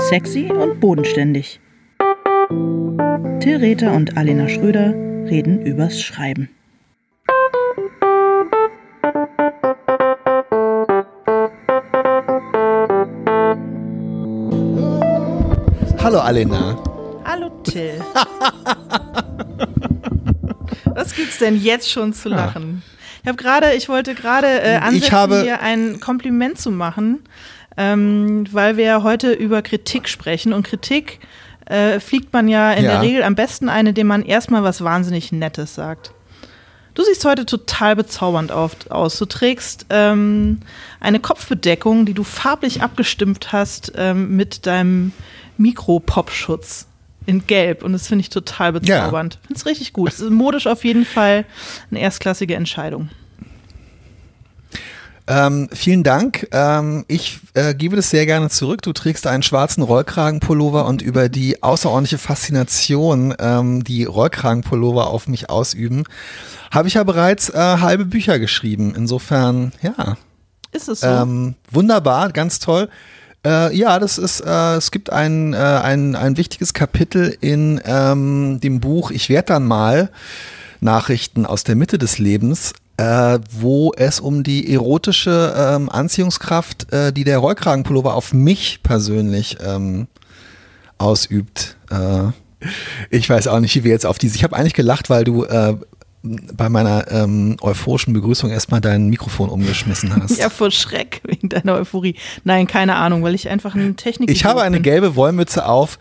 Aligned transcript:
Sexy 0.00 0.50
und 0.50 0.80
bodenständig. 0.80 1.60
Till 3.40 3.56
Rether 3.58 3.92
und 3.92 4.16
Alena 4.16 4.48
Schröder 4.48 4.92
reden 5.28 5.60
übers 5.66 6.00
Schreiben. 6.00 6.48
Hallo 16.02 16.18
Alena. 16.20 16.76
Hallo 17.24 17.50
Till. 17.64 18.00
Was 20.94 21.14
gibt's 21.14 21.38
denn 21.38 21.60
jetzt 21.60 21.90
schon 21.90 22.12
zu 22.12 22.28
lachen? 22.30 22.82
Ich 23.22 23.28
habe 23.28 23.36
gerade, 23.36 23.74
ich 23.74 23.88
wollte 23.88 24.14
gerade 24.14 24.46
äh, 24.46 24.76
ansetzen, 24.76 24.96
Ich 25.06 25.12
habe- 25.12 25.42
dir 25.42 25.60
ein 25.60 26.00
Kompliment 26.00 26.58
zu 26.58 26.70
machen, 26.70 27.24
ähm, 27.78 28.44
weil 28.52 28.76
wir 28.76 28.84
ja 28.84 29.02
heute 29.02 29.32
über 29.32 29.62
Kritik 29.62 30.08
sprechen 30.08 30.52
und 30.52 30.64
Kritik 30.66 31.20
äh, 31.66 32.00
fliegt 32.00 32.32
man 32.32 32.48
ja 32.48 32.72
in 32.72 32.84
Ja. 32.84 32.92
der 32.92 33.02
Regel 33.02 33.22
am 33.22 33.34
besten 33.34 33.68
ein, 33.68 33.86
indem 33.86 34.08
man 34.08 34.22
erstmal 34.24 34.62
was 34.64 34.82
wahnsinnig 34.82 35.32
Nettes 35.32 35.74
sagt. 35.74 36.12
Du 36.94 37.04
siehst 37.04 37.24
heute 37.24 37.46
total 37.46 37.94
bezaubernd 37.94 38.50
auf, 38.50 38.72
aus. 38.90 39.16
Du 39.18 39.24
trägst 39.26 39.86
ähm, 39.90 40.58
eine 40.98 41.20
Kopfbedeckung, 41.20 42.04
die 42.06 42.14
du 42.14 42.24
farblich 42.24 42.82
abgestimmt 42.82 43.52
hast 43.52 43.92
ähm, 43.96 44.34
mit 44.34 44.66
deinem 44.66 45.12
Mikropopschutz 45.58 46.86
in 47.26 47.46
Gelb. 47.46 47.84
Und 47.84 47.92
das 47.92 48.08
finde 48.08 48.22
ich 48.22 48.30
total 48.30 48.72
bezaubernd. 48.72 49.38
Finde 49.46 49.58
es 49.60 49.66
richtig 49.66 49.92
gut. 49.92 50.08
Es 50.12 50.18
ist 50.20 50.30
modisch 50.30 50.66
auf 50.66 50.84
jeden 50.84 51.04
Fall 51.04 51.44
eine 51.90 52.00
erstklassige 52.00 52.56
Entscheidung. 52.56 53.10
Ähm, 55.30 55.68
vielen 55.72 56.04
Dank. 56.04 56.48
Ähm, 56.52 57.04
ich 57.06 57.38
äh, 57.52 57.74
gebe 57.74 57.96
das 57.96 58.08
sehr 58.08 58.24
gerne 58.24 58.48
zurück. 58.48 58.80
Du 58.80 58.94
trägst 58.94 59.26
einen 59.26 59.42
schwarzen 59.42 59.82
Rollkragenpullover 59.82 60.86
und 60.86 61.02
über 61.02 61.28
die 61.28 61.62
außerordentliche 61.62 62.16
Faszination, 62.16 63.34
ähm, 63.38 63.84
die 63.84 64.04
Rollkragenpullover 64.04 65.08
auf 65.08 65.28
mich 65.28 65.50
ausüben, 65.50 66.04
habe 66.70 66.88
ich 66.88 66.94
ja 66.94 67.04
bereits 67.04 67.50
äh, 67.50 67.58
halbe 67.58 68.06
Bücher 68.06 68.38
geschrieben. 68.38 68.94
Insofern, 68.96 69.72
ja, 69.82 70.16
Ist 70.72 70.88
es 70.88 71.00
so? 71.00 71.06
ähm, 71.06 71.56
wunderbar, 71.70 72.32
ganz 72.32 72.58
toll. 72.58 72.88
Äh, 73.44 73.76
ja, 73.76 73.98
das 73.98 74.16
ist, 74.16 74.40
äh, 74.40 74.76
es 74.76 74.90
gibt 74.90 75.12
ein, 75.12 75.52
äh, 75.52 75.56
ein, 75.58 76.16
ein 76.16 76.38
wichtiges 76.38 76.72
Kapitel 76.72 77.36
in 77.42 77.80
ähm, 77.84 78.60
dem 78.62 78.80
Buch 78.80 79.10
Ich 79.10 79.28
werde 79.28 79.48
dann 79.48 79.66
mal 79.66 80.10
Nachrichten 80.80 81.44
aus 81.44 81.64
der 81.64 81.76
Mitte 81.76 81.98
des 81.98 82.18
Lebens, 82.18 82.72
äh, 82.98 83.38
wo 83.52 83.92
es 83.96 84.20
um 84.20 84.42
die 84.42 84.72
erotische 84.72 85.54
ähm, 85.56 85.88
Anziehungskraft, 85.88 86.92
äh, 86.92 87.12
die 87.12 87.24
der 87.24 87.38
Rollkragenpullover 87.38 88.14
auf 88.14 88.34
mich 88.34 88.82
persönlich 88.82 89.58
ähm, 89.64 90.08
ausübt. 90.98 91.76
Äh, 91.90 92.32
ich 93.10 93.30
weiß 93.30 93.46
auch 93.46 93.60
nicht, 93.60 93.74
wie 93.76 93.84
wir 93.84 93.92
jetzt 93.92 94.04
auf 94.04 94.18
diese. 94.18 94.34
Ich 94.34 94.42
habe 94.42 94.56
eigentlich 94.56 94.74
gelacht, 94.74 95.10
weil 95.10 95.22
du 95.22 95.44
äh, 95.44 95.76
bei 96.22 96.68
meiner 96.68 97.10
ähm, 97.12 97.56
euphorischen 97.60 98.12
Begrüßung 98.12 98.50
erstmal 98.50 98.80
dein 98.80 99.06
Mikrofon 99.08 99.48
umgeschmissen 99.48 100.14
hast. 100.14 100.36
ja, 100.38 100.50
vor 100.50 100.72
Schreck 100.72 101.20
wegen 101.24 101.48
deiner 101.48 101.74
Euphorie. 101.74 102.16
Nein, 102.42 102.66
keine 102.66 102.96
Ahnung, 102.96 103.22
weil 103.22 103.36
ich 103.36 103.48
einfach 103.48 103.76
eine 103.76 103.94
Technik. 103.94 104.28
Ich 104.28 104.44
habe 104.44 104.62
eine 104.62 104.78
bin. 104.78 104.82
gelbe 104.82 105.14
Wollmütze 105.14 105.66
auf. 105.66 106.00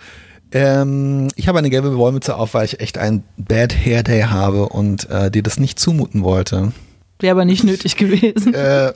Ähm, 0.51 1.27
ich 1.35 1.47
habe 1.47 1.59
eine 1.59 1.69
gelbe 1.69 1.95
Wollmütze 1.95 2.35
auf, 2.35 2.55
weil 2.55 2.65
ich 2.65 2.79
echt 2.79 2.97
einen 2.97 3.23
Bad 3.37 3.75
Hair 3.75 4.01
Day 4.01 4.21
habe 4.23 4.69
und 4.69 5.07
äh, 5.11 5.29
dir 5.29 5.43
das 5.43 5.59
nicht 5.59 5.77
zumuten 5.77 6.23
wollte. 6.23 6.71
Wäre 7.19 7.31
aber 7.31 7.45
nicht 7.45 7.63
nötig 7.63 7.95
gewesen. 7.95 8.53
Äh, 8.53 8.93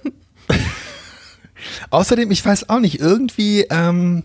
außerdem, 1.90 2.32
ich 2.32 2.46
weiß 2.46 2.70
auch 2.70 2.80
nicht, 2.80 3.00
irgendwie, 3.00 3.66
ähm, 3.70 4.24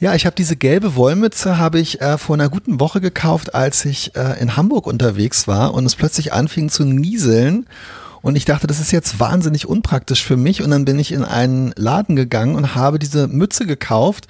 ja, 0.00 0.14
ich 0.14 0.26
habe 0.26 0.36
diese 0.36 0.54
gelbe 0.56 0.94
Wollmütze 0.94 1.58
habe 1.58 1.80
ich 1.80 2.00
äh, 2.00 2.18
vor 2.18 2.36
einer 2.36 2.48
guten 2.48 2.78
Woche 2.78 3.00
gekauft, 3.00 3.54
als 3.54 3.84
ich 3.84 4.14
äh, 4.14 4.40
in 4.40 4.56
Hamburg 4.56 4.86
unterwegs 4.86 5.48
war 5.48 5.74
und 5.74 5.84
es 5.86 5.96
plötzlich 5.96 6.32
anfing 6.32 6.68
zu 6.68 6.84
nieseln. 6.84 7.66
Und 8.22 8.36
ich 8.36 8.44
dachte, 8.44 8.66
das 8.66 8.80
ist 8.80 8.92
jetzt 8.92 9.20
wahnsinnig 9.20 9.66
unpraktisch 9.66 10.24
für 10.24 10.36
mich. 10.36 10.62
Und 10.62 10.70
dann 10.70 10.84
bin 10.84 10.98
ich 10.98 11.12
in 11.12 11.24
einen 11.24 11.72
Laden 11.76 12.16
gegangen 12.16 12.54
und 12.56 12.74
habe 12.74 12.98
diese 12.98 13.28
Mütze 13.28 13.66
gekauft. 13.66 14.26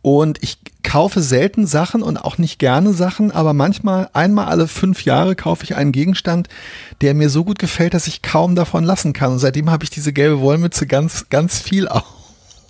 Und 0.00 0.42
ich 0.42 0.58
kaufe 0.82 1.20
selten 1.20 1.66
Sachen 1.66 2.02
und 2.02 2.16
auch 2.16 2.38
nicht 2.38 2.58
gerne 2.58 2.92
Sachen, 2.92 3.30
aber 3.30 3.52
manchmal, 3.52 4.08
einmal 4.12 4.46
alle 4.46 4.68
fünf 4.68 5.04
Jahre 5.04 5.36
kaufe 5.36 5.64
ich 5.64 5.76
einen 5.76 5.92
Gegenstand, 5.92 6.48
der 7.00 7.14
mir 7.14 7.28
so 7.28 7.44
gut 7.44 7.58
gefällt, 7.58 7.94
dass 7.94 8.06
ich 8.06 8.22
kaum 8.22 8.54
davon 8.54 8.84
lassen 8.84 9.12
kann. 9.12 9.32
Und 9.32 9.38
seitdem 9.38 9.70
habe 9.70 9.84
ich 9.84 9.90
diese 9.90 10.12
gelbe 10.12 10.40
Wollmütze 10.40 10.86
ganz, 10.86 11.28
ganz 11.28 11.58
viel 11.58 11.88
auf. 11.88 12.04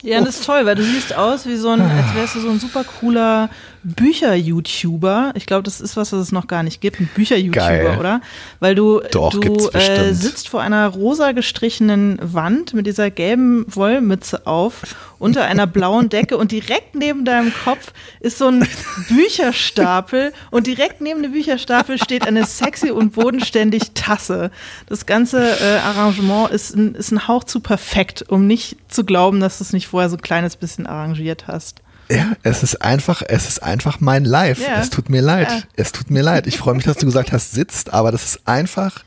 Ja, 0.02 0.20
das 0.20 0.36
ist 0.36 0.46
toll, 0.46 0.64
weil 0.64 0.76
du 0.76 0.84
siehst 0.84 1.14
aus 1.14 1.44
wie 1.46 1.56
so 1.56 1.70
ein, 1.70 1.80
als 1.80 2.14
wärst 2.14 2.36
du 2.36 2.40
so 2.40 2.50
ein 2.50 2.60
super 2.60 2.84
cooler 2.84 3.50
Bücher-YouTuber. 3.84 5.32
Ich 5.34 5.46
glaube, 5.46 5.62
das 5.62 5.80
ist 5.80 5.96
was, 5.96 6.12
was 6.12 6.20
es 6.20 6.32
noch 6.32 6.46
gar 6.46 6.62
nicht 6.62 6.80
gibt, 6.80 7.00
ein 7.00 7.08
Bücher-YouTuber, 7.14 7.98
oder? 7.98 8.20
Weil 8.60 8.74
du, 8.74 9.00
Doch, 9.10 9.30
du 9.30 9.68
äh, 9.70 10.12
sitzt 10.12 10.48
vor 10.48 10.60
einer 10.60 10.88
rosa 10.88 11.32
gestrichenen 11.32 12.18
Wand 12.22 12.74
mit 12.74 12.86
dieser 12.86 13.10
gelben 13.10 13.64
Wollmütze 13.68 14.46
auf, 14.46 14.82
unter 15.18 15.44
einer 15.44 15.66
blauen 15.66 16.08
Decke 16.08 16.36
und 16.36 16.52
direkt 16.52 16.94
neben 16.94 17.24
deinem 17.24 17.52
Kopf 17.64 17.92
ist 18.20 18.38
so 18.38 18.48
ein 18.48 18.66
Bücherstapel 19.08 20.32
und 20.50 20.66
direkt 20.66 21.00
neben 21.00 21.22
dem 21.22 21.32
Bücherstapel 21.32 21.98
steht 21.98 22.26
eine 22.26 22.46
sexy 22.46 22.90
und 22.90 23.14
bodenständig 23.14 23.92
Tasse. 23.94 24.50
Das 24.86 25.06
ganze 25.06 25.58
äh, 25.60 25.78
Arrangement 25.78 26.50
ist 26.50 26.74
ein, 26.76 26.94
ist 26.94 27.10
ein 27.10 27.26
Hauch 27.28 27.44
zu 27.44 27.60
perfekt, 27.60 28.24
um 28.28 28.46
nicht 28.46 28.76
zu 28.88 29.04
glauben, 29.04 29.40
dass 29.40 29.58
du 29.58 29.64
es 29.64 29.72
nicht 29.72 29.88
vorher 29.88 30.08
so 30.08 30.16
ein 30.16 30.22
kleines 30.22 30.56
bisschen 30.56 30.86
arrangiert 30.86 31.46
hast. 31.46 31.82
Ja, 32.10 32.32
es 32.42 32.62
ist 32.62 32.80
einfach, 32.82 33.22
es 33.26 33.48
ist 33.48 33.62
einfach 33.62 34.00
mein 34.00 34.24
Life. 34.24 34.62
Ja. 34.62 34.80
Es 34.80 34.90
tut 34.90 35.08
mir 35.10 35.20
leid. 35.22 35.48
Ja. 35.50 35.62
Es 35.76 35.92
tut 35.92 36.10
mir 36.10 36.22
leid. 36.22 36.46
Ich 36.46 36.56
freue 36.58 36.74
mich, 36.74 36.84
dass 36.84 36.96
du 36.96 37.06
gesagt 37.06 37.32
hast, 37.32 37.52
sitzt, 37.52 37.92
aber 37.92 38.12
das 38.12 38.24
ist 38.24 38.40
einfach, 38.46 39.04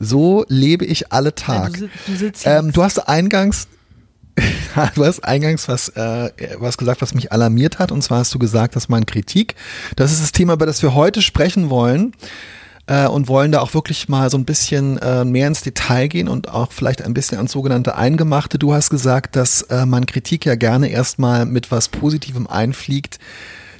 so 0.00 0.44
lebe 0.48 0.84
ich 0.84 1.12
alle 1.12 1.34
Tag. 1.34 1.72
du, 1.74 1.78
si- 1.80 1.90
du 2.06 2.16
sitzt 2.16 2.46
Ähm, 2.46 2.72
du 2.72 2.82
hast 2.82 3.06
eingangs, 3.08 3.68
du 4.94 5.04
hast 5.04 5.24
eingangs 5.24 5.68
was, 5.68 5.88
äh, 5.90 6.30
was 6.58 6.78
gesagt, 6.78 7.02
was 7.02 7.12
mich 7.14 7.32
alarmiert 7.32 7.78
hat. 7.78 7.92
Und 7.92 8.02
zwar 8.02 8.18
hast 8.20 8.32
du 8.34 8.38
gesagt, 8.38 8.76
dass 8.76 8.88
man 8.88 9.04
Kritik, 9.06 9.54
das 9.96 10.12
ist 10.12 10.22
das 10.22 10.32
Thema, 10.32 10.54
über 10.54 10.66
das 10.66 10.82
wir 10.82 10.94
heute 10.94 11.20
sprechen 11.22 11.70
wollen. 11.70 12.12
Äh, 12.88 13.06
und 13.06 13.28
wollen 13.28 13.52
da 13.52 13.60
auch 13.60 13.74
wirklich 13.74 14.08
mal 14.08 14.30
so 14.30 14.38
ein 14.38 14.46
bisschen 14.46 14.96
äh, 14.98 15.22
mehr 15.22 15.46
ins 15.46 15.60
Detail 15.60 16.08
gehen 16.08 16.26
und 16.26 16.48
auch 16.48 16.72
vielleicht 16.72 17.02
ein 17.02 17.12
bisschen 17.12 17.36
ans 17.36 17.52
sogenannte 17.52 17.96
Eingemachte. 17.96 18.58
Du 18.58 18.72
hast 18.72 18.88
gesagt, 18.88 19.36
dass 19.36 19.60
äh, 19.62 19.84
man 19.84 20.06
Kritik 20.06 20.46
ja 20.46 20.54
gerne 20.54 20.88
erstmal 20.88 21.44
mit 21.44 21.70
was 21.70 21.88
Positivem 21.88 22.46
einfliegt. 22.46 23.18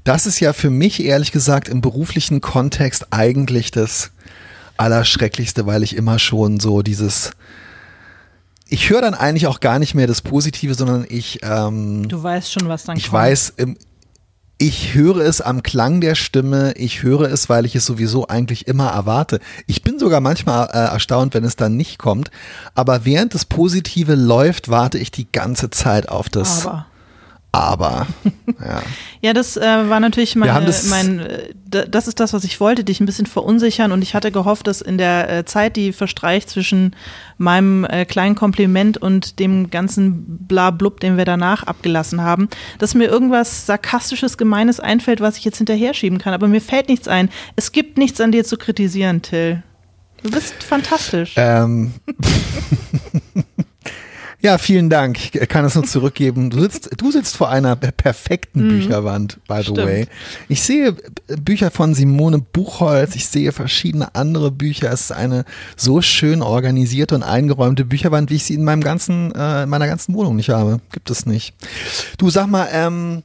Das 0.04 0.26
ist 0.26 0.40
ja 0.40 0.52
für 0.52 0.68
mich 0.68 1.02
ehrlich 1.02 1.32
gesagt 1.32 1.68
im 1.70 1.80
beruflichen 1.80 2.42
Kontext 2.42 3.06
eigentlich 3.10 3.70
das 3.70 4.10
Allerschrecklichste, 4.76 5.64
weil 5.64 5.82
ich 5.82 5.96
immer 5.96 6.18
schon 6.18 6.60
so 6.60 6.82
dieses 6.82 7.32
ich 8.70 8.90
höre 8.90 9.00
dann 9.00 9.14
eigentlich 9.14 9.46
auch 9.46 9.60
gar 9.60 9.78
nicht 9.78 9.94
mehr 9.94 10.06
das 10.06 10.20
Positive, 10.20 10.74
sondern 10.74 11.06
ich, 11.08 11.40
ähm, 11.42 12.06
du 12.06 12.22
weißt 12.22 12.52
schon, 12.52 12.68
was 12.68 12.84
dann 12.84 12.98
ich 12.98 13.04
kommt. 13.04 13.14
weiß, 13.14 13.54
ähm, 13.56 13.78
ich 14.58 14.94
höre 14.94 15.18
es 15.18 15.40
am 15.40 15.62
Klang 15.62 16.00
der 16.00 16.16
Stimme, 16.16 16.72
ich 16.76 17.02
höre 17.04 17.30
es, 17.30 17.48
weil 17.48 17.64
ich 17.64 17.76
es 17.76 17.86
sowieso 17.86 18.26
eigentlich 18.26 18.66
immer 18.66 18.88
erwarte. 18.88 19.38
Ich 19.66 19.82
bin 19.82 20.00
sogar 20.00 20.20
manchmal 20.20 20.68
äh, 20.72 20.92
erstaunt, 20.92 21.32
wenn 21.34 21.44
es 21.44 21.54
dann 21.54 21.76
nicht 21.76 21.98
kommt, 21.98 22.32
aber 22.74 23.04
während 23.04 23.34
das 23.34 23.44
Positive 23.44 24.16
läuft, 24.16 24.68
warte 24.68 24.98
ich 24.98 25.12
die 25.12 25.30
ganze 25.30 25.70
Zeit 25.70 26.08
auf 26.08 26.28
das 26.28 26.66
Aber. 26.66 26.87
Aber. 27.58 28.06
Ja. 28.64 28.82
Ja, 29.20 29.32
das 29.34 29.56
äh, 29.56 29.60
war 29.88 30.00
natürlich 30.00 30.34
meine, 30.34 30.64
das- 30.64 30.88
mein, 30.88 31.20
äh, 31.20 31.52
das 31.88 32.08
ist 32.08 32.18
das, 32.18 32.32
was 32.32 32.44
ich 32.44 32.58
wollte, 32.60 32.82
dich 32.82 32.98
ein 32.98 33.06
bisschen 33.06 33.26
verunsichern 33.26 33.92
und 33.92 34.00
ich 34.02 34.14
hatte 34.14 34.32
gehofft, 34.32 34.66
dass 34.66 34.80
in 34.80 34.96
der 34.98 35.28
äh, 35.30 35.44
Zeit, 35.44 35.76
die 35.76 35.92
verstreicht 35.92 36.48
zwischen 36.50 36.96
meinem 37.36 37.84
äh, 37.84 38.04
kleinen 38.04 38.34
Kompliment 38.34 38.96
und 38.96 39.38
dem 39.38 39.70
ganzen 39.70 40.38
Blablub, 40.48 40.98
den 41.00 41.16
wir 41.18 41.24
danach 41.26 41.62
abgelassen 41.64 42.22
haben, 42.22 42.48
dass 42.78 42.94
mir 42.94 43.04
irgendwas 43.08 43.66
sarkastisches, 43.66 44.38
gemeines 44.38 44.80
einfällt, 44.80 45.20
was 45.20 45.36
ich 45.36 45.44
jetzt 45.44 45.58
hinterher 45.58 45.94
schieben 45.94 46.18
kann. 46.18 46.32
Aber 46.34 46.48
mir 46.48 46.62
fällt 46.62 46.88
nichts 46.88 47.06
ein. 47.06 47.28
Es 47.54 47.70
gibt 47.70 47.98
nichts 47.98 48.20
an 48.20 48.32
dir 48.32 48.44
zu 48.44 48.56
kritisieren, 48.56 49.20
Till. 49.22 49.62
Du 50.22 50.30
bist 50.30 50.62
fantastisch. 50.64 51.34
Ähm. 51.36 51.92
Ja, 54.40 54.56
vielen 54.56 54.88
Dank. 54.88 55.34
Ich 55.34 55.48
kann 55.48 55.64
es 55.64 55.74
nur 55.74 55.82
zurückgeben. 55.82 56.50
Du 56.50 56.60
sitzt, 56.60 56.90
du 56.96 57.10
sitzt 57.10 57.36
vor 57.36 57.48
einer 57.50 57.74
per- 57.74 57.90
perfekten 57.90 58.68
Bücherwand, 58.68 59.38
by 59.48 59.56
the 59.58 59.62
Stimmt. 59.64 59.78
way. 59.78 60.06
Ich 60.48 60.62
sehe 60.62 60.94
Bücher 61.42 61.72
von 61.72 61.92
Simone 61.92 62.38
Buchholz, 62.38 63.16
ich 63.16 63.26
sehe 63.26 63.50
verschiedene 63.50 64.14
andere 64.14 64.52
Bücher. 64.52 64.92
Es 64.92 65.00
ist 65.02 65.12
eine 65.12 65.44
so 65.76 66.02
schön 66.02 66.40
organisierte 66.40 67.16
und 67.16 67.24
eingeräumte 67.24 67.84
Bücherwand, 67.84 68.30
wie 68.30 68.36
ich 68.36 68.44
sie 68.44 68.54
in 68.54 68.62
meinem 68.62 68.82
ganzen, 68.84 69.34
äh, 69.34 69.64
in 69.64 69.68
meiner 69.70 69.88
ganzen 69.88 70.14
Wohnung 70.14 70.36
nicht 70.36 70.50
habe. 70.50 70.78
Gibt 70.92 71.10
es 71.10 71.26
nicht. 71.26 71.54
Du 72.18 72.30
sag 72.30 72.46
mal, 72.46 72.68
ähm, 72.72 73.24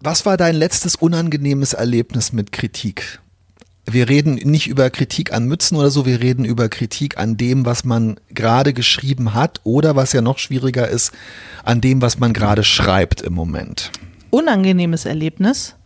was 0.00 0.26
war 0.26 0.36
dein 0.36 0.54
letztes 0.56 0.96
unangenehmes 0.96 1.72
Erlebnis 1.72 2.34
mit 2.34 2.52
Kritik? 2.52 3.20
Wir 3.84 4.08
reden 4.08 4.34
nicht 4.34 4.68
über 4.68 4.90
Kritik 4.90 5.32
an 5.32 5.46
Mützen 5.46 5.76
oder 5.76 5.90
so, 5.90 6.06
wir 6.06 6.20
reden 6.20 6.44
über 6.44 6.68
Kritik 6.68 7.18
an 7.18 7.36
dem, 7.36 7.66
was 7.66 7.84
man 7.84 8.16
gerade 8.30 8.72
geschrieben 8.72 9.34
hat 9.34 9.60
oder 9.64 9.96
was 9.96 10.12
ja 10.12 10.22
noch 10.22 10.38
schwieriger 10.38 10.88
ist, 10.88 11.12
an 11.64 11.80
dem, 11.80 12.00
was 12.00 12.18
man 12.18 12.32
gerade 12.32 12.62
schreibt 12.62 13.22
im 13.22 13.32
Moment. 13.34 13.90
unangenehmes 14.30 15.04
Erlebnis. 15.04 15.76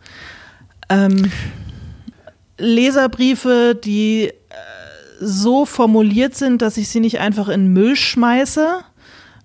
Ähm, 0.89 1.31
Leserbriefe, 2.57 3.79
die 3.81 4.27
äh, 4.27 4.33
so 5.19 5.65
formuliert 5.65 6.35
sind, 6.35 6.61
dass 6.61 6.77
ich 6.77 6.89
sie 6.89 6.99
nicht 6.99 7.19
einfach 7.19 7.49
in 7.49 7.73
Müll 7.73 7.95
schmeiße. 7.95 8.79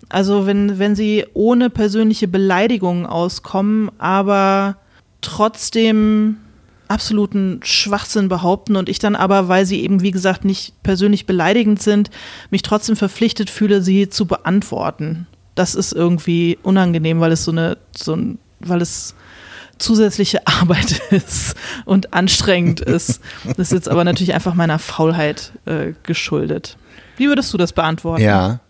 Also 0.09 0.47
wenn, 0.47 0.79
wenn 0.79 0.95
sie 0.95 1.27
ohne 1.35 1.69
persönliche 1.69 2.29
Beleidigungen 2.29 3.07
auskommen, 3.07 3.91
aber 3.99 4.77
trotzdem 5.21 6.37
absoluten 6.93 7.61
Schwachsinn 7.63 8.29
behaupten 8.29 8.77
und 8.77 8.89
ich 8.89 8.99
dann 8.99 9.17
aber, 9.17 9.49
weil 9.49 9.65
sie 9.65 9.83
eben, 9.83 10.03
wie 10.03 10.11
gesagt, 10.11 10.45
nicht 10.45 10.75
persönlich 10.83 11.27
beleidigend 11.27 11.83
sind, 11.83 12.11
mich 12.51 12.63
trotzdem 12.63 12.97
verpflichtet 12.97 13.49
fühle, 13.49 13.83
sie 13.83 14.09
zu 14.09 14.27
beantworten. 14.27 15.27
Das 15.55 15.75
ist 15.75 15.93
irgendwie 15.93 16.59
unangenehm, 16.63 17.21
weil 17.21 17.33
es 17.33 17.45
so 17.45 17.51
eine, 17.51 17.79
so 17.97 18.15
ein, 18.15 18.39
weil 18.61 18.83
es 18.83 19.15
zusätzliche 19.79 20.47
Arbeit 20.47 21.01
ist 21.11 21.57
und 21.87 22.13
anstrengend 22.13 22.81
ist. 22.81 23.21
Das 23.45 23.59
ist 23.59 23.73
jetzt 23.73 23.89
aber 23.89 24.05
natürlich 24.05 24.35
einfach 24.35 24.55
meiner 24.55 24.79
Faulheit 24.79 25.53
äh, 25.65 25.95
geschuldet. 26.03 26.77
Wie 27.17 27.29
würdest 27.29 27.53
du 27.53 27.59
das 27.59 27.73
beantworten? 27.73 28.23
Ja. 28.23 28.61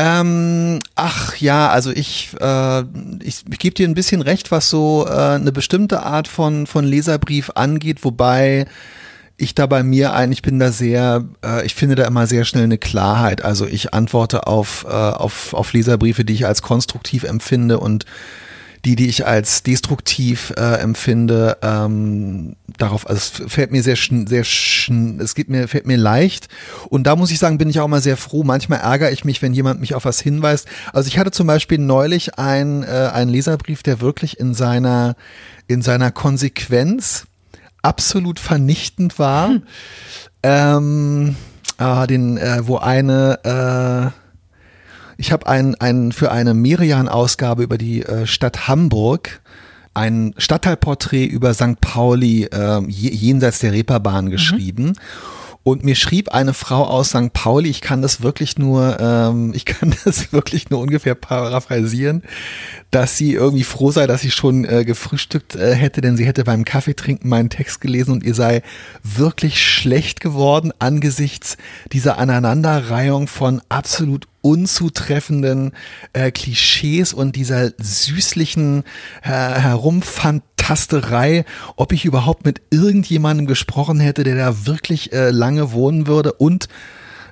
Ähm, 0.00 0.78
ach 0.94 1.34
ja, 1.38 1.70
also 1.70 1.90
ich, 1.90 2.30
äh, 2.40 2.82
ich, 3.20 3.42
ich 3.50 3.58
gebe 3.58 3.74
dir 3.74 3.88
ein 3.88 3.94
bisschen 3.94 4.22
recht, 4.22 4.52
was 4.52 4.70
so 4.70 5.04
äh, 5.08 5.10
eine 5.10 5.50
bestimmte 5.50 6.04
Art 6.04 6.28
von, 6.28 6.68
von 6.68 6.84
Leserbrief 6.84 7.50
angeht, 7.56 8.04
wobei 8.04 8.66
ich 9.36 9.56
da 9.56 9.66
bei 9.66 9.82
mir 9.82 10.12
eigentlich 10.12 10.42
bin 10.42 10.60
da 10.60 10.70
sehr, 10.70 11.24
äh, 11.44 11.66
ich 11.66 11.74
finde 11.74 11.96
da 11.96 12.04
immer 12.06 12.28
sehr 12.28 12.44
schnell 12.44 12.62
eine 12.62 12.78
Klarheit. 12.78 13.42
Also 13.44 13.66
ich 13.66 13.92
antworte 13.92 14.46
auf, 14.46 14.86
äh, 14.88 14.92
auf, 14.92 15.52
auf 15.52 15.72
Leserbriefe, 15.72 16.24
die 16.24 16.34
ich 16.34 16.46
als 16.46 16.62
konstruktiv 16.62 17.24
empfinde 17.24 17.80
und 17.80 18.04
die, 18.84 18.96
die 18.96 19.08
ich 19.08 19.26
als 19.26 19.62
destruktiv 19.62 20.52
äh, 20.56 20.80
empfinde, 20.80 21.58
ähm, 21.62 22.56
darauf, 22.76 23.08
also 23.08 23.44
es 23.44 23.52
fällt 23.52 23.72
mir 23.72 23.82
sehr, 23.82 23.96
sehr, 23.96 24.42
es 24.42 25.34
geht 25.34 25.48
mir, 25.48 25.68
fällt 25.68 25.86
mir 25.86 25.96
leicht. 25.96 26.48
Und 26.88 27.06
da 27.06 27.16
muss 27.16 27.30
ich 27.30 27.38
sagen, 27.38 27.58
bin 27.58 27.70
ich 27.70 27.80
auch 27.80 27.88
mal 27.88 28.00
sehr 28.00 28.16
froh. 28.16 28.44
Manchmal 28.44 28.80
ärgere 28.80 29.10
ich 29.10 29.24
mich, 29.24 29.42
wenn 29.42 29.52
jemand 29.52 29.80
mich 29.80 29.94
auf 29.94 30.04
was 30.04 30.20
hinweist. 30.20 30.68
Also 30.92 31.08
ich 31.08 31.18
hatte 31.18 31.30
zum 31.30 31.46
Beispiel 31.46 31.78
neulich 31.78 32.38
ein, 32.38 32.82
äh, 32.82 33.10
einen 33.12 33.30
Leserbrief, 33.30 33.82
der 33.82 34.00
wirklich 34.00 34.38
in 34.38 34.54
seiner, 34.54 35.16
in 35.66 35.82
seiner 35.82 36.10
Konsequenz 36.10 37.26
absolut 37.82 38.38
vernichtend 38.38 39.18
war. 39.18 39.48
Hm. 39.48 39.62
Ähm, 40.42 41.36
äh, 41.78 42.06
den, 42.06 42.38
äh, 42.38 42.66
wo 42.66 42.76
eine, 42.76 44.12
äh, 44.14 44.27
ich 45.18 45.32
habe 45.32 45.46
ein, 45.46 45.74
ein, 45.74 46.12
für 46.12 46.30
eine 46.30 46.54
Merian-Ausgabe 46.54 47.64
über 47.64 47.76
die 47.76 48.02
äh, 48.02 48.26
Stadt 48.26 48.68
Hamburg 48.68 49.40
ein 49.92 50.32
Stadtteilporträt 50.38 51.24
über 51.26 51.52
St. 51.54 51.80
Pauli 51.80 52.44
äh, 52.44 52.80
jenseits 52.86 53.58
der 53.58 53.72
Reeperbahn 53.72 54.26
mhm. 54.26 54.30
geschrieben. 54.30 54.84
Mhm. 54.84 54.92
Und 55.68 55.84
mir 55.84 55.96
schrieb 55.96 56.30
eine 56.30 56.54
Frau 56.54 56.84
aus 56.84 57.10
St. 57.10 57.30
Pauli, 57.34 57.68
ich 57.68 57.82
kann 57.82 58.00
das 58.00 58.22
wirklich 58.22 58.56
nur, 58.56 58.98
ähm, 58.98 59.52
ich 59.54 59.66
kann 59.66 59.94
das 60.06 60.32
wirklich 60.32 60.70
nur 60.70 60.80
ungefähr 60.80 61.14
paraphrasieren, 61.14 62.22
dass 62.90 63.18
sie 63.18 63.34
irgendwie 63.34 63.64
froh 63.64 63.90
sei, 63.90 64.06
dass 64.06 64.22
sie 64.22 64.30
schon 64.30 64.64
äh, 64.64 64.86
gefrühstückt 64.86 65.56
äh, 65.56 65.74
hätte, 65.74 66.00
denn 66.00 66.16
sie 66.16 66.24
hätte 66.24 66.44
beim 66.44 66.64
Kaffeetrinken 66.64 67.28
meinen 67.28 67.50
Text 67.50 67.82
gelesen 67.82 68.12
und 68.12 68.24
ihr 68.24 68.32
sei 68.32 68.62
wirklich 69.02 69.62
schlecht 69.62 70.20
geworden 70.20 70.72
angesichts 70.78 71.58
dieser 71.92 72.16
Aneinanderreihung 72.16 73.26
von 73.28 73.60
absolut 73.68 74.26
unzutreffenden 74.40 75.72
äh, 76.14 76.30
Klischees 76.30 77.12
und 77.12 77.36
dieser 77.36 77.72
süßlichen 77.76 78.84
äh, 79.22 79.28
Herumfantasterei, 80.68 81.44
ob 81.76 81.92
ich 81.92 82.04
überhaupt 82.04 82.44
mit 82.44 82.60
irgendjemandem 82.70 83.46
gesprochen 83.46 84.00
hätte, 84.00 84.24
der 84.24 84.36
da 84.36 84.66
wirklich 84.66 85.12
äh, 85.12 85.30
lange 85.30 85.72
wohnen 85.72 86.06
würde 86.06 86.32
und 86.34 86.68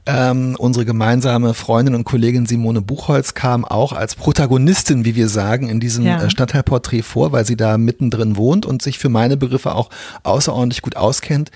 ähm, 0.08 0.54
unsere 0.56 0.84
gemeinsame 0.84 1.52
Freundin 1.52 1.96
und 1.96 2.04
Kollegin 2.04 2.46
Simone 2.46 2.80
Buchholz 2.80 3.34
kam 3.34 3.64
auch 3.64 3.92
als 3.92 4.14
Protagonistin, 4.14 5.04
wie 5.04 5.16
wir 5.16 5.28
sagen, 5.28 5.68
in 5.68 5.80
diesem 5.80 6.06
ja. 6.06 6.22
Äh, 6.22 6.30
Stadtteilporträt 6.30 7.02
vor, 7.02 7.32
weil 7.32 7.44
sie 7.44 7.56
da 7.56 7.76
mittendrin 7.76 8.36
wohnt 8.36 8.66
und 8.66 8.82
sich 8.82 8.98
für 8.98 9.08
meine 9.08 9.36
Begriffe 9.36 9.74
auch 9.74 9.90
außerordentlich 10.22 10.82
gut 10.82 10.96
auskennt. 10.96 11.50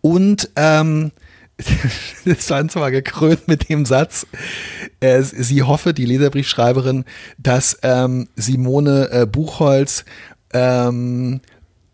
Und 0.00 0.50
ähm, 0.56 1.12
das 2.24 2.50
war 2.50 2.66
zwar 2.66 2.90
gekrönt 2.90 3.46
mit 3.46 3.68
dem 3.68 3.86
Satz, 3.86 4.26
äh, 4.98 5.22
sie 5.22 5.62
hoffe, 5.62 5.94
die 5.94 6.04
Leserbriefschreiberin, 6.04 7.04
dass 7.38 7.78
ähm, 7.82 8.28
Simone 8.34 9.08
äh, 9.12 9.26
Buchholz 9.26 10.04
ähm, 10.54 11.40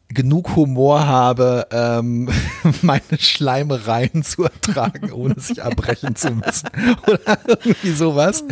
genug 0.08 0.56
Humor 0.56 1.06
habe, 1.06 1.66
ähm, 1.70 2.28
meine 2.82 3.18
Schleimereien 3.18 4.22
zu 4.22 4.44
ertragen, 4.44 5.12
ohne 5.12 5.38
sich 5.38 5.62
abbrechen 5.62 6.16
zu 6.16 6.30
müssen. 6.32 6.68
Oder 7.06 7.38
irgendwie 7.46 7.92
sowas. 7.92 8.44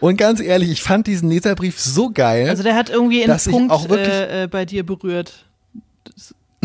Und 0.00 0.16
ganz 0.16 0.40
ehrlich, 0.40 0.70
ich 0.70 0.82
fand 0.82 1.06
diesen 1.06 1.30
Leserbrief 1.30 1.80
so 1.80 2.10
geil. 2.10 2.48
Also 2.48 2.62
der 2.62 2.74
hat 2.74 2.90
irgendwie 2.90 3.24
einen 3.24 3.38
Punkt 3.38 3.70
auch 3.70 3.88
wirklich, 3.88 4.08
äh, 4.08 4.44
äh, 4.44 4.46
bei 4.46 4.64
dir 4.64 4.84
berührt. 4.84 5.45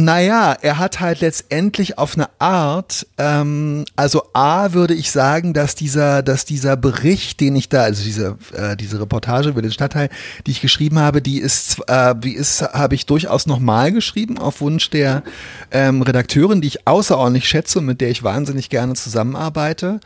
Naja, 0.02 0.58
er 0.60 0.80
hat 0.80 1.00
halt 1.00 1.22
letztendlich 1.22 2.00
auf 2.00 2.16
eine 2.16 2.28
Art, 2.40 3.06
ähm, 3.20 3.86
also 3.96 4.24
A 4.34 4.74
würde 4.74 4.96
ich 4.96 5.12
sagen, 5.12 5.54
dass 5.54 5.76
dieser, 5.76 6.24
dass 6.24 6.44
dieser 6.44 6.76
Bericht, 6.76 7.40
den 7.40 7.56
ich 7.56 7.70
da, 7.70 7.84
also 7.84 8.04
diese, 8.04 8.38
äh, 8.54 8.76
diese 8.76 9.00
Reportage 9.00 9.50
über 9.50 9.62
den 9.62 9.72
Stadtteil, 9.72 10.10
die 10.48 10.52
ich 10.52 10.62
geschrieben 10.62 10.98
habe, 10.98 11.22
die 11.22 11.38
ist, 11.38 11.82
äh, 11.88 12.16
die 12.16 12.34
ist, 12.34 12.64
habe 12.64 12.96
ich 12.96 13.06
durchaus 13.06 13.46
nochmal 13.46 13.92
geschrieben 13.92 14.40
auf 14.40 14.62
Wunsch 14.62 14.90
der 14.90 15.22
ähm, 15.70 16.02
Redakteurin, 16.02 16.62
die 16.62 16.70
ich 16.70 16.88
außerordentlich 16.88 17.48
schätze 17.48 17.78
und 17.78 17.86
mit 17.86 18.02
der 18.02 18.10
ich 18.10 18.24
wahnsinnig 18.24 18.70
gerne 18.70 18.94
zusammenarbeite. 18.94 20.00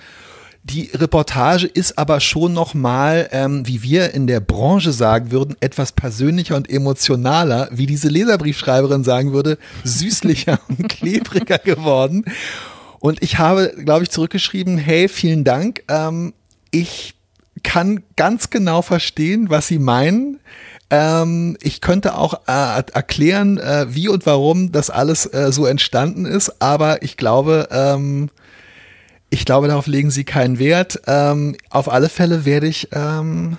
Die 0.67 0.89
Reportage 0.95 1.67
ist 1.67 1.99
aber 1.99 2.19
schon 2.19 2.53
nochmal, 2.53 3.29
ähm, 3.31 3.67
wie 3.67 3.83
wir 3.83 4.15
in 4.15 4.25
der 4.25 4.39
Branche 4.39 4.93
sagen 4.93 5.29
würden, 5.29 5.55
etwas 5.59 5.91
persönlicher 5.91 6.55
und 6.55 6.67
emotionaler, 6.67 7.69
wie 7.71 7.85
diese 7.85 8.07
Leserbriefschreiberin 8.09 9.03
sagen 9.03 9.31
würde, 9.31 9.59
süßlicher 9.83 10.59
und 10.67 10.89
klebriger 10.89 11.59
geworden. 11.59 12.25
Und 12.97 13.21
ich 13.21 13.37
habe, 13.37 13.75
glaube 13.85 14.05
ich, 14.05 14.09
zurückgeschrieben, 14.09 14.79
hey, 14.79 15.07
vielen 15.07 15.43
Dank. 15.43 15.83
Ähm, 15.87 16.33
ich 16.71 17.13
kann 17.61 18.01
ganz 18.15 18.49
genau 18.49 18.81
verstehen, 18.81 19.51
was 19.51 19.67
Sie 19.67 19.77
meinen. 19.77 20.39
Ähm, 20.89 21.57
ich 21.61 21.79
könnte 21.79 22.17
auch 22.17 22.41
äh, 22.47 22.81
erklären, 22.91 23.59
äh, 23.59 23.85
wie 23.89 24.07
und 24.07 24.25
warum 24.25 24.71
das 24.71 24.89
alles 24.89 25.31
äh, 25.31 25.51
so 25.51 25.67
entstanden 25.67 26.25
ist, 26.25 26.59
aber 26.59 27.03
ich 27.03 27.17
glaube, 27.17 27.67
ähm, 27.69 28.31
ich 29.35 29.43
glaube, 29.45 29.67
darauf 29.67 29.85
legen 29.85 30.11
Sie 30.11 30.23
keinen 30.23 30.59
Wert. 30.59 31.01
Ähm, 31.07 31.57
auf 31.69 31.91
alle 31.91 32.07
Fälle 32.07 32.45
werde 32.45 32.67
ich 32.67 32.87
ähm, 32.93 33.57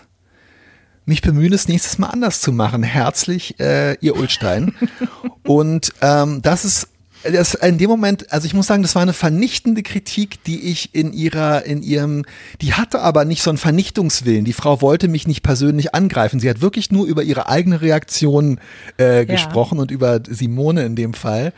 mich 1.04 1.21
bemühen, 1.21 1.52
es 1.52 1.68
nächstes 1.68 1.99
Mal 1.99 2.09
anders 2.09 2.40
zu 2.40 2.50
machen. 2.50 2.83
Herzlich, 2.83 3.61
äh, 3.61 3.95
Ihr 4.00 4.16
Ulstein. 4.16 4.75
Und 5.45 5.92
ähm, 6.00 6.40
das 6.40 6.64
ist 6.64 6.88
das 7.23 7.54
in 7.54 7.76
dem 7.76 7.90
Moment, 7.90 8.33
also 8.33 8.47
ich 8.47 8.54
muss 8.54 8.68
sagen, 8.68 8.83
das 8.83 8.95
war 8.95 9.02
eine 9.02 9.12
vernichtende 9.12 9.83
Kritik, 9.83 10.42
die 10.45 10.71
ich 10.71 10.95
in 10.95 11.12
ihrer, 11.12 11.64
in 11.64 11.83
ihrem, 11.83 12.25
die 12.62 12.75
hatte 12.75 13.00
aber 13.00 13.25
nicht 13.25 13.42
so 13.42 13.50
einen 13.50 13.59
Vernichtungswillen. 13.59 14.45
Die 14.45 14.52
Frau 14.52 14.80
wollte 14.80 15.09
mich 15.09 15.26
nicht 15.26 15.42
persönlich 15.42 15.95
angreifen. 15.95 16.40
Sie 16.40 16.49
hat 16.49 16.61
wirklich 16.61 16.90
nur 16.90 17.04
über 17.04 17.23
ihre 17.23 17.49
eigene 17.49 17.80
Reaktion 17.80 18.61
äh, 18.99 19.18
ja. 19.18 19.25
gesprochen 19.25 19.78
und 19.78 19.90
über 19.90 20.21
Simone 20.28 20.85
in 20.85 20.95
dem 20.95 21.14
Fall. 21.14 21.52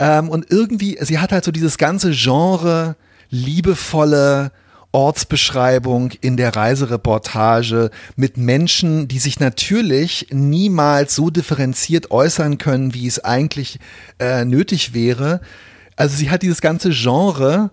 Ähm, 0.00 0.28
und 0.28 0.50
irgendwie, 0.50 0.98
sie 1.00 1.18
hat 1.18 1.32
halt 1.32 1.44
so 1.44 1.52
dieses 1.52 1.78
ganze 1.78 2.10
Genre 2.10 2.96
liebevolle 3.30 4.52
Ortsbeschreibung 4.92 6.12
in 6.20 6.36
der 6.36 6.56
Reisereportage 6.56 7.90
mit 8.16 8.36
Menschen, 8.36 9.06
die 9.06 9.18
sich 9.18 9.38
natürlich 9.38 10.28
niemals 10.30 11.14
so 11.14 11.30
differenziert 11.30 12.10
äußern 12.10 12.58
können, 12.58 12.94
wie 12.94 13.06
es 13.06 13.22
eigentlich 13.22 13.78
äh, 14.18 14.44
nötig 14.44 14.94
wäre. 14.94 15.40
Also 15.96 16.16
sie 16.16 16.30
hat 16.30 16.42
dieses 16.42 16.60
ganze 16.60 16.90
Genre 16.90 17.70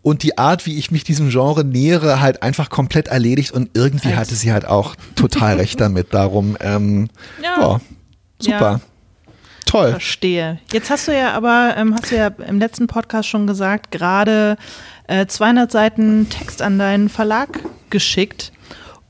und 0.00 0.22
die 0.22 0.38
Art, 0.38 0.66
wie 0.66 0.78
ich 0.78 0.90
mich 0.90 1.04
diesem 1.04 1.30
Genre 1.30 1.64
nähere, 1.64 2.20
halt 2.20 2.42
einfach 2.42 2.70
komplett 2.70 3.08
erledigt 3.08 3.50
und 3.50 3.70
irgendwie 3.74 4.14
hatte 4.14 4.34
sie 4.34 4.52
halt 4.52 4.64
auch 4.64 4.94
total 5.14 5.56
recht 5.56 5.80
damit. 5.80 6.14
Darum, 6.14 6.56
ähm, 6.60 7.08
ja. 7.42 7.56
Oh, 7.60 7.80
super. 8.38 8.60
Ja. 8.60 8.80
Toll. 9.66 9.90
Verstehe. 9.90 10.58
Jetzt 10.72 10.90
hast 10.90 11.08
du 11.08 11.16
ja 11.16 11.32
aber, 11.32 11.74
ähm, 11.76 11.94
hast 11.94 12.10
du 12.10 12.16
ja 12.16 12.28
im 12.28 12.58
letzten 12.58 12.86
Podcast 12.86 13.28
schon 13.28 13.46
gesagt, 13.46 13.90
gerade 13.90 14.56
äh, 15.08 15.26
200 15.26 15.70
Seiten 15.70 16.28
Text 16.30 16.62
an 16.62 16.78
deinen 16.78 17.08
Verlag 17.08 17.60
geschickt 17.90 18.52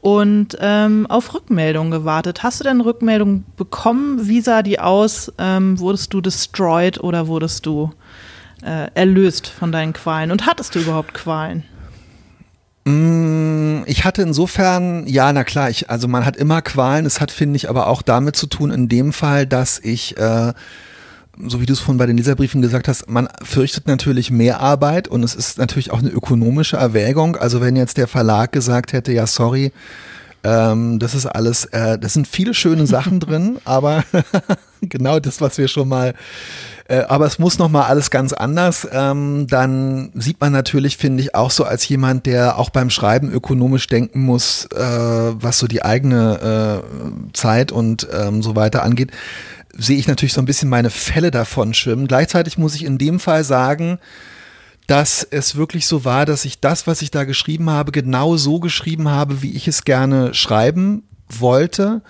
und 0.01 0.57
ähm, 0.61 1.07
auf 1.09 1.35
Rückmeldung 1.35 1.91
gewartet. 1.91 2.43
Hast 2.43 2.61
du 2.61 2.65
denn 2.65 2.81
Rückmeldung 2.81 3.45
bekommen? 3.57 4.29
Wie 4.29 4.41
sah 4.41 4.63
die 4.63 4.81
aus? 4.81 5.33
Ähm, 5.39 5.79
wurdest 5.79 6.13
du 6.15 6.21
destroyed 6.21 7.01
oder 7.01 7.29
wurdest 7.29 7.67
du 7.67 7.93
äh, 8.63 8.89
erlöst 8.95 9.47
von 9.47 9.73
deinen 9.73 9.93
Qualen? 9.93 10.31
Und 10.31 10.47
hattest 10.47 10.75
du 10.75 10.79
überhaupt 10.79 11.13
Qualen? 11.13 11.65
Mm, 12.87 13.83
ich 13.87 14.05
hatte 14.05 14.23
insofern, 14.23 15.09
ja, 15.09 15.33
na 15.33 15.43
klar, 15.43 15.69
ich, 15.71 15.91
also 15.91 16.07
man 16.07 16.25
hat 16.25 16.37
immer 16.37 16.63
Qualen. 16.63 17.05
Es 17.05 17.21
hat, 17.21 17.33
finde 17.33 17.57
ich, 17.57 17.69
aber 17.69 17.89
auch 17.89 18.01
damit 18.01 18.37
zu 18.37 18.47
tun, 18.47 18.71
in 18.71 18.89
dem 18.89 19.13
Fall, 19.13 19.45
dass 19.45 19.81
ich, 19.81 20.17
äh, 20.19 20.53
so 21.47 21.61
wie 21.61 21.67
du 21.67 21.73
es 21.73 21.81
vorhin 21.81 21.99
bei 21.99 22.07
den 22.07 22.17
Leserbriefen 22.17 22.63
gesagt 22.63 22.87
hast, 22.87 23.11
man 23.11 23.29
fürchtet 23.43 23.89
natürlich 23.89 24.31
mehr 24.31 24.61
Arbeit 24.61 25.09
und 25.09 25.25
es 25.25 25.35
ist 25.35 25.59
natürlich 25.59 25.91
auch 25.91 25.99
eine 25.99 26.11
ökonomische 26.11 26.77
Erwägung. 26.77 27.35
Also 27.35 27.61
wenn 27.61 27.75
jetzt 27.75 27.97
der 27.97 28.07
Verlag 28.07 28.53
gesagt 28.53 28.93
hätte, 28.93 29.13
ja, 29.13 29.27
sorry, 29.27 29.73
ähm, 30.47 30.99
das 31.01 31.15
ist 31.15 31.27
alles, 31.27 31.65
äh, 31.67 31.99
das 31.99 32.15
sind 32.15 32.29
viele 32.29 32.55
schöne 32.55 32.87
Sachen 32.87 33.19
drin, 33.19 33.59
aber 33.65 34.05
genau 34.81 35.19
das, 35.19 35.41
was 35.41 35.59
wir 35.59 35.69
schon 35.69 35.89
mal 35.89 36.15
äh, 36.89 36.99
aber 37.09 37.27
es 37.27 37.41
muss 37.41 37.59
nochmal 37.59 37.87
alles 37.89 38.11
ganz 38.11 38.33
anders. 38.33 38.87
Ähm, 38.93 39.49
dann 39.49 40.11
sieht 40.15 40.41
man 40.41 40.53
natürlich, 40.53 40.97
finde 40.97 41.21
ich, 41.21 41.35
auch 41.35 41.51
so 41.51 41.65
als 41.65 41.89
jemand, 41.89 42.27
der 42.27 42.59
auch 42.59 42.71
beim 42.71 42.91
Schreiben 42.91 43.33
ökonomisch 43.33 43.89
denken 43.89 44.21
muss, 44.21 44.67
äh, 44.67 44.79
was 44.79 45.59
so 45.59 45.67
die 45.67 45.85
eigene 45.85 46.85
äh, 46.85 47.33
Zeit 47.33 47.73
und 47.73 48.07
ähm, 48.13 48.41
so 48.41 48.55
weiter 48.55 48.85
angeht, 48.85 49.11
sehe 49.77 49.99
ich 49.99 50.07
natürlich 50.07 50.33
so 50.33 50.41
ein 50.41 50.47
bisschen 50.47 50.69
meine 50.69 50.91
Fälle 50.91 51.33
davon 51.33 51.75
schwimmen. 51.75 52.07
Gleichzeitig 52.07 52.57
muss 52.57 52.77
ich 52.77 52.85
in 52.85 52.99
dem 52.99 53.19
Fall 53.19 53.43
sagen, 53.43 53.99
dass 54.87 55.27
es 55.29 55.57
wirklich 55.57 55.87
so 55.87 56.05
war, 56.05 56.27
dass 56.27 56.45
ich 56.45 56.61
das, 56.61 56.87
was 56.87 57.03
ich 57.03 57.11
da 57.11 57.25
geschrieben 57.25 57.71
habe, 57.71 57.93
genau 57.93 58.37
so 58.37 58.61
geschrieben 58.61 59.09
habe, 59.09 59.43
wie 59.43 59.53
ich 59.53 59.67
es 59.67 59.85
gerne 59.85 60.33
schreiben 60.35 61.03
wollte. 61.29 62.03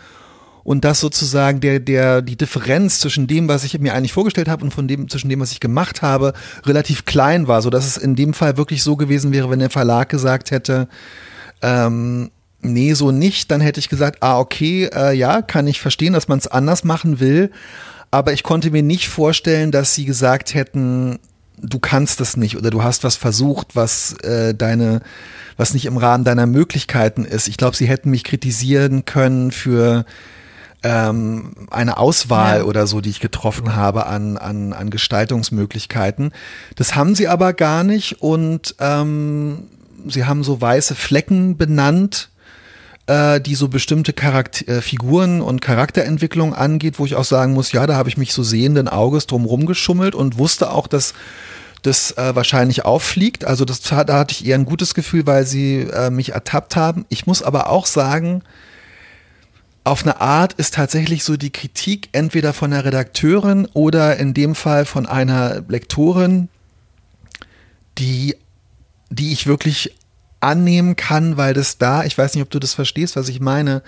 Und 0.62 0.84
dass 0.84 0.98
sozusagen 0.98 1.60
der, 1.60 1.78
der, 1.78 2.22
die 2.22 2.36
Differenz 2.36 2.98
zwischen 2.98 3.28
dem, 3.28 3.46
was 3.46 3.62
ich 3.62 3.78
mir 3.78 3.94
eigentlich 3.94 4.12
vorgestellt 4.12 4.48
habe 4.48 4.64
und 4.64 4.74
von 4.74 4.88
dem, 4.88 5.08
zwischen 5.08 5.28
dem, 5.28 5.38
was 5.38 5.52
ich 5.52 5.60
gemacht 5.60 6.02
habe, 6.02 6.32
relativ 6.64 7.04
klein 7.04 7.46
war, 7.46 7.62
so 7.62 7.70
dass 7.70 7.86
es 7.86 7.96
in 7.96 8.16
dem 8.16 8.34
Fall 8.34 8.56
wirklich 8.56 8.82
so 8.82 8.96
gewesen 8.96 9.32
wäre, 9.32 9.48
wenn 9.48 9.60
der 9.60 9.70
Verlag 9.70 10.08
gesagt 10.08 10.50
hätte, 10.50 10.88
ähm, 11.62 12.32
nee, 12.62 12.94
so 12.94 13.12
nicht, 13.12 13.52
dann 13.52 13.60
hätte 13.60 13.78
ich 13.78 13.88
gesagt, 13.88 14.24
ah, 14.24 14.40
okay, 14.40 14.90
äh, 14.92 15.12
ja, 15.12 15.40
kann 15.40 15.68
ich 15.68 15.80
verstehen, 15.80 16.12
dass 16.12 16.26
man 16.26 16.38
es 16.38 16.48
anders 16.48 16.82
machen 16.82 17.20
will, 17.20 17.52
aber 18.10 18.32
ich 18.32 18.42
konnte 18.42 18.72
mir 18.72 18.82
nicht 18.82 19.08
vorstellen, 19.08 19.70
dass 19.70 19.94
sie 19.94 20.04
gesagt 20.04 20.54
hätten, 20.54 21.20
du 21.60 21.78
kannst 21.78 22.20
das 22.20 22.36
nicht 22.36 22.56
oder 22.56 22.70
du 22.70 22.82
hast 22.82 23.04
was 23.04 23.16
versucht, 23.16 23.76
was 23.76 24.12
äh, 24.22 24.54
deine, 24.54 25.00
was 25.56 25.74
nicht 25.74 25.86
im 25.86 25.96
Rahmen 25.96 26.24
deiner 26.24 26.46
Möglichkeiten 26.46 27.24
ist. 27.24 27.48
Ich 27.48 27.56
glaube, 27.56 27.76
sie 27.76 27.86
hätten 27.86 28.10
mich 28.10 28.24
kritisieren 28.24 29.04
können 29.04 29.50
für 29.50 30.04
ähm, 30.82 31.66
eine 31.70 31.96
Auswahl 31.96 32.58
ja. 32.58 32.64
oder 32.64 32.86
so, 32.86 33.00
die 33.00 33.10
ich 33.10 33.20
getroffen 33.20 33.74
habe 33.74 34.06
an, 34.06 34.36
an, 34.36 34.72
an 34.72 34.90
Gestaltungsmöglichkeiten. 34.90 36.32
Das 36.76 36.94
haben 36.94 37.14
sie 37.14 37.28
aber 37.28 37.52
gar 37.52 37.82
nicht 37.82 38.20
und 38.22 38.74
ähm, 38.78 39.64
sie 40.06 40.24
haben 40.24 40.44
so 40.44 40.60
weiße 40.60 40.94
Flecken 40.94 41.56
benannt, 41.56 42.30
äh, 43.06 43.40
die 43.40 43.54
so 43.54 43.68
bestimmte 43.68 44.12
Charakter 44.12 44.68
äh, 44.68 44.80
Figuren 44.80 45.40
und 45.40 45.60
Charakterentwicklung 45.60 46.54
angeht, 46.54 46.98
wo 46.98 47.06
ich 47.06 47.14
auch 47.14 47.24
sagen 47.24 47.52
muss, 47.52 47.72
ja, 47.72 47.86
da 47.86 47.94
habe 47.94 48.08
ich 48.08 48.16
mich 48.16 48.32
so 48.32 48.42
sehenden 48.42 48.88
Auges 48.88 49.26
drum 49.26 49.44
rumgeschummelt 49.44 50.14
und 50.14 50.38
wusste 50.38 50.70
auch, 50.70 50.86
dass 50.86 51.14
das 51.82 52.12
äh, 52.12 52.34
wahrscheinlich 52.34 52.84
auffliegt. 52.84 53.44
Also 53.44 53.64
das, 53.64 53.80
da 53.80 54.06
hatte 54.06 54.32
ich 54.32 54.44
eher 54.44 54.56
ein 54.56 54.64
gutes 54.64 54.94
Gefühl, 54.94 55.26
weil 55.26 55.46
sie 55.46 55.82
äh, 55.82 56.10
mich 56.10 56.32
ertappt 56.32 56.74
haben. 56.74 57.06
Ich 57.08 57.26
muss 57.26 57.42
aber 57.42 57.70
auch 57.70 57.86
sagen, 57.86 58.42
auf 59.84 60.02
eine 60.02 60.20
Art 60.20 60.54
ist 60.54 60.74
tatsächlich 60.74 61.22
so 61.22 61.36
die 61.36 61.52
Kritik 61.52 62.08
entweder 62.10 62.52
von 62.52 62.72
der 62.72 62.84
Redakteurin 62.84 63.66
oder 63.72 64.16
in 64.16 64.34
dem 64.34 64.56
Fall 64.56 64.84
von 64.84 65.06
einer 65.06 65.62
Lektorin, 65.68 66.48
die, 67.98 68.34
die 69.10 69.32
ich 69.32 69.46
wirklich 69.46 69.94
annehmen 70.40 70.96
kann, 70.96 71.36
weil 71.36 71.54
das 71.54 71.78
da, 71.78 72.04
ich 72.04 72.16
weiß 72.16 72.34
nicht, 72.34 72.42
ob 72.42 72.50
du 72.50 72.58
das 72.58 72.74
verstehst, 72.74 73.16
was 73.16 73.28
ich 73.28 73.40
meine, 73.40 73.82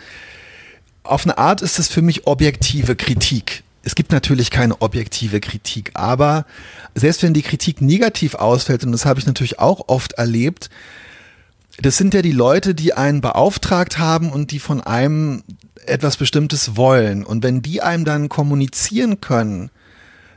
auf 1.02 1.24
eine 1.24 1.38
Art 1.38 1.62
ist 1.62 1.78
es 1.78 1.88
für 1.88 2.02
mich 2.02 2.26
objektive 2.26 2.96
Kritik. 2.96 3.62
Es 3.82 3.94
gibt 3.94 4.12
natürlich 4.12 4.50
keine 4.50 4.82
objektive 4.82 5.40
Kritik, 5.40 5.92
aber 5.94 6.44
selbst 6.94 7.22
wenn 7.22 7.32
die 7.32 7.42
Kritik 7.42 7.80
negativ 7.80 8.34
ausfällt, 8.34 8.84
und 8.84 8.92
das 8.92 9.06
habe 9.06 9.20
ich 9.20 9.26
natürlich 9.26 9.58
auch 9.58 9.88
oft 9.88 10.14
erlebt, 10.14 10.68
das 11.80 11.96
sind 11.96 12.12
ja 12.12 12.22
die 12.22 12.32
Leute, 12.32 12.74
die 12.74 12.92
einen 12.92 13.20
beauftragt 13.20 13.98
haben 13.98 14.32
und 14.32 14.50
die 14.50 14.58
von 14.58 14.80
einem 14.80 15.44
etwas 15.86 16.16
Bestimmtes 16.16 16.76
wollen. 16.76 17.24
Und 17.24 17.44
wenn 17.44 17.62
die 17.62 17.82
einem 17.82 18.04
dann 18.04 18.28
kommunizieren 18.28 19.20
können, 19.20 19.70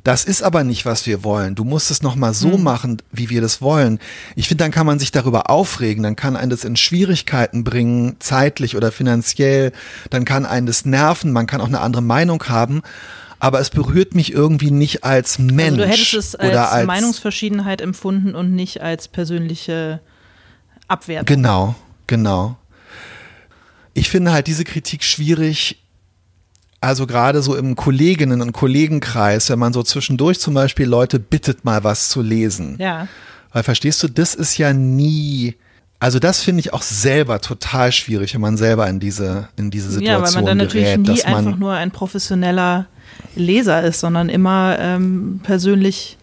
das 0.03 0.25
ist 0.25 0.41
aber 0.41 0.63
nicht, 0.63 0.85
was 0.85 1.05
wir 1.05 1.23
wollen. 1.23 1.55
Du 1.55 1.63
musst 1.63 1.91
es 1.91 2.01
nochmal 2.01 2.33
so 2.33 2.53
hm. 2.53 2.63
machen, 2.63 3.01
wie 3.11 3.29
wir 3.29 3.41
das 3.41 3.61
wollen. 3.61 3.99
Ich 4.35 4.47
finde, 4.47 4.63
dann 4.63 4.71
kann 4.71 4.85
man 4.85 4.99
sich 4.99 5.11
darüber 5.11 5.49
aufregen, 5.49 6.03
dann 6.03 6.15
kann 6.15 6.35
einen 6.35 6.49
das 6.49 6.63
in 6.63 6.75
Schwierigkeiten 6.75 7.63
bringen, 7.63 8.17
zeitlich 8.19 8.75
oder 8.75 8.91
finanziell, 8.91 9.71
dann 10.09 10.25
kann 10.25 10.45
einen 10.45 10.67
das 10.67 10.85
nerven, 10.85 11.31
man 11.31 11.47
kann 11.47 11.61
auch 11.61 11.67
eine 11.67 11.81
andere 11.81 12.03
Meinung 12.03 12.43
haben. 12.47 12.81
Aber 13.39 13.59
es 13.59 13.71
berührt 13.71 14.13
mich 14.13 14.31
irgendwie 14.33 14.69
nicht 14.69 15.03
als 15.03 15.39
Mensch. 15.39 15.61
Also 15.61 15.77
du 15.77 15.87
hättest 15.87 16.13
es 16.13 16.35
als, 16.35 16.49
oder 16.51 16.71
als 16.71 16.85
Meinungsverschiedenheit 16.85 17.81
empfunden 17.81 18.35
und 18.35 18.53
nicht 18.53 18.81
als 18.81 19.07
persönliche 19.07 19.99
Abwertung. 20.87 21.25
Genau, 21.25 21.75
genau 22.05 22.57
ich 23.93 24.09
finde 24.09 24.31
halt 24.31 24.47
diese 24.47 24.63
Kritik 24.63 25.03
schwierig, 25.03 25.77
also 26.81 27.05
gerade 27.05 27.41
so 27.43 27.55
im 27.55 27.75
Kolleginnen- 27.75 28.41
und 28.41 28.51
Kollegenkreis, 28.51 29.49
wenn 29.51 29.59
man 29.59 29.71
so 29.71 29.83
zwischendurch 29.83 30.39
zum 30.39 30.55
Beispiel 30.55 30.87
Leute 30.87 31.19
bittet, 31.19 31.63
mal 31.63 31.83
was 31.83 32.09
zu 32.09 32.21
lesen. 32.21 32.75
Ja. 32.79 33.07
Weil 33.53 33.63
verstehst 33.63 34.01
du, 34.01 34.07
das 34.07 34.33
ist 34.33 34.57
ja 34.57 34.73
nie, 34.73 35.55
also 35.99 36.17
das 36.17 36.41
finde 36.41 36.61
ich 36.61 36.73
auch 36.73 36.81
selber 36.81 37.39
total 37.39 37.91
schwierig, 37.91 38.33
wenn 38.33 38.41
man 38.41 38.57
selber 38.57 38.89
in 38.89 38.99
diese, 38.99 39.47
in 39.57 39.69
diese 39.69 39.91
Situation 39.91 40.21
gerät. 40.21 40.29
Ja, 40.29 40.35
weil 40.35 40.41
man 40.41 40.45
dann 40.45 40.57
natürlich 40.57 40.85
gerät, 40.85 41.01
nie 41.01 41.23
einfach 41.23 41.57
nur 41.57 41.73
ein 41.73 41.91
professioneller 41.91 42.87
Leser 43.35 43.83
ist, 43.83 43.99
sondern 43.99 44.29
immer 44.29 44.77
ähm, 44.79 45.39
persönlich 45.43 46.17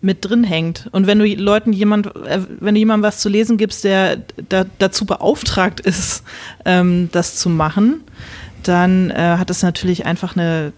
mit 0.00 0.24
drin 0.24 0.44
hängt. 0.44 0.88
Und 0.92 1.06
wenn 1.06 1.18
du 1.18 1.26
Leuten 1.26 1.72
jemand, 1.72 2.06
äh, 2.06 2.40
wenn 2.60 2.74
du 2.74 2.78
jemandem 2.78 3.06
was 3.06 3.18
zu 3.18 3.28
lesen 3.28 3.58
gibst, 3.58 3.84
der 3.84 4.18
da, 4.48 4.64
dazu 4.78 5.04
beauftragt 5.04 5.80
ist, 5.80 6.22
ähm, 6.64 7.10
das 7.12 7.36
zu 7.36 7.50
machen, 7.50 8.02
dann 8.68 9.10
äh, 9.10 9.36
hat 9.38 9.50
das 9.50 9.62
natürlich 9.62 10.06
einfach 10.06 10.36
eine, 10.36 10.72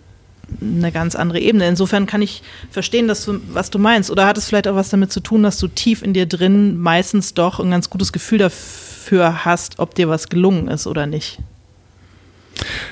eine 0.61 0.93
ganz 0.93 1.15
andere 1.15 1.41
Ebene. 1.41 1.69
Insofern 1.69 2.07
kann 2.07 2.23
ich 2.23 2.43
verstehen, 2.71 3.09
dass 3.09 3.25
du, 3.25 3.41
was 3.53 3.71
du 3.71 3.79
meinst. 3.79 4.11
Oder 4.11 4.27
hat 4.27 4.39
es 4.39 4.47
vielleicht 4.47 4.69
auch 4.69 4.75
was 4.75 4.91
damit 4.91 5.13
zu 5.13 5.21
tun, 5.21 5.43
dass 5.43 5.59
du 5.59 5.69
tief 5.69 6.03
in 6.03 6.15
dir 6.15 6.27
drin 6.27 6.77
meistens 6.79 7.35
doch 7.35 7.61
ein 7.61 7.71
ganz 7.71 7.91
gutes 7.91 8.13
Gefühl 8.13 8.39
dafür 8.39 9.45
hast, 9.45 9.79
ob 9.79 9.95
dir 9.95 10.09
was 10.09 10.29
gelungen 10.29 10.69
ist 10.69 10.87
oder 10.87 11.07
nicht? 11.07 11.39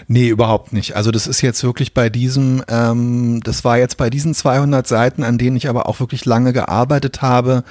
Nee, 0.07 0.29
überhaupt 0.29 0.73
nicht. 0.73 0.95
Also 0.95 1.11
das 1.11 1.27
ist 1.27 1.41
jetzt 1.41 1.65
wirklich 1.65 1.93
bei 1.93 2.09
diesem, 2.09 2.63
ähm, 2.69 3.41
das 3.43 3.65
war 3.65 3.79
jetzt 3.79 3.97
bei 3.97 4.11
diesen 4.11 4.35
200 4.35 4.87
Seiten, 4.87 5.25
an 5.25 5.39
denen 5.39 5.57
ich 5.57 5.69
aber 5.69 5.89
auch 5.89 6.01
wirklich 6.01 6.25
lange 6.25 6.53
gearbeitet 6.53 7.23
habe 7.23 7.65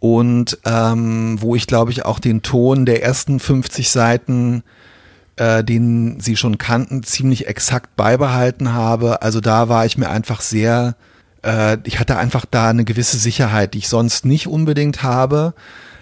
und 0.00 0.58
ähm, 0.64 1.40
wo 1.40 1.54
ich 1.54 1.68
glaube 1.68 1.92
ich 1.92 2.04
auch 2.04 2.18
den 2.18 2.42
Ton 2.42 2.86
der 2.86 3.04
ersten 3.04 3.38
50 3.38 3.88
Seiten, 3.90 4.64
äh, 5.42 5.64
den 5.64 6.20
Sie 6.20 6.36
schon 6.36 6.56
kannten, 6.56 7.02
ziemlich 7.02 7.48
exakt 7.48 7.96
beibehalten 7.96 8.72
habe. 8.72 9.22
Also 9.22 9.40
da 9.40 9.68
war 9.68 9.84
ich 9.84 9.98
mir 9.98 10.08
einfach 10.08 10.40
sehr, 10.40 10.94
äh, 11.42 11.78
ich 11.82 11.98
hatte 11.98 12.16
einfach 12.16 12.44
da 12.48 12.70
eine 12.70 12.84
gewisse 12.84 13.16
Sicherheit, 13.16 13.74
die 13.74 13.78
ich 13.78 13.88
sonst 13.88 14.24
nicht 14.24 14.46
unbedingt 14.46 15.02
habe. 15.02 15.54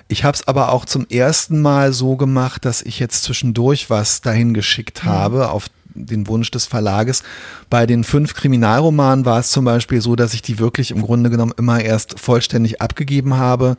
Ich 0.08 0.24
habe 0.24 0.36
es 0.36 0.46
aber 0.46 0.72
auch 0.72 0.84
zum 0.84 1.06
ersten 1.08 1.62
Mal 1.62 1.94
so 1.94 2.16
gemacht, 2.16 2.66
dass 2.66 2.82
ich 2.82 2.98
jetzt 2.98 3.22
zwischendurch 3.22 3.88
was 3.88 4.20
dahin 4.20 4.52
geschickt 4.52 5.04
mhm. 5.04 5.08
habe 5.08 5.50
auf 5.50 5.68
den 5.94 6.26
Wunsch 6.26 6.50
des 6.50 6.66
Verlages. 6.66 7.22
Bei 7.70 7.86
den 7.86 8.04
fünf 8.04 8.34
Kriminalromanen 8.34 9.24
war 9.24 9.38
es 9.38 9.50
zum 9.50 9.64
Beispiel 9.64 10.02
so, 10.02 10.16
dass 10.16 10.34
ich 10.34 10.42
die 10.42 10.58
wirklich 10.58 10.90
im 10.90 11.00
Grunde 11.00 11.30
genommen 11.30 11.54
immer 11.56 11.80
erst 11.80 12.20
vollständig 12.20 12.82
abgegeben 12.82 13.38
habe. 13.38 13.78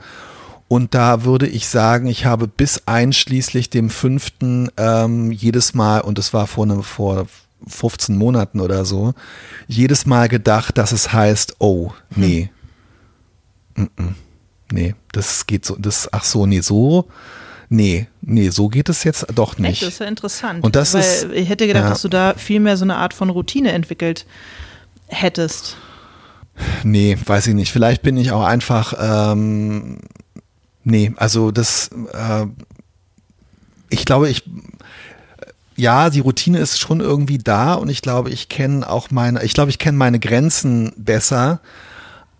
Und 0.72 0.94
da 0.94 1.26
würde 1.26 1.48
ich 1.48 1.68
sagen, 1.68 2.08
ich 2.08 2.24
habe 2.24 2.48
bis 2.48 2.84
einschließlich 2.86 3.70
dem 3.70 3.90
fünften 3.90 4.70
ähm, 4.78 5.32
jedes 5.32 5.74
Mal, 5.74 6.00
und 6.00 6.18
das 6.18 6.34
war 6.34 6.48
vor, 6.48 6.66
ne, 6.66 6.82
vor 6.82 7.28
15 7.68 8.16
Monaten 8.16 8.62
oder 8.62 8.86
so, 8.86 9.14
jedes 9.68 10.06
Mal 10.06 10.30
gedacht, 10.30 10.78
dass 10.78 10.94
es 10.94 11.12
heißt, 11.12 11.58
oh, 11.60 11.92
nee. 12.16 12.50
Hm. 13.76 13.90
Mm 13.96 14.02
-mm 14.02 14.14
nee, 14.72 14.96
das 15.12 15.48
geht 15.48 15.66
so, 15.66 15.76
das, 15.78 16.12
ach 16.12 16.24
so, 16.24 16.46
nee, 16.46 16.62
so, 16.62 17.08
nee, 17.70 18.08
nee, 18.22 18.50
so 18.50 18.70
geht 18.70 18.90
es 18.90 19.04
jetzt 19.04 19.26
doch 19.36 19.58
nicht. 19.58 19.72
Echt, 19.72 19.82
das 19.84 19.90
ist 19.90 20.00
ja 20.00 20.08
interessant. 20.08 20.64
Und 20.64 20.76
das 20.76 20.94
weil 20.94 21.02
ist, 21.02 21.28
ich 21.34 21.50
hätte 21.50 21.68
gedacht, 21.68 21.84
ja. 21.84 21.90
dass 21.90 22.02
du 22.02 22.08
da 22.08 22.34
viel 22.36 22.60
mehr 22.60 22.78
so 22.78 22.86
eine 22.86 22.98
Art 22.98 23.14
von 23.14 23.30
Routine 23.30 23.72
entwickelt 23.72 24.26
hättest. 25.08 25.78
Nee, 26.84 27.18
weiß 27.24 27.48
ich 27.48 27.54
nicht. 27.54 27.72
Vielleicht 27.72 28.02
bin 28.02 28.18
ich 28.18 28.32
auch 28.32 28.44
einfach, 28.44 28.94
ähm, 29.00 30.00
nee, 30.84 31.14
also 31.18 31.52
das, 31.52 31.90
äh, 32.14 32.46
ich 33.90 34.06
glaube, 34.06 34.30
ich, 34.30 34.44
ja, 35.76 36.10
die 36.10 36.20
Routine 36.20 36.60
ist 36.60 36.80
schon 36.80 37.00
irgendwie 37.00 37.38
da 37.38 37.74
und 37.74 37.90
ich 37.90 38.02
glaube, 38.02 38.30
ich 38.30 38.50
kenne 38.50 38.90
auch 38.90 39.12
meine, 39.12 39.44
ich 39.44 39.54
glaube, 39.54 39.72
ich 39.72 39.80
kenne 39.80 39.98
meine 39.98 40.20
Grenzen 40.20 40.94
besser 40.98 41.62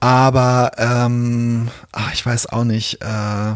aber 0.02 0.72
ähm, 0.78 1.70
ach, 1.92 2.12
ich 2.12 2.26
weiß 2.26 2.48
auch 2.48 2.66
nicht. 2.66 3.02
Äh, 3.02 3.54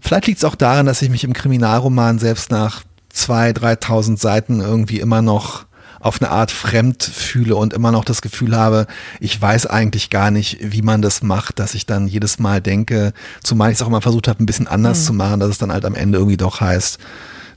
Vielleicht 0.00 0.26
liegt 0.26 0.38
es 0.38 0.44
auch 0.44 0.54
daran, 0.54 0.86
dass 0.86 1.02
ich 1.02 1.10
mich 1.10 1.24
im 1.24 1.34
Kriminalroman 1.34 2.18
selbst 2.18 2.50
nach 2.50 2.82
zwei, 3.10 3.50
3.000 3.50 4.18
Seiten 4.18 4.60
irgendwie 4.60 5.00
immer 5.00 5.22
noch 5.22 5.66
auf 6.00 6.20
eine 6.20 6.30
Art 6.30 6.50
fremd 6.50 7.02
fühle 7.02 7.56
und 7.56 7.72
immer 7.72 7.92
noch 7.92 8.04
das 8.04 8.22
Gefühl 8.22 8.56
habe, 8.56 8.86
ich 9.20 9.40
weiß 9.40 9.66
eigentlich 9.66 10.10
gar 10.10 10.30
nicht, 10.30 10.58
wie 10.60 10.82
man 10.82 11.02
das 11.02 11.22
macht, 11.22 11.58
dass 11.58 11.74
ich 11.74 11.86
dann 11.86 12.08
jedes 12.08 12.38
Mal 12.38 12.60
denke, 12.60 13.12
zumal 13.42 13.70
ich 13.70 13.76
es 13.76 13.82
auch 13.82 13.88
immer 13.88 14.02
versucht 14.02 14.28
habe, 14.28 14.42
ein 14.42 14.46
bisschen 14.46 14.68
anders 14.68 15.00
mhm. 15.00 15.04
zu 15.04 15.12
machen, 15.12 15.40
dass 15.40 15.50
es 15.50 15.58
dann 15.58 15.72
halt 15.72 15.84
am 15.84 15.94
Ende 15.94 16.18
irgendwie 16.18 16.36
doch 16.36 16.60
heißt, 16.60 16.98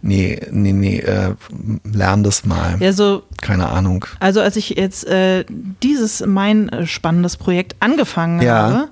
nee, 0.01 0.39
nee, 0.51 0.73
nee, 0.73 0.99
äh, 0.99 1.35
lern 1.83 2.23
das 2.23 2.45
mal. 2.45 2.77
Ja, 2.79 2.93
so, 2.93 3.23
Keine 3.41 3.69
Ahnung. 3.69 4.05
Also 4.19 4.41
als 4.41 4.55
ich 4.55 4.69
jetzt 4.69 5.05
äh, 5.05 5.45
dieses 5.83 6.25
mein 6.25 6.69
äh, 6.69 6.87
spannendes 6.87 7.37
Projekt 7.37 7.75
angefangen 7.79 8.41
ja. 8.41 8.55
habe, 8.55 8.89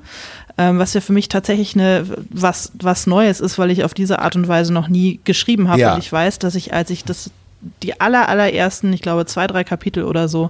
ähm, 0.58 0.80
was 0.80 0.94
ja 0.94 1.02
für 1.02 1.14
mich 1.14 1.30
tatsächlich 1.30 1.76
eine 1.76 2.06
was 2.30 2.72
was 2.74 3.08
Neues 3.08 3.40
ist, 3.40 3.58
weil 3.58 3.72
ich 3.72 3.84
auf 3.84 3.94
diese 3.94 4.20
Art 4.20 4.36
und 4.36 4.48
Weise 4.48 4.74
noch 4.74 4.90
nie 4.90 5.20
geschrieben 5.24 5.70
habe. 5.70 5.80
Ja. 5.80 5.94
Und 5.94 6.00
ich 6.00 6.12
weiß, 6.12 6.40
dass 6.40 6.56
ich, 6.56 6.74
als 6.74 6.90
ich 6.90 7.04
das 7.04 7.32
die 7.84 8.00
aller 8.00 8.30
allerersten, 8.30 8.94
ich 8.94 9.02
glaube 9.02 9.26
zwei 9.26 9.48
drei 9.48 9.64
Kapitel 9.64 10.04
oder 10.04 10.28
so 10.28 10.50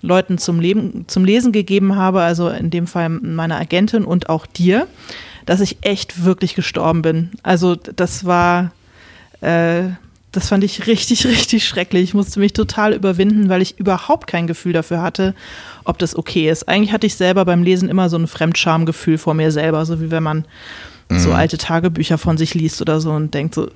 Leuten 0.00 0.38
zum 0.38 0.60
Leben 0.60 1.04
zum 1.06 1.24
Lesen 1.24 1.52
gegeben 1.52 1.96
habe, 1.96 2.22
also 2.22 2.48
in 2.48 2.70
dem 2.70 2.86
Fall 2.86 3.08
meiner 3.08 3.56
Agentin 3.56 4.04
und 4.04 4.28
auch 4.28 4.46
dir, 4.46 4.86
dass 5.46 5.60
ich 5.60 5.78
echt 5.82 6.24
wirklich 6.24 6.54
gestorben 6.54 7.02
bin. 7.02 7.30
Also 7.42 7.76
das 7.76 8.24
war 8.24 8.72
äh, 9.40 9.90
das 10.32 10.48
fand 10.48 10.64
ich 10.64 10.86
richtig, 10.86 11.26
richtig 11.26 11.66
schrecklich. 11.66 12.02
Ich 12.02 12.14
musste 12.14 12.40
mich 12.40 12.54
total 12.54 12.94
überwinden, 12.94 13.48
weil 13.48 13.62
ich 13.62 13.78
überhaupt 13.78 14.26
kein 14.26 14.46
Gefühl 14.46 14.72
dafür 14.72 15.02
hatte, 15.02 15.34
ob 15.84 15.98
das 15.98 16.16
okay 16.16 16.50
ist. 16.50 16.68
Eigentlich 16.68 16.92
hatte 16.92 17.06
ich 17.06 17.14
selber 17.14 17.44
beim 17.44 17.62
Lesen 17.62 17.88
immer 17.88 18.08
so 18.08 18.16
ein 18.16 18.26
Fremdschamgefühl 18.26 19.18
vor 19.18 19.34
mir 19.34 19.52
selber, 19.52 19.84
so 19.84 20.00
wie 20.00 20.10
wenn 20.10 20.22
man 20.22 20.44
mhm. 21.14 21.20
so 21.20 21.32
alte 21.32 21.58
Tagebücher 21.58 22.18
von 22.18 22.36
sich 22.36 22.54
liest 22.54 22.80
oder 22.80 23.00
so 23.00 23.12
und 23.12 23.34
denkt 23.34 23.54
so, 23.54 23.68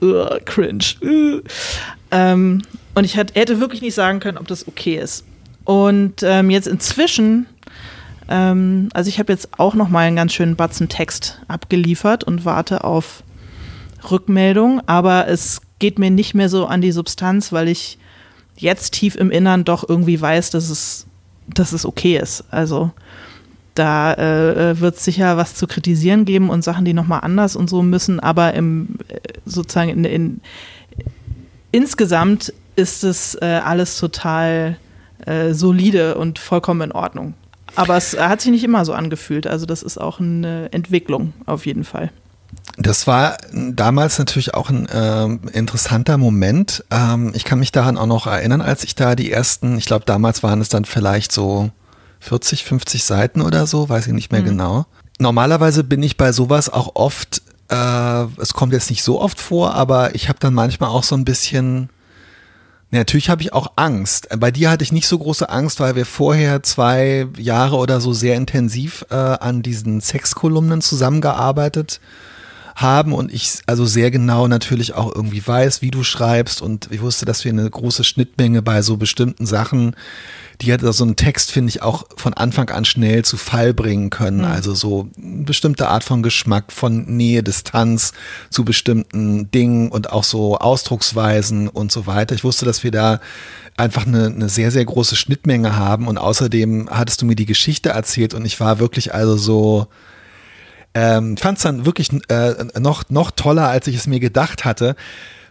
cringe. 0.45 0.85
Uh. 1.02 1.40
Ähm, 2.11 2.62
und 2.95 3.05
ich 3.05 3.16
hätte 3.16 3.61
wirklich 3.61 3.83
nicht 3.83 3.95
sagen 3.95 4.21
können, 4.21 4.38
ob 4.38 4.47
das 4.47 4.66
okay 4.66 4.97
ist. 4.97 5.25
Und 5.64 6.23
ähm, 6.23 6.50
jetzt 6.50 6.69
inzwischen, 6.69 7.47
ähm, 8.28 8.88
also 8.95 9.09
ich 9.09 9.19
habe 9.19 9.33
jetzt 9.33 9.59
auch 9.59 9.75
noch 9.75 9.88
mal 9.88 10.07
einen 10.07 10.16
ganz 10.16 10.33
schönen 10.33 10.57
Batzen 10.57 10.88
Text 10.88 11.40
abgeliefert 11.49 12.25
und 12.25 12.45
warte 12.45 12.85
auf 12.85 13.23
Rückmeldung, 14.11 14.81
aber 14.87 15.28
es 15.28 15.61
geht 15.78 15.99
mir 15.99 16.11
nicht 16.11 16.35
mehr 16.35 16.49
so 16.49 16.66
an 16.66 16.81
die 16.81 16.93
Substanz, 16.93 17.52
weil 17.52 17.69
ich 17.69 17.99
jetzt 18.57 18.93
tief 18.93 19.16
im 19.16 19.31
Innern 19.31 19.64
doch 19.64 19.87
irgendwie 19.88 20.21
weiß, 20.21 20.50
dass 20.50 20.71
es, 20.71 21.07
dass 21.49 21.73
es 21.73 21.85
okay 21.85 22.16
ist. 22.16 22.45
Also 22.50 22.93
da 23.78 24.12
äh, 24.12 24.71
äh 24.71 24.80
wird 24.80 24.97
es 24.97 25.04
sicher 25.04 25.37
was 25.37 25.54
zu 25.54 25.66
kritisieren 25.66 26.25
geben 26.25 26.50
und 26.50 26.62
Sachen, 26.62 26.85
die 26.85 26.95
nochmal 26.95 27.21
anders 27.23 27.56
und 27.56 27.71
so 27.71 27.83
müssen, 27.83 28.21
aber 28.21 28.54
im 28.54 28.99
äh, 29.09 29.18
sozusagen 29.45 29.90
in, 29.90 30.04
in, 30.04 30.40
insgesamt 31.73 32.52
ist 32.76 33.04
es 33.04 33.35
äh, 33.37 33.61
alles 33.64 33.99
total 33.99 34.76
äh, 35.25 35.54
solide 35.54 36.16
und 36.16 36.38
vollkommen 36.38 36.83
in 36.83 36.92
Ordnung. 36.92 37.35
Aber 37.75 37.97
es 37.97 38.18
hat 38.18 38.40
sich 38.40 38.50
nicht 38.50 38.64
immer 38.64 38.85
so 38.85 38.92
angefühlt. 38.92 39.47
Also 39.47 39.66
das 39.66 39.83
ist 39.83 39.99
auch 39.99 40.18
eine 40.18 40.73
Entwicklung 40.73 41.35
auf 41.45 41.66
jeden 41.66 41.85
Fall. 41.85 42.11
Das 42.78 43.06
war 43.06 43.38
damals 43.52 44.18
natürlich 44.18 44.54
auch 44.54 44.71
ein 44.71 44.87
äh, 44.87 45.25
interessanter 45.56 46.18
Moment. 46.18 46.85
Ähm, 46.90 47.33
ich 47.35 47.45
kann 47.45 47.59
mich 47.59 47.73
daran 47.73 47.97
auch 47.97 48.06
noch 48.06 48.26
erinnern, 48.26 48.61
als 48.61 48.85
ich 48.85 48.95
da 48.95 49.14
die 49.14 49.30
ersten, 49.30 49.78
ich 49.78 49.87
glaube 49.87 50.04
damals 50.04 50.42
waren 50.42 50.61
es 50.61 50.68
dann 50.68 50.85
vielleicht 50.85 51.33
so 51.33 51.71
40, 52.20 52.64
50 52.64 53.04
Seiten 53.04 53.40
oder 53.40 53.66
so, 53.66 53.88
weiß 53.88 54.06
ich 54.06 54.12
nicht 54.12 54.32
mehr 54.32 54.42
mhm. 54.42 54.46
genau. 54.46 54.87
Normalerweise 55.18 55.85
bin 55.85 56.02
ich 56.02 56.16
bei 56.16 56.32
sowas 56.32 56.68
auch 56.68 56.92
oft, 56.94 57.42
äh, 57.68 58.25
es 58.40 58.52
kommt 58.52 58.73
jetzt 58.73 58.90
nicht 58.90 59.02
so 59.02 59.20
oft 59.20 59.40
vor, 59.40 59.75
aber 59.75 60.14
ich 60.14 60.28
habe 60.28 60.38
dann 60.38 60.54
manchmal 60.54 60.90
auch 60.90 61.04
so 61.04 61.16
ein 61.16 61.25
bisschen, 61.25 61.88
natürlich 62.90 63.30
habe 63.30 63.42
ich 63.42 63.52
auch 63.52 63.73
Angst. 63.76 64.28
Bei 64.38 64.50
dir 64.50 64.70
hatte 64.70 64.85
ich 64.85 64.92
nicht 64.92 65.08
so 65.08 65.18
große 65.18 65.49
Angst, 65.49 65.80
weil 65.80 65.96
wir 65.96 66.06
vorher 66.06 66.62
zwei 66.62 67.26
Jahre 67.38 67.76
oder 67.76 68.00
so 68.00 68.12
sehr 68.12 68.37
intensiv 68.37 69.07
äh, 69.11 69.14
an 69.14 69.62
diesen 69.62 70.00
Sexkolumnen 70.00 70.83
zusammengearbeitet 70.83 72.00
haben 72.02 72.36
haben 72.77 73.15
und 73.15 73.33
ich 73.33 73.61
also 73.65 73.87
sehr 73.87 74.11
genau 74.11 74.49
natürlich 74.49 74.93
auch 74.93 75.15
irgendwie 75.15 75.45
weiß, 75.45 75.81
wie 75.81 75.91
du 75.91 76.05
schreibst 76.05 76.61
und 76.61 76.89
ich 76.93 77.01
wusste, 77.01 77.25
dass 77.25 77.43
wir 77.43 77.51
eine 77.51 77.69
große 77.69 78.05
Schnittmenge 78.05 78.61
bei 78.61 78.83
so 78.83 78.99
bestimmten 78.99 79.47
Sachen, 79.47 79.97
die 80.61 80.75
hat 80.75 80.83
so 80.83 80.89
also 80.89 81.05
einen 81.05 81.17
Text, 81.17 81.53
finde 81.53 81.71
ich, 81.71 81.81
auch 81.81 82.05
von 82.17 82.35
Anfang 82.35 82.69
an 82.69 82.85
schnell 82.85 83.25
zu 83.25 83.39
Fall 83.39 83.73
bringen 83.73 84.11
können. 84.11 84.39
Mhm. 84.39 84.45
Also 84.45 84.75
so 84.75 85.09
eine 85.17 85.45
bestimmte 85.45 85.89
Art 85.89 86.05
von 86.05 86.23
Geschmack, 86.23 86.71
von 86.71 87.07
Nähe, 87.17 87.43
Distanz 87.43 88.12
zu 88.51 88.62
bestimmten 88.62 89.51
Dingen 89.51 89.91
und 89.91 90.12
auch 90.12 90.25
so 90.25 90.59
Ausdrucksweisen 90.59 91.69
und 91.69 91.91
so 91.91 92.07
weiter. 92.07 92.35
Ich 92.35 92.45
wusste, 92.45 92.67
dass 92.67 92.85
wir 92.85 92.91
da 92.91 93.21
einfach 93.79 94.07
eine, 94.07 94.27
eine 94.27 94.51
sehr, 94.51 94.71
sehr 94.71 94.85
große 94.85 95.17
Schnittmenge 95.17 95.77
haben 95.77 96.09
und 96.09 96.19
außerdem 96.19 96.91
hattest 96.91 97.23
du 97.23 97.27
mir 97.27 97.37
die 97.37 97.47
Geschichte 97.47 97.91
erzählt 97.91 98.35
und 98.35 98.45
ich 98.45 98.61
war 98.61 98.79
wirklich 98.79 99.15
also 99.15 99.39
so, 99.39 99.87
ähm, 100.96 101.37
fand 101.37 101.59
es 101.59 101.62
dann 101.62 101.85
wirklich 101.85 102.11
äh, 102.30 102.54
noch, 102.80 103.11
noch 103.11 103.30
toller, 103.30 103.68
als 103.68 103.87
ich 103.87 103.96
es 103.96 104.06
mir 104.06 104.18
gedacht 104.18 104.64
hatte. 104.64 104.96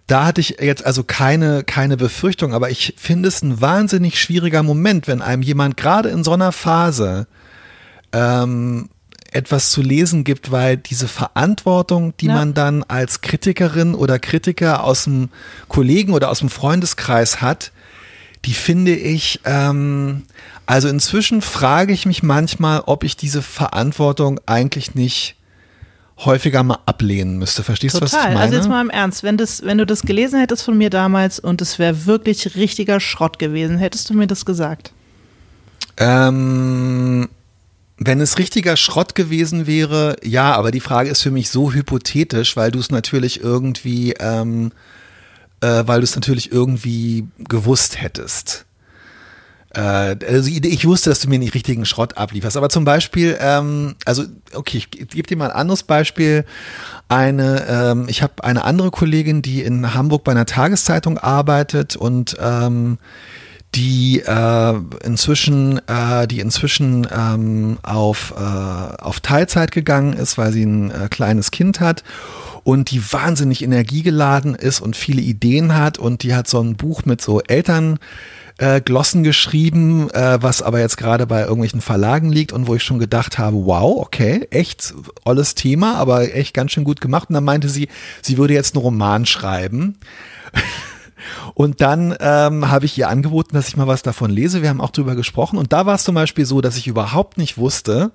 Da 0.07 0.25
hatte 0.25 0.41
ich 0.41 0.57
jetzt 0.59 0.83
also 0.83 1.03
keine, 1.03 1.63
keine 1.63 1.97
Befürchtung, 1.97 2.51
aber 2.51 2.71
ich 2.71 2.95
finde 2.97 3.29
es 3.29 3.43
ein 3.43 3.61
wahnsinnig 3.61 4.19
schwieriger 4.19 4.63
Moment, 4.63 5.07
wenn 5.07 5.21
einem 5.21 5.43
jemand 5.43 5.77
gerade 5.77 6.09
in 6.09 6.23
so 6.23 6.33
einer 6.33 6.51
Phase 6.51 7.27
ähm, 8.11 8.89
etwas 9.33 9.69
zu 9.69 9.83
lesen 9.83 10.23
gibt, 10.23 10.51
weil 10.51 10.77
diese 10.77 11.07
Verantwortung, 11.07 12.17
die 12.17 12.25
ja. 12.25 12.33
man 12.33 12.55
dann 12.55 12.81
als 12.81 13.21
Kritikerin 13.21 13.93
oder 13.93 14.17
Kritiker 14.17 14.83
aus 14.83 15.03
dem 15.03 15.29
Kollegen 15.67 16.13
oder 16.13 16.31
aus 16.31 16.39
dem 16.39 16.49
Freundeskreis 16.49 17.41
hat, 17.41 17.71
die 18.45 18.53
finde 18.53 18.95
ich, 18.95 19.39
ähm, 19.45 20.23
also 20.65 20.87
inzwischen 20.87 21.41
frage 21.41 21.93
ich 21.93 22.05
mich 22.05 22.23
manchmal, 22.23 22.81
ob 22.85 23.03
ich 23.03 23.17
diese 23.17 23.41
Verantwortung 23.41 24.39
eigentlich 24.45 24.95
nicht 24.95 25.35
häufiger 26.17 26.63
mal 26.63 26.79
ablehnen 26.85 27.37
müsste. 27.37 27.63
Verstehst 27.63 27.95
du, 27.95 28.01
was 28.01 28.13
ich 28.13 28.19
meine? 28.19 28.39
Also 28.39 28.55
jetzt 28.55 28.69
mal 28.69 28.81
im 28.81 28.89
Ernst, 28.89 29.23
wenn, 29.23 29.37
das, 29.37 29.63
wenn 29.63 29.77
du 29.77 29.85
das 29.85 30.03
gelesen 30.03 30.39
hättest 30.39 30.63
von 30.63 30.77
mir 30.77 30.89
damals 30.89 31.39
und 31.39 31.61
es 31.61 31.77
wäre 31.77 32.05
wirklich 32.05 32.55
richtiger 32.55 32.99
Schrott 32.99 33.39
gewesen, 33.39 33.77
hättest 33.77 34.09
du 34.09 34.13
mir 34.13 34.27
das 34.27 34.45
gesagt? 34.45 34.93
Ähm, 35.97 37.27
wenn 37.97 38.21
es 38.21 38.37
richtiger 38.37 38.77
Schrott 38.77 39.15
gewesen 39.15 39.67
wäre, 39.67 40.15
ja, 40.23 40.53
aber 40.53 40.71
die 40.71 40.79
Frage 40.79 41.09
ist 41.09 41.21
für 41.21 41.31
mich 41.31 41.49
so 41.49 41.73
hypothetisch, 41.73 42.55
weil 42.55 42.71
du 42.71 42.79
es 42.79 42.91
natürlich 42.91 43.41
irgendwie 43.41 44.13
ähm, 44.19 44.71
äh, 45.65 45.87
weil 45.87 45.99
du 45.99 46.03
es 46.03 46.15
natürlich 46.15 46.51
irgendwie 46.51 47.27
gewusst 47.39 47.99
hättest. 47.99 48.65
Äh, 49.73 50.15
also 50.27 50.49
ich 50.49 50.85
wusste, 50.85 51.09
dass 51.09 51.21
du 51.21 51.29
mir 51.29 51.39
nicht 51.39 51.55
richtigen 51.55 51.85
Schrott 51.85 52.17
ablieferst. 52.17 52.55
Aber 52.55 52.69
zum 52.69 52.85
Beispiel, 52.85 53.37
ähm, 53.39 53.95
also 54.05 54.23
okay, 54.53 54.77
ich 54.77 54.91
gebe 54.91 55.27
dir 55.27 55.37
mal 55.37 55.49
ein 55.49 55.57
anderes 55.57 55.83
Beispiel. 55.83 56.45
Eine, 57.07 57.65
ähm, 57.67 58.05
ich 58.07 58.21
habe 58.21 58.43
eine 58.43 58.63
andere 58.63 58.91
Kollegin, 58.91 59.41
die 59.41 59.63
in 59.63 59.93
Hamburg 59.93 60.23
bei 60.23 60.31
einer 60.31 60.45
Tageszeitung 60.45 61.17
arbeitet 61.17 61.95
und 61.95 62.37
ähm, 62.39 62.97
die 63.75 64.21
äh, 64.25 64.73
inzwischen, 65.03 65.79
äh, 65.87 66.27
die 66.27 66.39
inzwischen 66.39 67.07
ähm, 67.11 67.77
auf, 67.83 68.33
äh, 68.37 68.39
auf 68.39 69.19
Teilzeit 69.19 69.71
gegangen 69.71 70.13
ist, 70.13 70.37
weil 70.37 70.51
sie 70.51 70.65
ein 70.65 70.91
äh, 70.91 71.07
kleines 71.09 71.51
Kind 71.51 71.79
hat 71.79 72.03
und 72.63 72.89
die 72.91 73.13
wahnsinnig 73.13 73.63
energiegeladen 73.63 74.55
ist 74.55 74.81
und 74.81 74.95
viele 74.95 75.21
Ideen 75.21 75.75
hat 75.75 75.99
und 75.99 76.23
die 76.23 76.33
hat 76.33 76.47
so 76.47 76.61
ein 76.61 76.75
Buch 76.75 77.05
mit 77.05 77.21
so 77.21 77.41
Eltern 77.41 77.99
äh, 78.57 78.79
Glossen 78.81 79.23
geschrieben, 79.23 80.09
äh, 80.11 80.41
was 80.41 80.61
aber 80.61 80.79
jetzt 80.79 80.97
gerade 80.97 81.27
bei 81.27 81.41
irgendwelchen 81.41 81.81
Verlagen 81.81 82.31
liegt 82.31 82.53
und 82.53 82.67
wo 82.67 82.75
ich 82.75 82.83
schon 82.83 82.99
gedacht 82.99 83.37
habe, 83.37 83.57
wow, 83.65 83.97
okay, 83.97 84.47
echt 84.49 84.93
olles 85.25 85.55
Thema, 85.55 85.95
aber 85.95 86.33
echt 86.33 86.53
ganz 86.53 86.71
schön 86.71 86.85
gut 86.85 87.01
gemacht. 87.01 87.29
Und 87.29 87.33
dann 87.35 87.43
meinte 87.43 87.69
sie, 87.69 87.89
sie 88.21 88.37
würde 88.37 88.53
jetzt 88.53 88.75
einen 88.75 88.83
Roman 88.83 89.25
schreiben. 89.25 89.97
Und 91.53 91.81
dann 91.81 92.15
ähm, 92.19 92.69
habe 92.69 92.85
ich 92.85 92.97
ihr 92.97 93.09
angeboten, 93.09 93.55
dass 93.55 93.67
ich 93.67 93.77
mal 93.77 93.87
was 93.87 94.03
davon 94.03 94.29
lese. 94.29 94.61
Wir 94.61 94.69
haben 94.69 94.81
auch 94.81 94.91
drüber 94.91 95.15
gesprochen. 95.15 95.57
Und 95.57 95.73
da 95.73 95.85
war 95.85 95.95
es 95.95 96.03
zum 96.03 96.15
Beispiel 96.15 96.45
so, 96.45 96.61
dass 96.61 96.77
ich 96.77 96.87
überhaupt 96.87 97.37
nicht 97.37 97.57
wusste, 97.57 98.11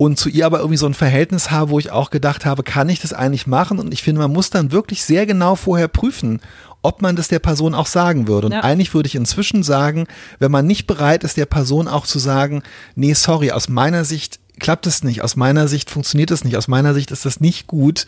und 0.00 0.16
zu 0.16 0.28
ihr 0.28 0.46
aber 0.46 0.58
irgendwie 0.58 0.76
so 0.76 0.86
ein 0.86 0.94
Verhältnis 0.94 1.50
habe, 1.50 1.72
wo 1.72 1.78
ich 1.80 1.90
auch 1.90 2.10
gedacht 2.10 2.46
habe, 2.46 2.62
kann 2.62 2.88
ich 2.88 3.00
das 3.00 3.12
eigentlich 3.12 3.48
machen? 3.48 3.80
Und 3.80 3.92
ich 3.92 4.04
finde, 4.04 4.20
man 4.20 4.32
muss 4.32 4.48
dann 4.48 4.70
wirklich 4.70 5.02
sehr 5.02 5.26
genau 5.26 5.56
vorher 5.56 5.88
prüfen, 5.88 6.40
ob 6.82 7.02
man 7.02 7.16
das 7.16 7.26
der 7.26 7.40
Person 7.40 7.74
auch 7.74 7.86
sagen 7.86 8.28
würde. 8.28 8.46
Und 8.46 8.52
ja. 8.52 8.60
eigentlich 8.60 8.94
würde 8.94 9.08
ich 9.08 9.16
inzwischen 9.16 9.64
sagen, 9.64 10.06
wenn 10.38 10.52
man 10.52 10.66
nicht 10.66 10.86
bereit 10.86 11.24
ist, 11.24 11.36
der 11.36 11.46
Person 11.46 11.88
auch 11.88 12.06
zu 12.06 12.20
sagen, 12.20 12.62
nee, 12.94 13.12
sorry, 13.14 13.50
aus 13.50 13.68
meiner 13.68 14.04
Sicht 14.04 14.38
klappt 14.60 14.86
es 14.86 15.02
nicht, 15.02 15.22
aus 15.22 15.34
meiner 15.34 15.66
Sicht 15.66 15.90
funktioniert 15.90 16.30
es 16.30 16.44
nicht, 16.44 16.56
aus 16.56 16.68
meiner 16.68 16.94
Sicht 16.94 17.10
ist 17.10 17.24
das 17.24 17.40
nicht 17.40 17.66
gut, 17.66 18.06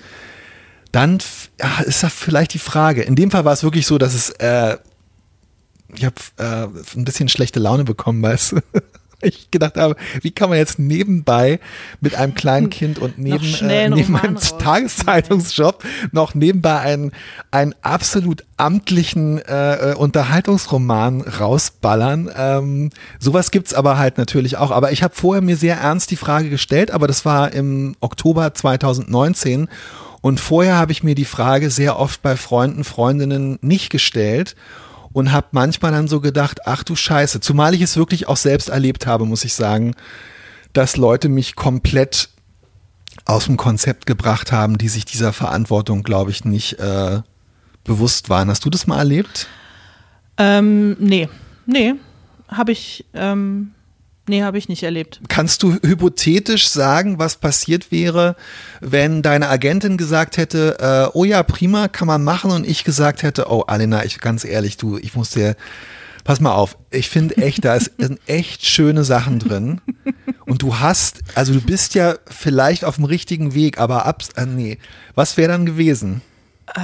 dann 0.93 1.19
ja, 1.61 1.81
ist 1.85 2.03
das 2.03 2.13
vielleicht 2.13 2.55
die 2.55 2.59
Frage. 2.59 3.03
In 3.03 3.17
dem 3.17 3.31
Fall 3.31 3.45
war 3.45 3.53
es 3.53 3.63
wirklich 3.63 3.87
so, 3.87 3.99
dass 3.99 4.15
es, 4.15 4.31
äh, 4.31 4.77
ich 5.95 6.05
habe 6.05 6.17
äh, 6.39 6.67
ein 6.97 7.05
bisschen 7.05 7.29
schlechte 7.29 7.61
Laune 7.61 7.85
bekommen, 7.85 8.23
weißt 8.23 8.53
du. 8.53 8.61
ich 9.23 9.51
gedacht 9.51 9.77
habe, 9.77 9.97
wie 10.23 10.31
kann 10.31 10.49
man 10.49 10.59
jetzt 10.59 10.79
nebenbei 10.79 11.61
mit 12.01 12.15
einem 12.15 12.35
kleinen 12.35 12.71
Kind 12.71 12.99
und 12.99 13.19
neben, 13.19 13.55
äh, 13.69 13.89
neben 13.89 14.17
einem 14.17 14.37
Tageszeitungsjob 14.59 15.85
noch 16.13 16.35
nebenbei 16.35 16.79
einen, 16.79 17.13
einen 17.51 17.75
absolut 17.83 18.45
amtlichen 18.57 19.39
äh, 19.39 19.93
äh, 19.93 19.95
Unterhaltungsroman 19.95 21.21
rausballern. 21.21 22.31
Ähm, 22.35 22.91
sowas 23.19 23.51
gibt's 23.51 23.75
aber 23.75 23.99
halt 23.99 24.19
natürlich 24.19 24.57
auch. 24.57 24.71
Aber 24.71 24.93
ich 24.93 25.03
habe 25.03 25.15
vorher 25.15 25.43
mir 25.43 25.57
sehr 25.57 25.77
ernst 25.77 26.11
die 26.11 26.17
Frage 26.17 26.49
gestellt, 26.49 26.91
aber 26.91 27.07
das 27.07 27.25
war 27.25 27.53
im 27.53 27.97
Oktober 28.01 28.55
2019 28.55 29.69
und 30.21 30.41
vorher 30.41 30.77
habe 30.77 30.93
ich 30.93 31.03
mir 31.03 31.15
die 31.15 31.25
Frage 31.25 31.71
sehr 31.71 31.99
oft 31.99 32.23
bei 32.23 32.37
Freunden, 32.37 32.85
Freundinnen 32.85 33.59
nicht 33.63 33.91
gestellt 33.91 34.55
und 35.13 35.33
habe 35.33 35.49
manchmal 35.53 35.93
dann 35.93 36.09
so 36.09 36.21
gedacht, 36.21 36.61
ach 36.67 36.83
du 36.83 36.95
Scheiße, 36.95 37.41
zumal 37.41 37.75
ich 37.75 37.83
es 37.83 37.97
wirklich 37.97 38.29
auch 38.29 38.37
selbst 38.37 38.69
erlebt 38.69 39.07
habe, 39.07 39.25
muss 39.25 39.45
ich 39.45 39.55
sagen, 39.55 39.95
dass 40.73 40.97
Leute 40.97 41.29
mich 41.29 41.57
komplett 41.57 42.29
aus 43.25 43.47
dem 43.47 43.57
Konzept 43.57 44.07
gebracht 44.07 44.53
haben, 44.53 44.79
die 44.79 44.89
sich 44.89 45.05
dieser 45.05 45.33
Verantwortung, 45.33 46.03
glaube 46.03 46.31
ich, 46.31 46.45
nicht 46.45 46.79
äh, 46.79 47.23
bewusst 47.85 48.29
waren. 48.29 48.51
Hast 48.51 48.65
du 48.65 48.71
das 48.71 48.87
mal 48.87 48.99
erlebt? 48.99 49.49
Ähm, 50.37 50.97
nee, 51.01 51.29
nee, 51.67 51.95
habe 52.49 52.73
ich 52.73 53.05
ähm, 53.15 53.73
Nee, 54.29 54.43
habe 54.43 54.59
ich 54.59 54.69
nicht 54.69 54.83
erlebt. 54.83 55.21
Kannst 55.29 55.63
du 55.63 55.75
hypothetisch 55.75 56.69
sagen, 56.69 57.19
was 57.19 57.37
passiert 57.37 57.91
wäre, 57.91 58.37
wenn 58.81 59.23
deine 59.23 59.49
Agentin 59.49 59.97
gesagt 59.97 60.37
hätte, 60.37 61.11
äh, 61.13 61.17
oh 61.17 61.25
ja, 61.25 61.43
prima, 61.43 61.89
kann 61.89 62.07
man 62.07 62.23
machen 62.23 62.51
und 62.51 62.67
ich 62.67 62.85
gesagt 62.85 63.23
hätte, 63.23 63.51
oh 63.51 63.63
Alena, 63.63 64.05
ich 64.05 64.21
ganz 64.21 64.45
ehrlich, 64.45 64.77
du, 64.77 64.99
ich 64.99 65.15
muss 65.17 65.31
dir, 65.31 65.57
pass 66.23 66.39
mal 66.39 66.53
auf, 66.53 66.77
ich 66.91 67.09
finde 67.09 67.39
echt, 67.39 67.65
da 67.65 67.79
sind 67.81 68.21
echt 68.27 68.65
schöne 68.65 69.05
Sachen 69.05 69.39
drin 69.41 69.81
und 70.47 70.63
du 70.63 70.79
hast, 70.79 71.23
also 71.35 71.53
du 71.55 71.61
bist 71.61 71.95
ja 71.95 72.15
vielleicht 72.27 72.85
auf 72.85 72.97
dem 72.97 73.07
richtigen 73.07 73.55
Weg, 73.55 73.79
aber 73.79 74.07
ab, 74.07 74.23
äh, 74.37 74.47
nee, 74.47 74.79
was 75.15 75.39
wäre 75.39 75.51
dann 75.51 75.67
gewesen? 75.67 76.21
Äh, 76.75 76.81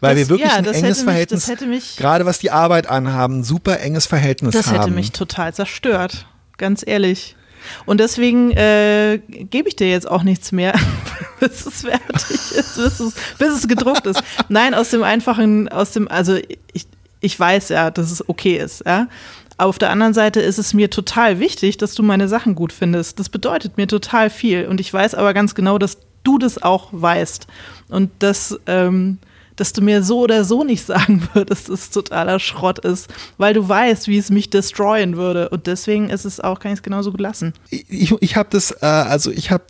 Weil 0.00 0.16
das, 0.16 0.16
wir 0.16 0.28
wirklich 0.28 0.50
ja, 0.50 0.56
ein 0.56 0.66
enges 0.66 1.02
Verhältnis, 1.02 1.50
mich, 1.66 1.96
gerade 1.96 2.26
was 2.26 2.38
die 2.38 2.50
Arbeit 2.50 2.86
anhaben, 2.88 3.44
super 3.44 3.80
enges 3.80 4.04
Verhältnis 4.04 4.54
haben. 4.56 4.62
Das 4.62 4.72
hätte 4.72 4.90
mich 4.90 5.12
total 5.12 5.54
zerstört 5.54 6.26
ganz 6.56 6.84
ehrlich. 6.86 7.36
Und 7.84 7.98
deswegen 7.98 8.52
äh, 8.52 9.20
gebe 9.28 9.68
ich 9.68 9.76
dir 9.76 9.88
jetzt 9.88 10.08
auch 10.08 10.22
nichts 10.22 10.52
mehr, 10.52 10.74
bis 11.40 11.66
es 11.66 11.82
fertig 11.82 12.30
ist, 12.30 12.76
bis 12.76 13.00
es, 13.00 13.14
bis 13.38 13.48
es 13.48 13.68
gedruckt 13.68 14.06
ist. 14.06 14.22
Nein, 14.48 14.74
aus 14.74 14.90
dem 14.90 15.02
einfachen, 15.02 15.68
aus 15.68 15.92
dem, 15.92 16.08
also 16.08 16.36
ich, 16.72 16.86
ich 17.20 17.38
weiß 17.38 17.70
ja, 17.70 17.90
dass 17.90 18.10
es 18.10 18.28
okay 18.28 18.56
ist, 18.56 18.84
ja. 18.86 19.08
Auf 19.58 19.78
der 19.78 19.90
anderen 19.90 20.12
Seite 20.12 20.40
ist 20.40 20.58
es 20.58 20.74
mir 20.74 20.90
total 20.90 21.40
wichtig, 21.40 21.78
dass 21.78 21.94
du 21.94 22.02
meine 22.02 22.28
Sachen 22.28 22.54
gut 22.54 22.74
findest. 22.74 23.18
Das 23.18 23.30
bedeutet 23.30 23.78
mir 23.78 23.86
total 23.86 24.28
viel. 24.28 24.66
Und 24.66 24.80
ich 24.80 24.92
weiß 24.92 25.14
aber 25.14 25.32
ganz 25.32 25.54
genau, 25.54 25.78
dass 25.78 25.96
du 26.24 26.38
das 26.38 26.62
auch 26.62 26.88
weißt. 26.92 27.46
Und 27.88 28.10
dass, 28.18 28.58
ähm, 28.66 29.16
dass 29.56 29.72
du 29.72 29.82
mir 29.82 30.02
so 30.02 30.20
oder 30.20 30.44
so 30.44 30.64
nicht 30.64 30.86
sagen 30.86 31.28
würdest, 31.34 31.68
dass 31.68 31.80
es 31.80 31.90
totaler 31.90 32.38
Schrott 32.38 32.78
ist, 32.78 33.08
weil 33.38 33.54
du 33.54 33.68
weißt, 33.68 34.08
wie 34.08 34.18
es 34.18 34.30
mich 34.30 34.50
destroyen 34.50 35.16
würde. 35.16 35.48
Und 35.48 35.66
deswegen 35.66 36.10
ist 36.10 36.24
es 36.24 36.40
auch, 36.40 36.60
kann 36.60 36.72
ich 36.72 36.78
es 36.78 36.82
genauso 36.82 37.10
gut 37.10 37.20
lassen. 37.20 37.54
Ich, 37.70 38.12
ich 38.20 38.36
habe 38.36 38.48
das, 38.50 38.70
äh, 38.82 38.86
also 38.86 39.30
ich 39.30 39.50
habe 39.50 39.64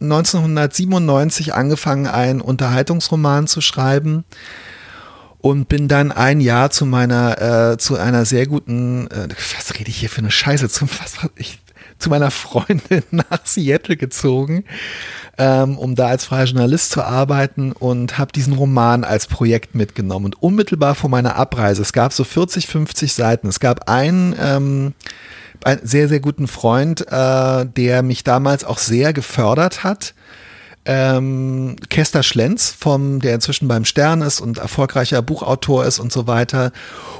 1997 0.00 1.54
angefangen, 1.54 2.06
einen 2.06 2.40
Unterhaltungsroman 2.40 3.46
zu 3.46 3.60
schreiben 3.60 4.24
und 5.38 5.68
bin 5.68 5.88
dann 5.88 6.12
ein 6.12 6.40
Jahr 6.40 6.70
zu 6.70 6.86
meiner, 6.86 7.72
äh, 7.72 7.78
zu 7.78 7.96
einer 7.96 8.24
sehr 8.24 8.46
guten, 8.46 9.08
äh, 9.08 9.28
was 9.56 9.78
rede 9.78 9.90
ich 9.90 9.96
hier 9.96 10.10
für 10.10 10.20
eine 10.20 10.30
Scheiße, 10.30 10.68
zum, 10.68 10.88
was, 11.00 11.18
ich, 11.36 11.58
zu 11.98 12.10
meiner 12.10 12.30
Freundin 12.30 13.02
nach 13.10 13.44
Seattle 13.44 13.96
gezogen 13.96 14.64
ähm, 15.40 15.78
um 15.78 15.94
da 15.94 16.08
als 16.08 16.26
freier 16.26 16.44
Journalist 16.44 16.90
zu 16.90 17.02
arbeiten 17.02 17.72
und 17.72 18.18
habe 18.18 18.30
diesen 18.30 18.52
Roman 18.52 19.04
als 19.04 19.26
Projekt 19.26 19.74
mitgenommen. 19.74 20.26
Und 20.26 20.42
unmittelbar 20.42 20.94
vor 20.94 21.08
meiner 21.08 21.36
Abreise, 21.36 21.80
es 21.80 21.94
gab 21.94 22.12
so 22.12 22.24
40, 22.24 22.66
50 22.66 23.14
Seiten, 23.14 23.48
es 23.48 23.58
gab 23.58 23.88
einen, 23.88 24.36
ähm, 24.38 24.92
einen 25.64 25.80
sehr, 25.82 26.08
sehr 26.08 26.20
guten 26.20 26.46
Freund, 26.46 27.06
äh, 27.10 27.64
der 27.64 28.02
mich 28.02 28.22
damals 28.22 28.64
auch 28.64 28.76
sehr 28.76 29.14
gefördert 29.14 29.82
hat 29.82 30.12
ähm, 30.90 31.76
Kester 31.88 32.24
Schlenz, 32.24 32.74
vom, 32.76 33.20
der 33.20 33.36
inzwischen 33.36 33.68
beim 33.68 33.84
Stern 33.84 34.22
ist 34.22 34.40
und 34.40 34.58
erfolgreicher 34.58 35.22
Buchautor 35.22 35.84
ist 35.84 36.00
und 36.00 36.10
so 36.10 36.26
weiter. 36.26 36.72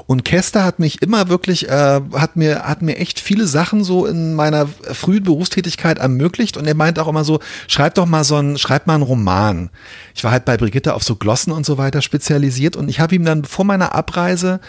Und 0.07 0.25
Kester 0.25 0.65
hat 0.65 0.79
mich 0.79 1.01
immer 1.01 1.29
wirklich, 1.29 1.69
äh, 1.69 2.01
hat 2.13 2.35
mir, 2.35 2.63
hat 2.63 2.81
mir 2.81 2.97
echt 2.97 3.21
viele 3.21 3.47
Sachen 3.47 3.85
so 3.85 4.05
in 4.05 4.35
meiner 4.35 4.67
frühen 4.67 5.23
Berufstätigkeit 5.23 5.99
ermöglicht. 5.99 6.57
Und 6.57 6.67
er 6.67 6.75
meint 6.75 6.99
auch 6.99 7.07
immer 7.07 7.23
so, 7.23 7.39
schreib 7.69 7.95
doch 7.95 8.05
mal 8.05 8.25
so 8.25 8.35
ein, 8.35 8.57
schreib 8.57 8.87
mal 8.87 8.95
einen 8.95 9.03
Roman. 9.03 9.69
Ich 10.15 10.25
war 10.25 10.31
halt 10.31 10.43
bei 10.43 10.57
Brigitte 10.57 10.93
auf 10.93 11.03
so 11.03 11.15
Glossen 11.15 11.53
und 11.53 11.65
so 11.65 11.77
weiter 11.77 12.01
spezialisiert 12.01 12.75
und 12.75 12.89
ich 12.89 12.99
habe 12.99 13.15
ihm 13.15 13.23
dann 13.23 13.45
vor 13.45 13.63
meiner 13.63 13.95
Abreise 13.95 14.59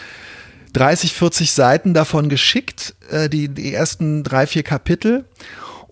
30, 0.75 1.13
40 1.13 1.51
Seiten 1.51 1.93
davon 1.93 2.29
geschickt, 2.29 2.95
äh, 3.11 3.29
die, 3.29 3.49
die 3.49 3.75
ersten 3.75 4.23
drei, 4.23 4.47
vier 4.47 4.63
Kapitel. 4.63 5.25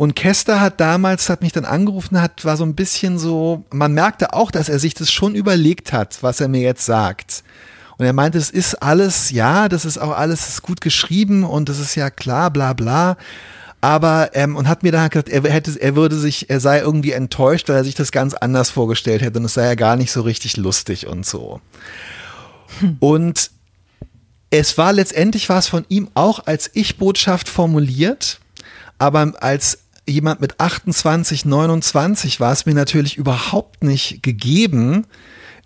Und 0.00 0.16
Kester 0.16 0.62
hat 0.62 0.80
damals, 0.80 1.28
hat 1.28 1.42
mich 1.42 1.52
dann 1.52 1.66
angerufen, 1.66 2.22
hat, 2.22 2.46
war 2.46 2.56
so 2.56 2.64
ein 2.64 2.74
bisschen 2.74 3.18
so, 3.18 3.66
man 3.70 3.92
merkte 3.92 4.32
auch, 4.32 4.50
dass 4.50 4.70
er 4.70 4.78
sich 4.78 4.94
das 4.94 5.12
schon 5.12 5.34
überlegt 5.34 5.92
hat, 5.92 6.22
was 6.22 6.40
er 6.40 6.48
mir 6.48 6.62
jetzt 6.62 6.86
sagt. 6.86 7.44
Und 7.98 8.06
er 8.06 8.14
meinte, 8.14 8.38
es 8.38 8.48
ist 8.48 8.76
alles, 8.76 9.30
ja, 9.30 9.68
das 9.68 9.84
ist 9.84 9.98
auch 9.98 10.16
alles 10.16 10.48
ist 10.48 10.62
gut 10.62 10.80
geschrieben 10.80 11.44
und 11.44 11.68
das 11.68 11.78
ist 11.78 11.96
ja 11.96 12.08
klar, 12.08 12.50
bla 12.50 12.72
bla. 12.72 13.18
Aber, 13.82 14.30
ähm, 14.32 14.56
und 14.56 14.68
hat 14.68 14.82
mir 14.82 14.90
dann 14.90 15.10
gesagt, 15.10 15.28
er 15.28 15.42
hätte, 15.42 15.78
er 15.78 15.96
würde 15.96 16.16
sich, 16.16 16.48
er 16.48 16.60
sei 16.60 16.80
irgendwie 16.80 17.12
enttäuscht, 17.12 17.68
weil 17.68 17.76
er 17.76 17.84
sich 17.84 17.94
das 17.94 18.10
ganz 18.10 18.32
anders 18.32 18.70
vorgestellt 18.70 19.20
hätte 19.20 19.38
und 19.38 19.44
es 19.44 19.52
sei 19.52 19.66
ja 19.66 19.74
gar 19.74 19.96
nicht 19.96 20.12
so 20.12 20.22
richtig 20.22 20.56
lustig 20.56 21.08
und 21.08 21.26
so. 21.26 21.60
Hm. 22.78 22.96
Und 23.00 23.50
es 24.48 24.78
war 24.78 24.94
letztendlich 24.94 25.50
war 25.50 25.58
es 25.58 25.68
von 25.68 25.84
ihm 25.90 26.08
auch 26.14 26.46
als 26.46 26.70
Ich-Botschaft 26.72 27.50
formuliert, 27.50 28.40
aber 28.96 29.34
als 29.40 29.80
jemand 30.08 30.40
mit 30.40 30.60
28, 30.60 31.44
29 31.44 32.40
war 32.40 32.52
es 32.52 32.66
mir 32.66 32.74
natürlich 32.74 33.16
überhaupt 33.16 33.84
nicht 33.84 34.22
gegeben, 34.22 35.06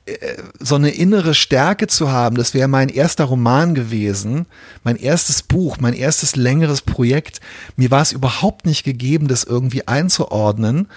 äh, 0.07 0.17
so 0.61 0.75
eine 0.75 0.91
innere 0.91 1.35
Stärke 1.35 1.87
zu 1.87 2.11
haben. 2.11 2.37
Das 2.37 2.55
wäre 2.55 2.69
mein 2.69 2.89
erster 2.89 3.25
Roman 3.25 3.75
gewesen, 3.75 4.47
mein 4.83 4.97
erstes 4.97 5.43
Buch, 5.43 5.79
mein 5.81 5.95
erstes 5.95 6.37
längeres 6.37 6.83
Projekt. 6.83 7.41
Mir 7.77 7.91
war 7.91 8.03
es 8.03 8.13
überhaupt 8.13 8.67
nicht 8.67 8.85
gegeben, 8.85 9.29
das 9.29 9.45
irgendwie 9.45 9.89
einzuordnen. 9.89 10.89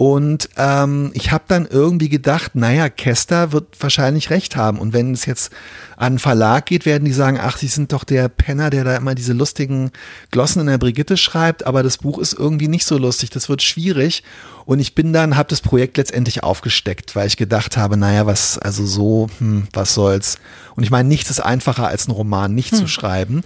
Und 0.00 0.48
ähm, 0.56 1.10
ich 1.12 1.30
habe 1.30 1.44
dann 1.46 1.66
irgendwie 1.66 2.08
gedacht, 2.08 2.54
naja, 2.54 2.88
Kester 2.88 3.52
wird 3.52 3.66
wahrscheinlich 3.80 4.30
recht 4.30 4.56
haben. 4.56 4.78
Und 4.78 4.94
wenn 4.94 5.12
es 5.12 5.26
jetzt 5.26 5.52
an 5.98 6.06
einen 6.06 6.18
Verlag 6.18 6.64
geht, 6.64 6.86
werden 6.86 7.04
die 7.04 7.12
sagen, 7.12 7.38
ach, 7.38 7.58
sie 7.58 7.66
sind 7.66 7.92
doch 7.92 8.04
der 8.04 8.30
Penner, 8.30 8.70
der 8.70 8.84
da 8.84 8.96
immer 8.96 9.14
diese 9.14 9.34
lustigen 9.34 9.90
Glossen 10.30 10.60
in 10.60 10.68
der 10.68 10.78
Brigitte 10.78 11.18
schreibt, 11.18 11.66
aber 11.66 11.82
das 11.82 11.98
Buch 11.98 12.18
ist 12.18 12.32
irgendwie 12.32 12.68
nicht 12.68 12.86
so 12.86 12.96
lustig, 12.96 13.28
das 13.28 13.50
wird 13.50 13.60
schwierig. 13.60 14.24
Und 14.64 14.80
ich 14.80 14.94
bin 14.94 15.12
dann, 15.12 15.36
habe 15.36 15.50
das 15.50 15.60
Projekt 15.60 15.98
letztendlich 15.98 16.42
aufgesteckt, 16.42 17.14
weil 17.14 17.26
ich 17.26 17.36
gedacht 17.36 17.76
habe, 17.76 17.98
naja, 17.98 18.24
was, 18.24 18.56
also 18.56 18.86
so, 18.86 19.28
hm, 19.36 19.68
was 19.74 19.92
soll's. 19.92 20.38
Und 20.76 20.84
ich 20.84 20.90
meine, 20.90 21.10
nichts 21.10 21.28
ist 21.28 21.40
einfacher 21.40 21.88
als 21.88 22.08
ein 22.08 22.12
Roman 22.12 22.54
nicht 22.54 22.72
hm. 22.72 22.78
zu 22.78 22.86
schreiben. 22.86 23.42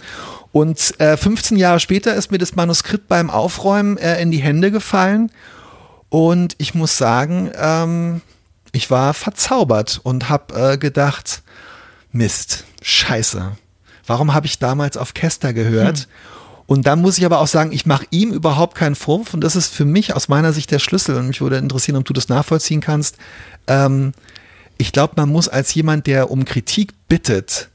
Und 0.53 0.97
äh, 1.01 1.17
15 1.17 1.57
Jahre 1.57 1.81
später 1.81 2.15
ist 2.15 2.31
mir 2.31 2.37
das 2.37 2.55
Manuskript 2.55 3.09
beim 3.09 3.29
Aufräumen 3.29 3.97
äh, 3.97 4.21
in 4.21 4.31
die 4.31 4.41
Hände 4.41 4.71
gefallen. 4.71 5.31
Und 6.15 6.55
ich 6.59 6.73
muss 6.73 6.97
sagen, 6.97 7.51
ähm, 7.57 8.21
ich 8.71 8.89
war 8.89 9.13
verzaubert 9.13 9.99
und 10.01 10.29
habe 10.29 10.71
äh, 10.71 10.77
gedacht, 10.77 11.43
Mist, 12.13 12.63
scheiße. 12.81 13.51
Warum 14.07 14.33
habe 14.33 14.45
ich 14.45 14.57
damals 14.57 14.95
auf 14.95 15.13
Kester 15.13 15.51
gehört? 15.51 15.97
Hm. 15.97 16.05
Und 16.67 16.87
dann 16.87 17.01
muss 17.01 17.17
ich 17.17 17.25
aber 17.25 17.41
auch 17.41 17.47
sagen, 17.47 17.73
ich 17.73 17.85
mache 17.85 18.05
ihm 18.11 18.31
überhaupt 18.31 18.75
keinen 18.75 18.95
Vorwurf 18.95 19.33
und 19.33 19.41
das 19.41 19.57
ist 19.57 19.73
für 19.73 19.83
mich 19.83 20.15
aus 20.15 20.29
meiner 20.29 20.53
Sicht 20.53 20.71
der 20.71 20.79
Schlüssel 20.79 21.17
und 21.17 21.27
mich 21.27 21.41
würde 21.41 21.57
interessieren, 21.57 21.97
ob 21.97 22.05
du 22.05 22.13
das 22.13 22.29
nachvollziehen 22.29 22.79
kannst. 22.79 23.17
Ähm, 23.67 24.13
ich 24.77 24.93
glaube, 24.93 25.15
man 25.17 25.27
muss 25.27 25.49
als 25.49 25.73
jemand, 25.73 26.07
der 26.07 26.31
um 26.31 26.45
Kritik 26.45 26.93
bittet, 27.09 27.67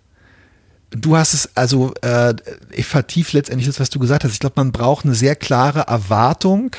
du 0.88 1.14
hast 1.14 1.34
es, 1.34 1.50
also 1.56 1.92
äh, 2.00 2.34
ich 2.70 2.86
vertief 2.86 3.34
letztendlich 3.34 3.66
das, 3.66 3.80
was 3.80 3.90
du 3.90 3.98
gesagt 3.98 4.24
hast. 4.24 4.32
Ich 4.32 4.40
glaube, 4.40 4.54
man 4.56 4.72
braucht 4.72 5.04
eine 5.04 5.14
sehr 5.14 5.36
klare 5.36 5.80
Erwartung 5.80 6.74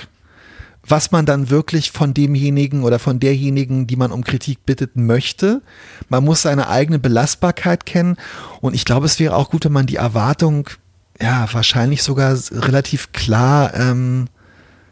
was 0.88 1.12
man 1.12 1.26
dann 1.26 1.50
wirklich 1.50 1.92
von 1.92 2.14
demjenigen 2.14 2.84
oder 2.84 3.00
von 3.00 3.20
derjenigen, 3.20 3.88
die 3.88 3.96
man 3.96 4.12
um 4.12 4.24
Kritik 4.24 4.66
bittet, 4.66 4.96
möchte. 4.96 5.62
Man 6.10 6.24
muss 6.24 6.42
seine 6.42 6.70
eigene 6.70 7.00
Belastbarkeit 7.00 7.86
kennen. 7.86 8.18
Und 8.62 8.74
ich 8.74 8.86
glaube, 8.86 9.06
es 9.06 9.20
wäre 9.20 9.36
auch 9.36 9.52
gut, 9.52 9.66
wenn 9.66 9.72
man 9.72 9.86
die 9.86 9.98
Erwartung, 9.98 10.70
ja, 11.20 11.48
wahrscheinlich 11.52 12.02
sogar 12.02 12.38
relativ 12.52 13.12
klar 13.12 13.74
ähm, 13.76 14.28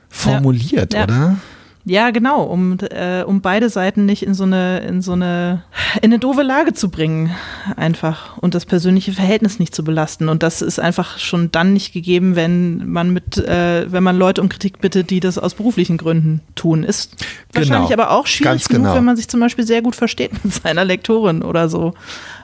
formuliert, 0.10 0.94
ja. 0.94 1.00
Ja. 1.00 1.06
oder? 1.06 1.38
Ja, 1.86 2.12
genau, 2.12 2.44
um, 2.44 2.78
äh, 2.92 3.24
um 3.24 3.42
beide 3.42 3.70
Seiten 3.70 4.06
nicht 4.06 4.24
in 4.24 4.34
so 4.34 4.44
eine, 4.44 4.80
in 4.80 5.02
so 5.02 5.14
eine, 5.14 5.64
in 6.02 6.12
eine 6.12 6.20
doofe 6.20 6.44
Lage 6.44 6.74
zu 6.74 6.90
bringen, 6.90 7.32
einfach 7.78 8.38
und 8.38 8.54
das 8.54 8.66
persönliche 8.66 9.14
Verhältnis 9.14 9.60
nicht 9.60 9.74
zu 9.74 9.84
belasten. 9.84 10.30
Und 10.30 10.44
das 10.44 10.62
ist 10.62 10.80
einfach 10.80 11.18
schon 11.18 11.52
dann 11.52 11.74
nicht 11.74 11.94
gegeben, 11.94 12.36
wenn 12.36 12.90
man 12.90 13.12
mit, 13.12 13.38
äh, 13.38 13.92
wenn 13.92 14.04
man 14.04 14.18
Leute 14.18 14.42
um 14.42 14.50
Kritik 14.50 14.80
bittet, 14.80 15.10
die 15.10 15.20
das 15.20 15.38
aus 15.38 15.56
beruflichen 15.56 15.98
Gründen 15.98 16.42
tun. 16.56 16.84
Ist 16.84 17.18
genau. 17.18 17.28
wahrscheinlich 17.54 17.94
aber 17.94 18.12
auch 18.12 18.28
schwierig 18.28 18.68
genug, 18.68 18.84
genau. 18.84 18.96
wenn 18.96 19.06
man 19.06 19.18
sich 19.18 19.30
zum 19.30 19.40
Beispiel 19.40 19.66
sehr 19.66 19.82
gut 19.82 19.96
versteht 19.96 20.44
mit 20.44 20.54
seiner 20.54 20.86
Lektorin 20.86 21.42
oder 21.42 21.70
so 21.70 21.94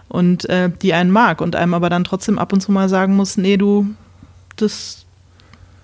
und 0.08 0.48
äh, 0.50 0.70
die 0.82 0.94
einen 0.94 1.12
mag 1.12 1.42
und 1.42 1.56
einem 1.56 1.74
aber 1.74 1.90
dann 1.90 2.04
trotzdem 2.04 2.40
ab 2.40 2.54
und 2.54 2.62
zu 2.62 2.72
mal 2.72 2.90
sagen 2.90 3.16
muss, 3.16 3.38
nee, 3.38 3.58
du, 3.58 3.88
das 4.56 5.05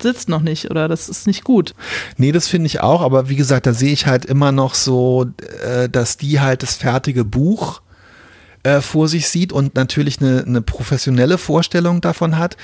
sitzt 0.04 0.30
noch 0.30 0.42
nicht 0.42 0.70
oder 0.70 0.88
das 0.88 1.10
ist 1.10 1.28
nicht 1.28 1.44
gut. 1.44 1.74
Nee, 2.18 2.32
das 2.32 2.48
finde 2.48 2.68
ich 2.68 2.82
auch, 2.82 3.02
aber 3.02 3.30
wie 3.30 3.36
gesagt, 3.36 3.66
da 3.66 3.74
sehe 3.74 3.94
ich 3.94 4.06
halt 4.06 4.26
immer 4.26 4.52
noch 4.52 4.76
so, 4.76 5.28
äh, 5.66 5.90
dass 5.90 6.18
die 6.18 6.40
halt 6.40 6.64
das 6.64 6.76
fertige 6.76 7.26
Buch 7.26 7.82
äh, 8.64 8.82
vor 8.82 9.08
sich 9.08 9.28
sieht 9.28 9.52
und 9.52 9.76
natürlich 9.76 10.22
eine, 10.22 10.44
eine 10.46 10.62
professionelle 10.62 11.38
Vorstellung 11.38 12.00
davon 12.02 12.38
hat, 12.38 12.58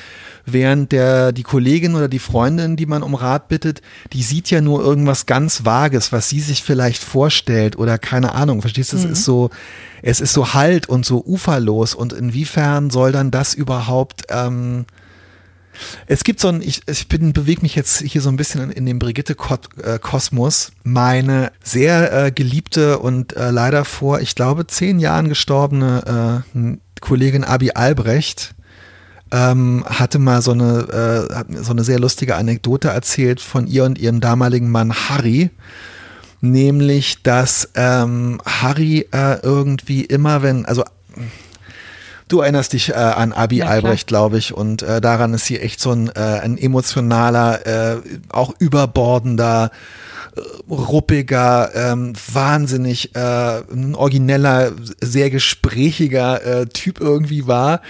während 0.45 0.91
der 0.91 1.31
die 1.31 1.43
Kollegin 1.43 1.95
oder 1.95 2.07
die 2.07 2.19
Freundin, 2.19 2.75
die 2.75 2.85
man 2.85 3.01
um 3.01 3.15
Rat 3.15 3.47
bittet, 3.47 3.81
die 4.13 4.21
sieht 4.21 4.49
ja 4.51 4.61
nur 4.61 4.81
irgendwas 4.83 5.25
ganz 5.25 5.65
Vages, 5.65 6.11
was 6.11 6.29
sie 6.29 6.39
sich 6.39 6.63
vielleicht 6.63 7.03
vorstellt 7.03 7.77
oder 7.77 7.97
keine 7.97 8.33
Ahnung, 8.33 8.61
verstehst 8.61 8.93
du? 8.93 8.97
Mhm. 8.97 9.05
Es 9.05 9.09
ist 9.11 9.25
so, 9.25 9.49
es 10.01 10.21
ist 10.21 10.33
so 10.33 10.53
halt 10.53 10.87
und 10.87 11.05
so 11.05 11.23
uferlos 11.25 11.95
und 11.95 12.13
inwiefern 12.13 12.89
soll 12.89 13.11
dann 13.11 13.31
das 13.31 13.53
überhaupt 13.55 14.23
ähm, 14.29 14.85
es 16.07 16.23
gibt 16.23 16.39
so 16.39 16.49
ein, 16.49 16.61
ich, 16.61 16.81
ich 16.87 17.07
bin, 17.07 17.33
bewege 17.33 17.61
mich 17.61 17.75
jetzt 17.75 18.01
hier 18.01 18.21
so 18.21 18.29
ein 18.29 18.37
bisschen 18.37 18.61
in, 18.61 18.71
in 18.71 18.85
dem 18.85 18.99
Brigitte-Kosmos. 18.99 20.71
Meine 20.83 21.51
sehr 21.63 22.25
äh, 22.25 22.31
geliebte 22.31 22.99
und 22.99 23.35
äh, 23.35 23.51
leider 23.51 23.85
vor, 23.85 24.19
ich 24.21 24.35
glaube, 24.35 24.67
zehn 24.67 24.99
Jahren 24.99 25.29
gestorbene 25.29 26.43
äh, 26.53 26.77
Kollegin 26.99 27.43
Abi 27.43 27.71
Albrecht 27.71 28.55
ähm, 29.31 29.83
hatte 29.85 30.19
mal 30.19 30.41
so 30.41 30.51
eine, 30.51 31.27
äh, 31.49 31.63
so 31.63 31.71
eine 31.71 31.83
sehr 31.83 31.99
lustige 31.99 32.35
Anekdote 32.35 32.89
erzählt 32.89 33.41
von 33.41 33.67
ihr 33.67 33.83
und 33.83 33.99
ihrem 33.99 34.21
damaligen 34.21 34.71
Mann 34.71 34.93
Harry 34.93 35.51
nämlich 36.41 37.23
dass 37.23 37.69
ähm, 37.75 38.39
Harry 38.45 39.07
äh, 39.11 39.39
irgendwie 39.41 40.05
immer, 40.05 40.41
wenn, 40.41 40.65
also 40.65 40.83
Du 42.27 42.41
erinnerst 42.41 42.73
dich 42.73 42.89
äh, 42.89 42.93
an 42.93 43.31
Abi 43.31 43.57
ja, 43.57 43.67
Albrecht, 43.67 44.07
glaube 44.07 44.37
ich, 44.37 44.53
und 44.53 44.81
äh, 44.81 44.99
daran 44.99 45.33
ist 45.33 45.45
sie 45.45 45.59
echt 45.59 45.79
so 45.79 45.91
ein, 45.91 46.09
äh, 46.09 46.19
ein 46.19 46.57
emotionaler, 46.57 47.65
äh, 47.65 47.97
auch 48.29 48.53
überbordender, 48.59 49.71
äh, 50.35 50.41
ruppiger, 50.69 51.71
ähm, 51.73 52.13
wahnsinnig 52.33 53.15
äh, 53.15 53.61
ein 53.71 53.95
origineller, 53.95 54.73
sehr 54.99 55.29
gesprächiger 55.29 56.43
äh, 56.45 56.65
Typ 56.65 56.99
irgendwie 56.99 57.47
war. 57.47 57.81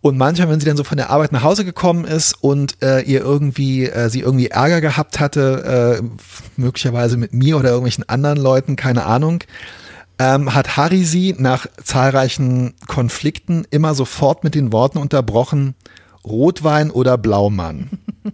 Und 0.00 0.16
manchmal, 0.16 0.48
wenn 0.48 0.60
sie 0.60 0.66
dann 0.66 0.76
so 0.76 0.84
von 0.84 0.96
der 0.96 1.10
Arbeit 1.10 1.32
nach 1.32 1.42
Hause 1.42 1.64
gekommen 1.64 2.04
ist 2.04 2.36
und 2.40 2.82
äh, 2.82 3.02
ihr 3.02 3.20
irgendwie, 3.20 3.86
äh, 3.86 4.08
sie 4.08 4.20
irgendwie 4.20 4.46
Ärger 4.46 4.80
gehabt 4.80 5.20
hatte, 5.20 6.00
äh, 6.00 6.02
möglicherweise 6.56 7.18
mit 7.18 7.34
mir 7.34 7.58
oder 7.58 7.70
irgendwelchen 7.70 8.08
anderen 8.08 8.38
Leuten, 8.38 8.76
keine 8.76 9.04
Ahnung, 9.04 9.42
ähm, 10.18 10.54
hat 10.54 10.76
Harry 10.76 11.04
sie 11.04 11.34
nach 11.38 11.66
zahlreichen 11.82 12.74
Konflikten 12.86 13.66
immer 13.70 13.94
sofort 13.94 14.44
mit 14.44 14.54
den 14.54 14.72
Worten 14.72 14.98
unterbrochen, 14.98 15.74
Rotwein 16.24 16.90
oder 16.90 17.18
Blaumann. 17.18 17.90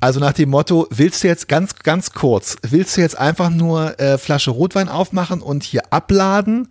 Also 0.00 0.20
nach 0.20 0.34
dem 0.34 0.50
Motto, 0.50 0.86
willst 0.90 1.24
du 1.24 1.28
jetzt 1.28 1.48
ganz, 1.48 1.76
ganz 1.76 2.12
kurz, 2.12 2.58
willst 2.60 2.94
du 2.94 3.00
jetzt 3.00 3.16
einfach 3.16 3.48
nur 3.48 3.98
äh, 3.98 4.18
Flasche 4.18 4.50
Rotwein 4.50 4.90
aufmachen 4.90 5.40
und 5.40 5.62
hier 5.62 5.80
abladen? 5.94 6.68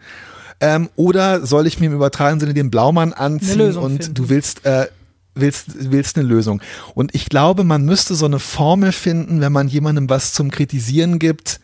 Ähm, 0.59 0.87
oder 0.95 1.43
soll 1.43 1.65
ich 1.65 1.79
mir 1.79 1.87
im 1.87 1.93
übertragenen 1.93 2.39
Sinne 2.39 2.53
den 2.53 2.69
Blaumann 2.69 3.11
anziehen 3.11 3.75
und 3.75 4.03
finden. 4.03 4.13
du 4.13 4.29
willst, 4.29 4.67
äh, 4.67 4.85
willst, 5.33 5.91
willst 5.91 6.15
eine 6.15 6.27
Lösung? 6.27 6.61
Und 6.93 7.15
ich 7.15 7.27
glaube, 7.27 7.63
man 7.63 7.85
müsste 7.85 8.13
so 8.13 8.27
eine 8.27 8.37
Formel 8.37 8.91
finden, 8.91 9.41
wenn 9.41 9.51
man 9.51 9.67
jemandem 9.67 10.11
was 10.11 10.33
zum 10.33 10.51
Kritisieren 10.51 11.17
gibt. 11.17 11.59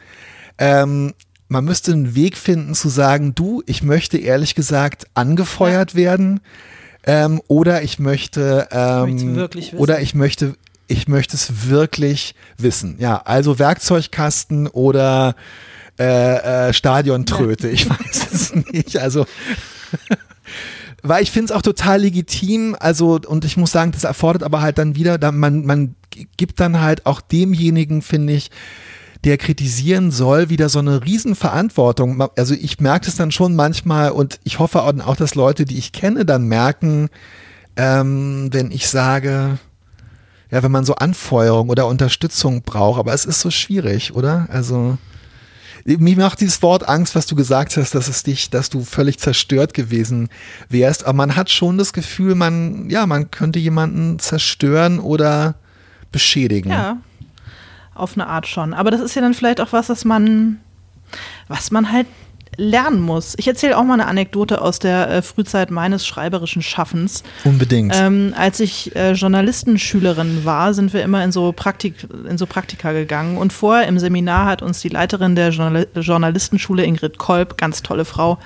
Ähm, 0.58 1.13
man 1.50 1.66
müsste 1.66 1.92
einen 1.92 2.16
Weg 2.16 2.38
finden 2.38 2.76
zu 2.76 2.90
sagen, 2.90 3.36
du, 3.36 3.62
ich 3.66 3.84
möchte 3.84 4.18
ehrlich 4.18 4.56
gesagt 4.56 5.08
angefeuert 5.16 5.96
werden 5.96 6.40
ähm, 7.04 7.42
oder 7.48 7.82
ich 7.82 8.00
möchte 8.00 8.68
ähm, 8.72 9.48
ich 9.54 9.74
oder 9.74 10.00
ich 10.00 10.16
möchte 10.16 10.54
ich 10.88 11.08
möchte 11.08 11.36
es 11.36 11.70
wirklich 11.70 12.34
wissen. 12.58 12.96
Ja, 13.00 13.18
also 13.18 13.60
Werkzeugkasten 13.60 14.68
oder 14.68 15.36
äh, 16.00 16.70
äh, 16.70 16.74
Stadiontröte, 16.74 17.68
ja. 17.68 17.74
ich 17.74 17.90
weiß 17.90 18.28
es 18.32 18.56
nicht. 18.56 18.98
Also 18.98 19.26
weil 21.02 21.24
ich 21.24 21.32
finde 21.32 21.46
es 21.46 21.52
auch 21.52 21.62
total 21.62 22.02
legitim, 22.02 22.76
also 22.80 23.20
und 23.28 23.46
ich 23.46 23.58
muss 23.58 23.72
sagen, 23.72 23.92
das 23.92 24.04
erfordert 24.04 24.44
aber 24.44 24.62
halt 24.62 24.78
dann 24.78 24.96
wieder, 24.96 25.18
da 25.18 25.32
man, 25.32 25.66
man 25.66 25.96
gibt 26.38 26.60
dann 26.60 26.80
halt 26.80 27.06
auch 27.06 27.22
demjenigen, 27.22 28.02
finde 28.02 28.34
ich, 28.34 28.52
der 29.25 29.38
kritisieren 29.38 30.12
soll, 30.12 30.49
wieder 30.49 30.69
so 30.69 30.79
eine 30.79 31.03
Riesenverantwortung. 31.03 32.21
Also 32.38 32.53
ich 32.53 32.79
merke 32.79 33.08
es 33.08 33.15
dann 33.15 33.32
schon 33.32 33.55
manchmal 33.55 34.12
und 34.12 34.39
ich 34.43 34.60
hoffe 34.60 34.82
auch, 34.82 35.15
dass 35.15 35.36
Leute, 35.36 35.65
die 35.65 35.77
ich 35.77 35.91
kenne, 35.91 36.25
dann 36.25 36.47
merken, 36.47 37.10
ähm, 37.75 38.49
wenn 38.51 38.71
ich 38.71 38.88
sage, 38.88 39.60
ja, 40.51 40.63
wenn 40.63 40.71
man 40.71 40.86
so 40.86 40.95
Anfeuerung 40.95 41.69
oder 41.69 41.88
Unterstützung 41.88 42.62
braucht, 42.62 42.99
aber 42.99 43.13
es 43.13 43.25
ist 43.25 43.41
so 43.41 43.51
schwierig, 43.51 44.15
oder? 44.15 44.47
Also 44.51 44.97
mir 45.86 46.17
macht 46.17 46.41
dieses 46.41 46.62
Wort 46.62 46.88
Angst, 46.88 47.15
was 47.15 47.25
du 47.25 47.36
gesagt 47.36 47.77
hast, 47.77 47.95
dass 47.95 48.08
es 48.08 48.23
dich, 48.23 48.49
dass 48.49 48.69
du 48.69 48.84
völlig 48.84 49.19
zerstört 49.19 49.73
gewesen 49.73 50.29
wärst. 50.69 51.05
Aber 51.05 51.15
man 51.15 51.36
hat 51.36 51.49
schon 51.49 51.77
das 51.77 51.93
Gefühl, 51.93 52.36
man, 52.36 52.89
ja, 52.89 53.05
man 53.05 53.32
könnte 53.32 53.60
jemanden 53.60 54.19
zerstören 54.19 54.99
oder 54.99 55.55
beschädigen. 56.12 56.69
Ja, 56.69 56.97
auf 58.00 58.14
eine 58.16 58.28
Art 58.28 58.48
schon. 58.48 58.74
Aber 58.74 58.92
das 58.92 59.02
ist 59.02 59.16
ja 59.16 59.22
dann 59.22 59.34
vielleicht 59.34 59.62
auch 59.62 59.74
was, 59.74 59.90
was 59.90 60.06
man, 60.06 60.60
was 61.48 61.72
man 61.72 61.92
halt 61.92 62.08
lernen 62.60 63.00
muss. 63.00 63.34
Ich 63.38 63.48
erzähle 63.48 63.78
auch 63.78 63.84
mal 63.84 63.93
eine 63.93 64.08
Anekdote 64.08 64.62
aus 64.62 64.80
der 64.80 65.10
äh, 65.10 65.22
Frühzeit 65.22 65.72
meines 65.72 66.06
schreiberischen 66.06 66.62
Schaffens. 66.62 67.24
Unbedingt. 67.45 67.93
Ähm, 67.95 68.34
als 68.38 68.60
ich 68.60 68.95
äh, 68.95 69.13
Journalistenschülerin 69.13 70.45
war, 70.45 70.74
sind 70.74 70.93
wir 70.93 71.02
immer 71.04 71.24
in 71.24 71.32
so, 71.32 71.52
Praktik, 71.54 71.95
in 72.30 72.38
so 72.38 72.45
Praktika 72.45 72.91
gegangen. 72.91 73.38
Und 73.38 73.54
vorher 73.54 73.88
im 73.88 73.98
Seminar 73.98 74.45
hat 74.45 74.62
uns 74.62 74.82
die 74.82 74.89
Leiterin 74.89 75.36
der 75.36 75.50
Journal 75.50 75.88
Journalistenschule, 75.95 76.84
Ingrid 76.84 77.17
Kolb, 77.17 77.58
ganz 77.58 77.82
tolle 77.82 78.06
Frau, 78.06 78.38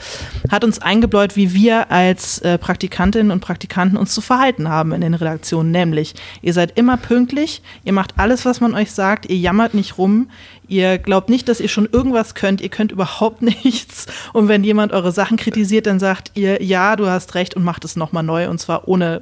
hat 0.50 0.64
uns 0.64 0.80
eingebläut, 0.80 1.36
wie 1.36 1.54
wir 1.54 1.92
als 1.92 2.40
äh, 2.40 2.58
Praktikantinnen 2.58 3.32
und 3.32 3.40
Praktikanten 3.42 3.98
uns 3.98 4.14
zu 4.14 4.22
verhalten 4.22 4.70
haben 4.70 4.92
in 4.94 5.02
den 5.02 5.16
Redaktionen. 5.16 5.72
Nämlich, 5.72 6.14
ihr 6.42 6.54
seid 6.54 6.78
immer 6.78 6.98
pünktlich, 6.98 7.62
ihr 7.84 7.94
macht 7.94 8.14
alles, 8.18 8.46
was 8.46 8.62
man 8.62 8.76
euch 8.76 8.92
sagt, 8.92 9.26
ihr 9.26 9.38
jammert 9.38 9.74
nicht 9.74 9.98
rum, 9.98 10.30
Ihr 10.68 10.98
glaubt 10.98 11.30
nicht, 11.30 11.50
dass 11.50 11.60
ihr 11.60 11.68
schon 11.68 11.88
irgendwas 11.92 12.36
könnt. 12.36 12.62
Ihr 12.62 12.70
könnt 12.70 12.92
überhaupt 12.92 13.42
nichts. 13.64 14.06
Und 14.34 14.48
wenn 14.48 14.64
jemand 14.64 14.92
eure 14.92 15.12
Sachen 15.12 15.38
kritisiert, 15.38 15.88
dann 15.88 16.00
sagt 16.00 16.32
ihr, 16.36 16.62
ja, 16.64 16.96
du 16.96 17.08
hast 17.08 17.36
recht 17.36 17.56
und 17.56 17.64
macht 17.64 17.86
es 17.86 17.96
nochmal 17.96 18.24
neu 18.24 18.50
und 18.50 18.60
zwar 18.60 18.88
ohne, 18.88 19.22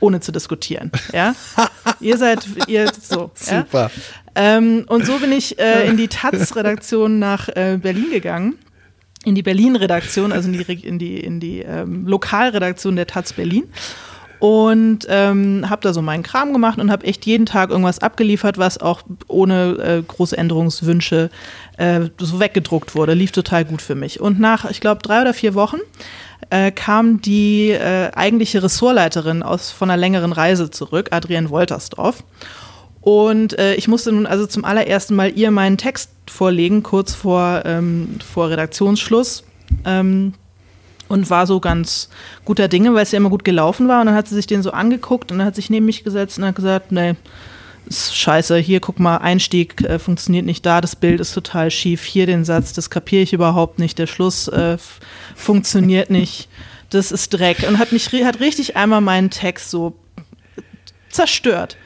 ohne 0.00 0.20
zu 0.20 0.32
diskutieren. 0.32 0.90
Ja? 1.12 1.34
ihr 2.00 2.18
seid, 2.18 2.46
ihr 2.66 2.90
so. 3.00 3.30
Super. 3.34 3.90
Ja? 3.94 4.00
Ähm, 4.34 4.84
und 4.88 5.04
so 5.04 5.18
bin 5.18 5.32
ich 5.32 5.58
äh, 5.58 5.86
in 5.88 5.96
die 5.96 6.08
Taz-Redaktion 6.08 7.18
nach 7.18 7.48
äh, 7.48 7.78
Berlin 7.80 8.10
gegangen 8.10 8.58
in 9.24 9.34
die 9.34 9.42
Berlin-Redaktion, 9.42 10.32
also 10.32 10.48
in 10.48 10.54
die, 10.58 10.86
in 10.86 10.98
die, 10.98 11.20
in 11.20 11.40
die 11.40 11.60
ähm, 11.60 12.06
Lokalredaktion 12.06 12.96
der 12.96 13.06
Taz 13.06 13.32
Berlin 13.32 13.64
und 14.42 15.06
ähm, 15.08 15.70
habe 15.70 15.82
da 15.82 15.92
so 15.92 16.02
meinen 16.02 16.24
Kram 16.24 16.52
gemacht 16.52 16.80
und 16.80 16.90
habe 16.90 17.06
echt 17.06 17.26
jeden 17.26 17.46
Tag 17.46 17.70
irgendwas 17.70 18.00
abgeliefert, 18.00 18.58
was 18.58 18.76
auch 18.76 19.02
ohne 19.28 19.76
äh, 19.78 20.02
große 20.02 20.36
Änderungswünsche 20.36 21.30
äh, 21.76 22.00
so 22.18 22.40
weggedruckt 22.40 22.96
wurde. 22.96 23.14
Lief 23.14 23.30
total 23.30 23.64
gut 23.64 23.80
für 23.80 23.94
mich. 23.94 24.20
Und 24.20 24.40
nach, 24.40 24.68
ich 24.68 24.80
glaube, 24.80 25.00
drei 25.00 25.20
oder 25.20 25.32
vier 25.32 25.54
Wochen 25.54 25.76
äh, 26.50 26.72
kam 26.72 27.20
die 27.22 27.70
äh, 27.70 28.10
eigentliche 28.16 28.64
Ressortleiterin 28.64 29.44
aus 29.44 29.70
von 29.70 29.88
einer 29.88 30.00
längeren 30.00 30.32
Reise 30.32 30.72
zurück, 30.72 31.10
Adrienne 31.12 31.50
Woltersdorf. 31.50 32.24
Und 33.00 33.56
äh, 33.60 33.76
ich 33.76 33.86
musste 33.86 34.10
nun 34.10 34.26
also 34.26 34.48
zum 34.48 34.64
allerersten 34.64 35.14
Mal 35.14 35.38
ihr 35.38 35.52
meinen 35.52 35.78
Text 35.78 36.10
vorlegen, 36.28 36.82
kurz 36.82 37.14
vor, 37.14 37.62
ähm, 37.64 38.18
vor 38.32 38.50
Redaktionsschluss. 38.50 39.44
Ähm, 39.84 40.34
und 41.12 41.28
war 41.28 41.46
so 41.46 41.60
ganz 41.60 42.08
guter 42.46 42.68
Dinge, 42.68 42.94
weil 42.94 43.02
es 43.02 43.12
ja 43.12 43.18
immer 43.18 43.28
gut 43.28 43.44
gelaufen 43.44 43.86
war. 43.86 44.00
Und 44.00 44.06
dann 44.06 44.14
hat 44.14 44.28
sie 44.28 44.34
sich 44.34 44.46
den 44.46 44.62
so 44.62 44.70
angeguckt 44.70 45.30
und 45.30 45.38
dann 45.38 45.46
hat 45.46 45.54
sich 45.54 45.68
neben 45.68 45.84
mich 45.84 46.04
gesetzt 46.04 46.38
und 46.38 46.46
hat 46.46 46.54
gesagt, 46.54 46.90
nee, 46.90 47.16
ist 47.86 48.16
scheiße, 48.16 48.56
hier 48.56 48.80
guck 48.80 48.98
mal, 48.98 49.18
Einstieg 49.18 49.82
äh, 49.82 49.98
funktioniert 49.98 50.46
nicht 50.46 50.64
da, 50.64 50.80
das 50.80 50.96
Bild 50.96 51.20
ist 51.20 51.34
total 51.34 51.70
schief, 51.70 52.04
hier 52.04 52.24
den 52.24 52.46
Satz, 52.46 52.72
das 52.72 52.88
kapiere 52.88 53.22
ich 53.22 53.34
überhaupt 53.34 53.78
nicht, 53.78 53.98
der 53.98 54.06
Schluss 54.06 54.48
äh, 54.48 54.78
funktioniert 55.36 56.08
nicht, 56.08 56.48
das 56.88 57.12
ist 57.12 57.30
Dreck. 57.34 57.66
Und 57.68 57.78
hat 57.78 57.92
mich 57.92 58.08
hat 58.24 58.40
richtig 58.40 58.76
einmal 58.76 59.02
meinen 59.02 59.28
Text 59.28 59.70
so 59.70 59.94
zerstört. 61.10 61.76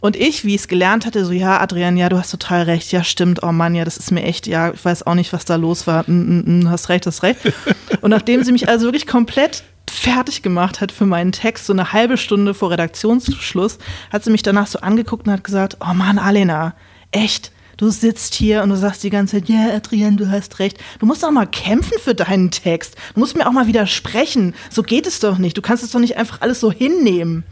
Und 0.00 0.16
ich, 0.16 0.44
wie 0.44 0.54
ich 0.54 0.62
es 0.62 0.68
gelernt 0.68 1.04
hatte, 1.04 1.24
so, 1.26 1.32
ja, 1.32 1.60
Adrian, 1.60 1.96
ja, 1.96 2.08
du 2.08 2.18
hast 2.18 2.30
total 2.30 2.62
recht, 2.62 2.90
ja, 2.90 3.04
stimmt, 3.04 3.42
oh 3.42 3.52
Mann, 3.52 3.74
ja, 3.74 3.84
das 3.84 3.98
ist 3.98 4.10
mir 4.10 4.22
echt, 4.22 4.46
ja, 4.46 4.72
ich 4.72 4.82
weiß 4.82 5.06
auch 5.06 5.14
nicht, 5.14 5.32
was 5.32 5.44
da 5.44 5.56
los 5.56 5.86
war, 5.86 6.04
mm, 6.06 6.12
mm, 6.12 6.60
mm, 6.60 6.70
hast 6.70 6.88
recht, 6.88 7.06
hast 7.06 7.22
recht. 7.22 7.40
Und 8.00 8.10
nachdem 8.10 8.42
sie 8.42 8.52
mich 8.52 8.68
also 8.68 8.86
wirklich 8.86 9.06
komplett 9.06 9.62
fertig 9.90 10.42
gemacht 10.42 10.80
hat 10.80 10.90
für 10.90 11.04
meinen 11.04 11.32
Text, 11.32 11.66
so 11.66 11.72
eine 11.74 11.92
halbe 11.92 12.16
Stunde 12.16 12.54
vor 12.54 12.70
Redaktionsschluss, 12.70 13.78
hat 14.10 14.24
sie 14.24 14.30
mich 14.30 14.42
danach 14.42 14.66
so 14.66 14.80
angeguckt 14.80 15.26
und 15.26 15.32
hat 15.32 15.44
gesagt, 15.44 15.76
oh 15.80 15.92
Mann, 15.92 16.18
Alena, 16.18 16.74
echt, 17.10 17.52
du 17.80 17.88
sitzt 17.88 18.34
hier 18.34 18.62
und 18.62 18.68
du 18.68 18.76
sagst 18.76 19.02
die 19.02 19.10
ganze 19.10 19.36
Zeit, 19.36 19.48
ja, 19.48 19.68
yeah, 19.68 19.76
Adrian, 19.76 20.18
du 20.18 20.30
hast 20.30 20.58
recht. 20.58 20.78
Du 20.98 21.06
musst 21.06 21.24
auch 21.24 21.30
mal 21.30 21.46
kämpfen 21.46 21.98
für 21.98 22.14
deinen 22.14 22.50
Text. 22.50 22.94
Du 23.14 23.20
musst 23.20 23.36
mir 23.36 23.46
auch 23.46 23.52
mal 23.52 23.66
widersprechen. 23.66 24.54
So 24.68 24.82
geht 24.82 25.06
es 25.06 25.18
doch 25.18 25.38
nicht. 25.38 25.56
Du 25.56 25.62
kannst 25.62 25.82
es 25.82 25.90
doch 25.90 25.98
nicht 25.98 26.18
einfach 26.18 26.42
alles 26.42 26.60
so 26.60 26.70
hinnehmen. 26.70 27.44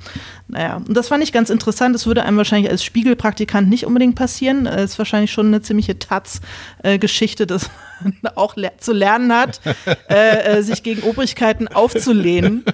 Naja, 0.46 0.76
und 0.76 0.94
das 0.94 1.08
fand 1.08 1.22
ich 1.22 1.32
ganz 1.32 1.48
interessant. 1.48 1.94
Das 1.94 2.06
würde 2.06 2.24
einem 2.24 2.36
wahrscheinlich 2.36 2.70
als 2.70 2.84
Spiegelpraktikant 2.84 3.70
nicht 3.70 3.86
unbedingt 3.86 4.16
passieren. 4.16 4.64
Das 4.64 4.92
ist 4.92 4.98
wahrscheinlich 4.98 5.32
schon 5.32 5.46
eine 5.46 5.62
ziemliche 5.62 5.98
Taz-Geschichte, 5.98 7.46
dass 7.46 7.70
man 8.02 8.14
auch 8.34 8.56
le 8.56 8.72
zu 8.78 8.92
lernen 8.92 9.32
hat, 9.32 9.60
äh, 10.10 10.58
äh, 10.58 10.62
sich 10.62 10.82
gegen 10.82 11.02
Obrigkeiten 11.02 11.68
aufzulehnen. 11.68 12.64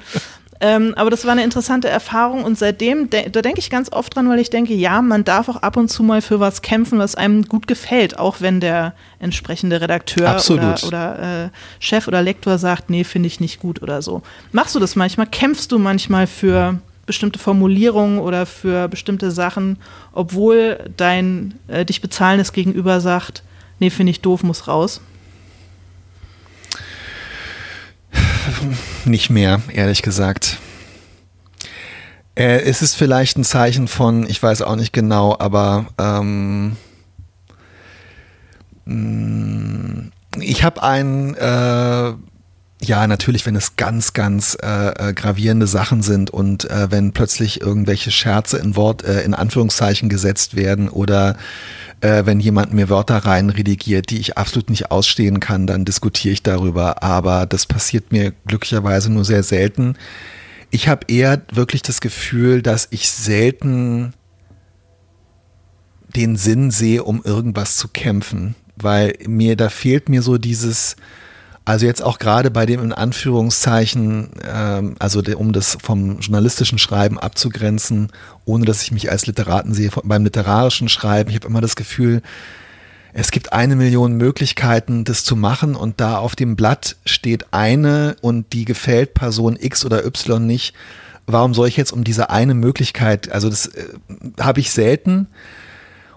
Ähm, 0.61 0.95
aber 0.97 1.11
das 1.11 1.25
war 1.25 1.33
eine 1.33 1.43
interessante 1.43 1.89
Erfahrung 1.89 2.45
und 2.45 2.57
seitdem, 2.57 3.11
de 3.11 3.29
da 3.29 3.43
denke 3.43 3.59
ich 3.59 3.71
ganz 3.71 3.91
oft 3.93 4.15
dran, 4.15 4.29
weil 4.29 4.39
ich 4.39 4.51
denke, 4.51 4.73
ja, 4.75 5.03
man 5.03 5.25
darf 5.25 5.49
auch 5.49 5.57
ab 5.57 5.77
und 5.77 5.89
zu 5.89 6.03
mal 6.03 6.23
für 6.23 6.41
was 6.41 6.63
kämpfen, 6.63 6.99
was 6.99 7.17
einem 7.17 7.45
gut 7.45 7.67
gefällt, 7.67 8.19
auch 8.19 8.41
wenn 8.41 8.61
der 8.61 8.95
entsprechende 9.19 9.81
Redakteur 9.81 10.29
Absolut. 10.29 10.85
oder, 10.85 10.87
oder 10.87 11.45
äh, 11.45 11.49
Chef 11.81 12.07
oder 12.09 12.23
Lektor 12.23 12.59
sagt, 12.59 12.89
nee, 12.89 13.05
finde 13.05 13.27
ich 13.27 13.41
nicht 13.41 13.61
gut 13.61 13.83
oder 13.83 14.01
so. 14.01 14.23
Machst 14.53 14.75
du 14.75 14.81
das 14.81 14.97
manchmal? 14.97 15.27
Kämpfst 15.27 15.73
du 15.73 15.79
manchmal 15.79 16.27
für 16.27 16.79
bestimmte 17.07 17.39
Formulierungen 17.39 18.19
oder 18.19 18.47
für 18.47 18.89
bestimmte 18.89 19.31
Sachen, 19.31 19.79
obwohl 20.13 20.79
dein 20.97 21.55
äh, 21.69 21.85
dich 21.85 22.01
bezahlendes 22.01 22.53
Gegenüber 22.53 23.01
sagt, 23.01 23.43
nee, 23.79 23.91
finde 23.91 24.11
ich 24.11 24.21
doof, 24.21 24.43
muss 24.43 24.69
raus? 24.69 25.01
Nicht 29.05 29.31
mehr, 29.31 29.61
ehrlich 29.73 30.03
gesagt. 30.03 30.59
Äh, 32.35 32.63
es 32.63 32.83
ist 32.83 32.95
vielleicht 32.97 33.39
ein 33.39 33.45
Zeichen 33.45 33.89
von, 33.89 34.29
ich 34.29 34.43
weiß 34.43 34.63
auch 34.63 34.77
nicht 34.77 34.93
genau, 34.93 35.37
aber 35.39 35.87
ähm, 35.99 36.77
mm, 38.87 40.11
ich 40.41 40.65
habe 40.65 40.83
ein, 40.83 41.35
äh, 41.37 42.15
ja, 42.85 43.07
natürlich, 43.07 43.47
wenn 43.47 43.57
es 43.57 43.77
ganz, 43.77 44.13
ganz 44.13 44.57
äh, 44.63 45.11
äh, 45.11 45.13
gravierende 45.15 45.67
Sachen 45.67 46.03
sind 46.03 46.31
und 46.31 46.71
äh, 46.71 46.91
wenn 46.91 47.13
plötzlich 47.13 47.61
irgendwelche 47.61 48.11
Scherze 48.11 48.59
in 48.59 48.77
Wort, 48.77 49.05
äh, 49.05 49.23
in 49.23 49.35
Anführungszeichen 49.35 50.09
gesetzt 50.09 50.55
werden 50.57 50.89
oder 50.89 51.37
äh, 52.01 52.27
wenn 52.27 52.41
jemand 52.41 52.73
mir 52.73 52.89
Wörter 52.89 53.19
rein 53.19 53.51
redigiert, 53.51 54.11
die 54.11 54.19
ich 54.19 54.37
absolut 54.37 54.71
nicht 54.71 54.91
ausstehen 54.91 55.41
kann, 55.41 55.67
dann 55.67 55.85
diskutiere 55.85 56.35
ich 56.35 56.43
darüber. 56.43 57.03
Aber 57.03 57.47
das 57.47 57.67
passiert 57.67 58.13
mir 58.13 58.33
glücklicherweise 58.47 59.11
nur 59.11 59.25
sehr 59.25 59.43
selten. 59.43 59.97
Ich 60.71 60.89
habe 60.89 61.07
eher 61.09 61.43
wirklich 61.53 61.83
das 61.83 62.01
Gefühl, 62.01 62.63
dass 62.63 62.89
ich 62.91 63.11
selten 63.11 64.13
den 66.15 66.37
Sinn 66.37 66.71
sehe, 66.71 67.03
um 67.05 67.23
irgendwas 67.25 67.77
zu 67.77 67.89
kämpfen, 67.89 68.55
weil 68.77 69.15
mir 69.27 69.57
da 69.57 69.69
fehlt 69.69 70.09
mir 70.09 70.23
so 70.23 70.39
dieses 70.39 70.97
also 71.65 71.87
jetzt 71.87 72.03
auch 72.03 72.19
gerade 72.19 72.51
bei 72.51 72.67
dem 72.67 72.83
in 72.83 72.93
Anführungszeichen, 72.93 74.31
ähm, 74.47 74.97
also 74.99 75.23
de, 75.23 75.35
um 75.35 75.53
das 75.53 75.79
vom 75.83 76.21
journalistischen 76.21 76.79
Schreiben 76.79 77.19
abzugrenzen, 77.19 78.11
ohne 78.45 78.67
dass 78.67 78.83
ich 78.83 78.93
mich 78.93 79.11
als 79.11 79.27
Literaten 79.27 79.73
sehe, 79.73 79.91
beim 80.03 80.25
literarischen 80.25 80.89
Schreiben, 80.89 81.31
ich 81.31 81.37
habe 81.37 81.49
immer 81.49 81.63
das 81.63 81.77
Gefühl, 81.77 82.23
es 83.17 83.31
gibt 83.31 83.53
eine 83.53 83.77
Million 83.77 84.15
Möglichkeiten, 84.15 85.05
das 85.05 85.25
zu 85.25 85.37
machen 85.37 85.77
und 85.77 86.01
da 86.01 86.19
auf 86.19 86.35
dem 86.35 86.57
Blatt 86.57 86.97
steht 87.07 87.47
eine 87.53 88.17
und 88.21 88.53
die 88.53 88.65
gefällt 88.65 89.15
Person 89.15 89.57
X 89.59 89.85
oder 89.85 90.05
Y 90.05 90.45
nicht. 90.45 90.75
Warum 91.27 91.55
soll 91.55 91.69
ich 91.69 91.77
jetzt 91.77 91.93
um 91.93 92.05
diese 92.05 92.29
eine 92.29 92.55
Möglichkeit, 92.55 93.31
also 93.33 93.49
das 93.49 93.69
äh, 93.69 93.85
habe 94.41 94.61
ich 94.61 94.71
selten. 94.71 95.29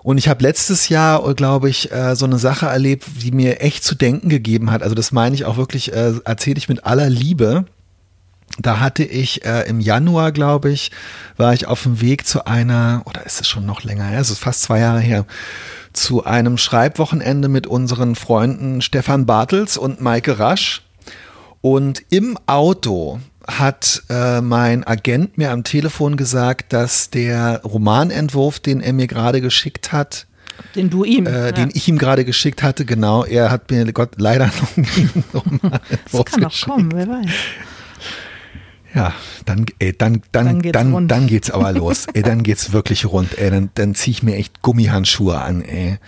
Und 0.08 0.18
ich 0.18 0.30
habe 0.30 0.42
letztes 0.42 0.88
Jahr, 0.88 1.34
glaube 1.34 1.70
ich, 1.70 1.92
äh, 1.92 2.16
so 2.16 2.24
eine 2.24 2.38
Sache 2.38 2.68
erlebt, 2.68 3.04
die 3.22 3.32
mir 3.32 3.60
echt 3.60 3.84
zu 3.84 3.94
denken 3.94 4.30
gegeben 4.30 4.72
hat. 4.72 4.82
Also 4.82 4.96
das 4.96 5.12
meine 5.12 5.36
ich 5.36 5.44
auch 5.44 5.58
wirklich, 5.58 5.92
äh, 5.92 6.14
erzähle 6.24 6.58
ich 6.58 6.70
mit 6.70 6.86
aller 6.86 7.10
Liebe. 7.10 7.66
Da 8.58 8.80
hatte 8.80 9.04
ich 9.04 9.44
äh, 9.44 9.68
im 9.68 9.82
Januar, 9.82 10.32
glaube 10.32 10.72
ich, 10.72 10.92
war 11.36 11.54
ich 11.54 11.68
auf 11.68 11.84
dem 11.84 12.00
Weg 12.00 12.26
zu 12.26 12.48
einer, 12.48 13.02
oder 13.04 13.26
ist 13.26 13.42
es 13.42 13.50
schon 13.50 13.66
noch 13.66 13.84
länger 13.84 14.06
her, 14.06 14.22
es 14.22 14.30
ist 14.30 14.40
fast 14.40 14.62
zwei 14.62 14.80
Jahre 14.80 15.02
her, 15.02 15.26
zu 15.92 16.24
einem 16.24 16.58
Schreibwochenende 16.58 17.50
mit 17.50 17.68
unseren 17.68 18.16
Freunden 18.16 18.82
Stefan 18.82 19.26
Bartels 19.26 19.76
und 19.76 20.00
Maike 20.00 20.40
Rasch. 20.40 20.84
Und 21.60 22.02
im 22.12 22.40
Auto 22.46 23.20
hat 23.48 24.04
äh, 24.10 24.42
mein 24.42 24.84
Agent 24.86 25.38
mir 25.38 25.52
am 25.52 25.64
Telefon 25.64 26.18
gesagt, 26.18 26.74
dass 26.74 27.10
der 27.10 27.62
Romanentwurf, 27.64 28.60
den 28.60 28.82
er 28.82 28.94
mir 28.94 29.08
gerade 29.08 29.42
geschickt 29.42 29.92
hat, 29.92 30.28
den 30.76 30.90
du 30.90 31.04
ihm, 31.04 31.28
äh, 31.28 31.46
ja. 31.46 31.52
den 31.52 31.70
ich 31.74 31.88
ihm 31.88 31.98
gerade 31.98 32.26
geschickt 32.26 32.64
hatte, 32.64 32.84
genau, 32.86 33.24
er 33.24 33.50
hat 33.50 33.72
mir 33.72 33.92
Gott 33.94 34.16
leider 34.18 34.48
noch 34.48 34.78
nie 34.78 35.10
einen 35.14 35.24
Romanentwurf 35.34 35.82
Das 36.12 36.26
kann 36.26 36.42
noch 36.42 36.62
kommen, 36.62 36.92
wer 36.94 37.08
weiß. 37.08 37.30
Ja, 38.94 39.14
dann, 39.46 39.66
ey, 39.80 39.96
dann, 39.96 40.22
dann, 40.32 40.46
dann, 40.46 40.62
geht's, 40.62 40.74
dann, 40.74 41.08
dann 41.08 41.28
geht's 41.28 41.52
aber 41.52 41.72
los. 41.72 42.08
ey, 42.14 42.24
dann 42.24 42.42
geht's 42.42 42.74
wirklich 42.74 43.06
rund. 43.06 43.38
Ey, 43.38 43.52
dann, 43.52 43.70
dann 43.76 43.96
zieh 43.96 44.12
ich 44.12 44.24
mir 44.24 44.36
echt 44.36 44.62
Gummihandschuhe 44.62 45.40
an. 45.40 45.62
Ey 45.62 46.00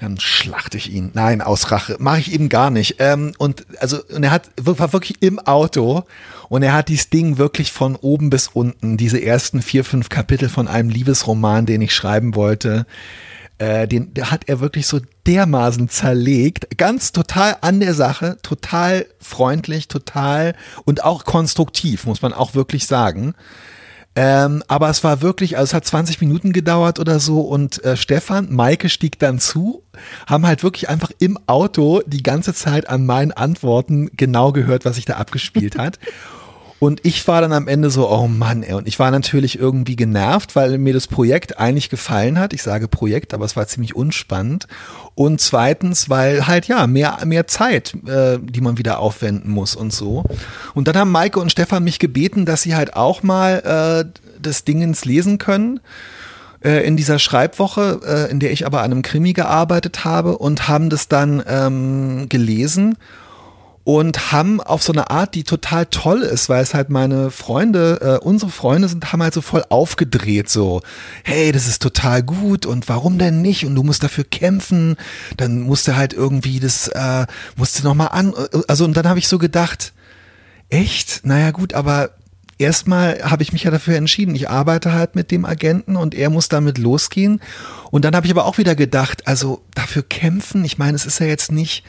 dann 0.00 0.20
schlachte 0.20 0.76
ich 0.76 0.92
ihn. 0.92 1.10
Nein, 1.14 1.40
aus 1.40 1.70
Rache. 1.70 1.96
Mache 1.98 2.20
ich 2.20 2.32
eben 2.32 2.48
gar 2.48 2.70
nicht. 2.70 2.96
Ähm, 2.98 3.32
und 3.38 3.66
also, 3.80 3.98
und 4.14 4.22
er 4.22 4.30
hat, 4.30 4.50
war 4.56 4.92
wirklich 4.92 5.22
im 5.22 5.38
Auto 5.38 6.04
und 6.48 6.62
er 6.62 6.74
hat 6.74 6.88
dieses 6.88 7.10
Ding 7.10 7.38
wirklich 7.38 7.72
von 7.72 7.96
oben 7.96 8.30
bis 8.30 8.48
unten, 8.48 8.96
diese 8.96 9.22
ersten 9.22 9.62
vier, 9.62 9.84
fünf 9.84 10.08
Kapitel 10.08 10.48
von 10.48 10.68
einem 10.68 10.90
Liebesroman, 10.90 11.66
den 11.66 11.80
ich 11.80 11.94
schreiben 11.94 12.34
wollte, 12.34 12.86
äh, 13.58 13.88
den 13.88 14.12
hat 14.20 14.48
er 14.48 14.60
wirklich 14.60 14.86
so 14.86 15.00
dermaßen 15.26 15.88
zerlegt, 15.88 16.76
ganz 16.76 17.12
total 17.12 17.56
an 17.62 17.80
der 17.80 17.94
Sache, 17.94 18.36
total 18.42 19.06
freundlich, 19.18 19.88
total 19.88 20.54
und 20.84 21.04
auch 21.04 21.24
konstruktiv, 21.24 22.04
muss 22.04 22.20
man 22.20 22.34
auch 22.34 22.54
wirklich 22.54 22.86
sagen. 22.86 23.34
Ähm, 24.18 24.62
aber 24.66 24.88
es 24.88 25.04
war 25.04 25.20
wirklich, 25.20 25.58
also 25.58 25.70
es 25.70 25.74
hat 25.74 25.84
20 25.84 26.22
Minuten 26.22 26.54
gedauert 26.54 26.98
oder 26.98 27.20
so 27.20 27.42
und 27.42 27.84
äh, 27.84 27.98
Stefan, 27.98 28.50
Maike 28.50 28.88
stieg 28.88 29.18
dann 29.18 29.38
zu, 29.38 29.82
haben 30.26 30.46
halt 30.46 30.62
wirklich 30.62 30.88
einfach 30.88 31.10
im 31.18 31.38
Auto 31.46 32.00
die 32.06 32.22
ganze 32.22 32.54
Zeit 32.54 32.88
an 32.88 33.04
meinen 33.04 33.32
Antworten 33.32 34.10
genau 34.16 34.52
gehört, 34.52 34.86
was 34.86 34.96
sich 34.96 35.04
da 35.04 35.16
abgespielt 35.16 35.76
hat. 35.76 35.98
Und 36.78 37.00
ich 37.04 37.26
war 37.26 37.40
dann 37.40 37.54
am 37.54 37.68
Ende 37.68 37.90
so, 37.90 38.10
oh 38.10 38.28
Mann, 38.28 38.62
ey. 38.62 38.74
Und 38.74 38.86
ich 38.86 38.98
war 38.98 39.10
natürlich 39.10 39.58
irgendwie 39.58 39.96
genervt, 39.96 40.54
weil 40.56 40.76
mir 40.76 40.92
das 40.92 41.06
Projekt 41.06 41.58
eigentlich 41.58 41.88
gefallen 41.88 42.38
hat. 42.38 42.52
Ich 42.52 42.62
sage 42.62 42.86
Projekt, 42.86 43.32
aber 43.32 43.46
es 43.46 43.56
war 43.56 43.66
ziemlich 43.66 43.96
unspannend. 43.96 44.66
Und 45.14 45.40
zweitens, 45.40 46.10
weil 46.10 46.46
halt 46.46 46.68
ja, 46.68 46.86
mehr, 46.86 47.18
mehr 47.24 47.46
Zeit, 47.46 47.94
äh, 48.06 48.38
die 48.40 48.60
man 48.60 48.76
wieder 48.76 48.98
aufwenden 48.98 49.50
muss 49.50 49.74
und 49.74 49.92
so. 49.92 50.24
Und 50.74 50.88
dann 50.88 50.96
haben 50.98 51.10
Maike 51.10 51.40
und 51.40 51.50
Stefan 51.50 51.82
mich 51.82 51.98
gebeten, 51.98 52.44
dass 52.44 52.62
sie 52.62 52.76
halt 52.76 52.94
auch 52.94 53.22
mal 53.22 54.04
äh, 54.04 54.20
das 54.40 54.64
Dingens 54.64 55.06
lesen 55.06 55.38
können 55.38 55.80
äh, 56.62 56.86
in 56.86 56.98
dieser 56.98 57.18
Schreibwoche, 57.18 58.00
äh, 58.06 58.30
in 58.30 58.38
der 58.38 58.52
ich 58.52 58.66
aber 58.66 58.82
an 58.82 58.92
einem 58.92 59.02
Krimi 59.02 59.32
gearbeitet 59.32 60.04
habe 60.04 60.36
und 60.36 60.68
haben 60.68 60.90
das 60.90 61.08
dann 61.08 61.42
ähm, 61.48 62.28
gelesen 62.28 62.98
und 63.86 64.32
haben 64.32 64.60
auf 64.60 64.82
so 64.82 64.92
eine 64.92 65.10
Art, 65.10 65.36
die 65.36 65.44
total 65.44 65.86
toll 65.86 66.22
ist, 66.22 66.48
weil 66.48 66.60
es 66.60 66.74
halt 66.74 66.90
meine 66.90 67.30
Freunde, 67.30 68.18
äh, 68.20 68.26
unsere 68.26 68.50
Freunde 68.50 68.88
sind, 68.88 69.12
haben 69.12 69.22
halt 69.22 69.32
so 69.32 69.40
voll 69.40 69.62
aufgedreht, 69.68 70.50
so, 70.50 70.80
hey, 71.22 71.52
das 71.52 71.68
ist 71.68 71.82
total 71.82 72.24
gut 72.24 72.66
und 72.66 72.88
warum 72.88 73.16
denn 73.16 73.42
nicht? 73.42 73.64
Und 73.64 73.76
du 73.76 73.84
musst 73.84 74.02
dafür 74.02 74.24
kämpfen, 74.24 74.96
dann 75.36 75.60
musst 75.60 75.86
du 75.86 75.94
halt 75.94 76.14
irgendwie 76.14 76.58
das, 76.58 76.88
äh, 76.88 77.26
musst 77.54 77.78
du 77.78 77.84
nochmal 77.84 78.08
an, 78.10 78.34
also 78.66 78.84
und 78.84 78.96
dann 78.96 79.08
habe 79.08 79.20
ich 79.20 79.28
so 79.28 79.38
gedacht, 79.38 79.92
echt, 80.68 81.24
naja 81.24 81.52
gut, 81.52 81.72
aber 81.72 82.10
erstmal 82.58 83.22
habe 83.22 83.42
ich 83.42 83.52
mich 83.52 83.64
ja 83.64 83.70
dafür 83.70 83.96
entschieden, 83.96 84.34
ich 84.34 84.48
arbeite 84.48 84.92
halt 84.92 85.14
mit 85.14 85.30
dem 85.30 85.44
Agenten 85.44 85.96
und 85.96 86.14
er 86.14 86.30
muss 86.30 86.48
damit 86.48 86.78
losgehen 86.78 87.40
und 87.90 88.04
dann 88.04 88.16
habe 88.16 88.26
ich 88.26 88.32
aber 88.32 88.46
auch 88.46 88.58
wieder 88.58 88.74
gedacht, 88.74 89.26
also 89.26 89.62
dafür 89.74 90.02
kämpfen, 90.02 90.64
ich 90.64 90.78
meine, 90.78 90.96
es 90.96 91.06
ist 91.06 91.20
ja 91.20 91.26
jetzt 91.26 91.52
nicht 91.52 91.84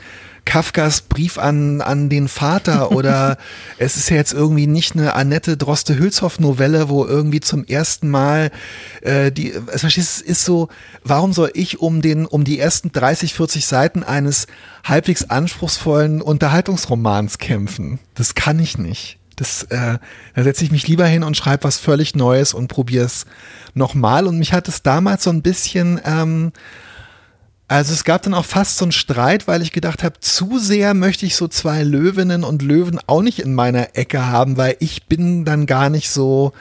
Kafkas 0.47 1.01
Brief 1.01 1.37
an, 1.37 1.81
an 1.81 2.07
den 2.07 2.29
Vater 2.29 2.91
oder 2.93 3.37
es 3.77 3.97
ist 3.97 4.09
ja 4.09 4.15
jetzt 4.15 4.33
irgendwie 4.33 4.65
nicht 4.65 4.95
eine 4.95 5.13
Annette 5.13 5.57
Droste-Hülshoff-Novelle, 5.57 6.87
wo 6.87 7.05
irgendwie 7.05 7.41
zum 7.41 7.65
ersten 7.65 8.09
Mal 8.09 8.51
äh, 9.01 9.31
die, 9.31 9.51
es 9.51 9.83
ist 10.21 10.45
so, 10.45 10.69
warum 11.03 11.33
soll 11.33 11.51
ich 11.53 11.79
um 11.79 12.01
den, 12.01 12.25
um 12.25 12.45
die 12.45 12.59
ersten 12.59 12.93
30, 12.93 13.33
40 13.33 13.65
Seiten 13.65 14.03
eines 14.03 14.47
halbwegs 14.85 15.29
anspruchsvollen 15.29 16.21
Unterhaltungsromans 16.21 17.39
kämpfen? 17.39 17.99
Das 18.15 18.33
kann 18.33 18.59
ich 18.59 18.77
nicht. 18.77 19.16
Das, 19.37 19.63
äh, 19.63 19.99
da 20.35 20.43
setze 20.43 20.65
ich 20.65 20.71
mich 20.71 20.87
lieber 20.87 21.05
hin 21.05 21.23
und 21.23 21.37
schreibe 21.37 21.63
was 21.63 21.77
völlig 21.77 22.15
Neues 22.15 22.53
und 22.53 22.67
probiere 22.67 23.05
es 23.05 23.25
nochmal. 23.75 24.27
Und 24.27 24.37
mich 24.39 24.51
hat 24.51 24.67
es 24.67 24.81
damals 24.81 25.23
so 25.23 25.29
ein 25.29 25.43
bisschen, 25.43 26.01
ähm, 26.03 26.51
also 27.67 27.93
es 27.93 28.03
gab 28.03 28.23
dann 28.23 28.33
auch 28.33 28.45
fast 28.45 28.77
so 28.77 28.85
einen 28.85 28.91
Streit, 28.91 29.47
weil 29.47 29.61
ich 29.61 29.71
gedacht 29.71 30.03
habe, 30.03 30.19
zu 30.19 30.57
sehr 30.57 30.93
möchte 30.95 31.25
ich 31.25 31.35
so 31.35 31.47
zwei 31.47 31.83
Löwinnen 31.83 32.43
und 32.43 32.63
Löwen 32.63 32.99
auch 33.05 33.21
nicht 33.21 33.39
in 33.39 33.53
meiner 33.53 33.95
Ecke 33.95 34.25
haben, 34.25 34.57
weil 34.57 34.75
ich 34.79 35.05
bin 35.05 35.45
dann 35.45 35.67
gar 35.67 35.89
nicht 35.89 36.09
so 36.09 36.53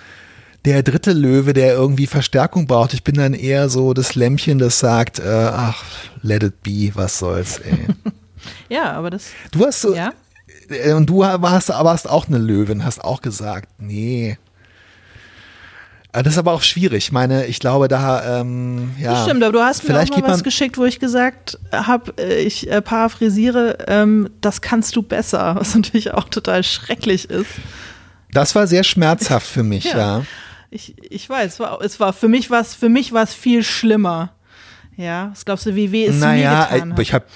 der 0.66 0.83
dritte 0.83 1.12
Löwe, 1.12 1.55
der 1.55 1.72
irgendwie 1.74 2.07
Verstärkung 2.07 2.66
braucht. 2.66 2.93
Ich 2.93 3.05
bin 3.05 3.14
dann 3.14 3.33
eher 3.33 3.70
so 3.70 3.95
das 3.95 4.16
Lämmchen, 4.16 4.59
das 4.59 4.81
sagt, 4.81 5.18
äh, 5.18 5.51
ach, 5.53 5.83
let 6.22 6.43
it 6.43 6.62
be, 6.62 6.91
was 6.93 7.20
soll's, 7.20 7.59
ey. 7.59 7.87
ja, 8.68 8.93
aber 8.93 9.11
das. 9.11 9.29
Du 9.53 9.64
hast 9.64 9.81
so, 9.81 9.95
ja? 9.95 10.12
Äh, 10.69 10.93
und 10.93 11.07
du 11.07 11.21
warst, 11.21 11.69
warst 11.69 12.09
auch 12.09 12.29
eine 12.29 12.39
Löwin, 12.39 12.85
hast 12.85 13.03
auch 13.03 13.21
gesagt, 13.21 13.69
nee. 13.79 14.39
Äh, 16.17 16.23
das 16.23 16.35
ist 16.35 16.39
aber 16.39 16.53
auch 16.53 16.62
schwierig. 16.62 17.05
Ich 17.05 17.12
meine, 17.12 17.47
ich 17.47 17.61
glaube, 17.61 17.89
da, 17.89 18.41
ähm, 18.41 18.95
ja. 18.99 19.12
Das 19.12 19.25
stimmt, 19.25 19.43
aber 19.43 19.53
du 19.53 19.61
hast 19.61 19.83
mir 19.83 19.89
vielleicht 19.89 20.14
auch 20.14 20.21
mal 20.21 20.31
was 20.31 20.43
geschickt, 20.43 20.79
wo 20.79 20.85
ich 20.85 20.99
gesagt 20.99 21.59
habe, 21.73 22.14
äh, 22.19 22.43
ich 22.43 22.71
äh, 22.71 22.81
paraphrasiere, 22.81 23.79
ähm, 23.87 24.31
das 24.41 24.61
kannst 24.61 24.97
du 24.97 25.03
besser, 25.03 25.55
was 25.59 25.75
natürlich 25.75 26.12
auch 26.12 26.29
total 26.29 26.62
schrecklich 26.64 27.29
ist. 27.31 27.51
Das 28.33 28.55
war 28.55 28.67
sehr 28.67 28.85
schmerzhaft 28.85 29.47
für 29.47 29.62
mich, 29.62 29.85
ja. 29.93 29.99
ja. 29.99 30.23
Ich, 30.71 30.97
ich 31.11 31.29
weiß, 31.29 31.55
es 31.55 31.61
war, 31.61 31.81
es 31.81 32.01
war 32.01 32.12
für 32.12 32.29
mich 32.29 32.51
was, 32.51 32.75
für 32.75 32.89
mich 32.89 33.12
war 33.12 33.23
es 33.23 33.33
viel 33.33 33.62
schlimmer. 33.62 34.33
Ja, 34.97 35.29
was 35.31 35.45
glaubst 35.45 35.67
du, 35.67 35.75
wie 35.75 35.93
weh 35.93 36.07
es 36.07 36.17
naja, 36.17 36.69
mir 36.71 36.75
getan 36.75 36.93
hat? 36.93 36.99
ich 37.01 37.12
habe 37.12 37.27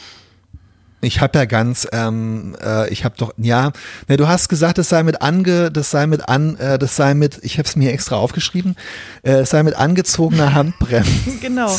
ich 1.01 1.21
habe 1.21 1.39
ja 1.39 1.45
ganz, 1.47 1.89
ähm, 1.93 2.57
äh, 2.63 2.91
ich 2.91 3.05
habe 3.05 3.15
doch, 3.17 3.33
ja, 3.39 3.73
ne, 4.09 4.17
du 4.17 4.29
hast 4.29 4.49
gesagt, 4.49 4.79
es 4.79 4.89
sei 4.89 5.03
mit 5.03 5.23
ange, 5.23 5.71
das 5.71 5.91
sei 5.91 6.07
mit 6.07 6.29
an, 6.29 6.57
äh, 6.57 6.79
das 6.79 6.97
sei 6.97 7.15
mit, 7.15 7.39
ich 7.43 7.59
habe 7.59 7.67
es 7.67 7.77
mir 7.77 7.93
extra 7.93 8.17
aufgeschrieben, 8.17 8.77
äh, 9.23 9.41
es 9.41 9.51
sei 9.51 9.63
mit 9.63 9.75
angezogener 9.75 10.55
Handbremse. 10.55 11.39
genau. 11.41 11.75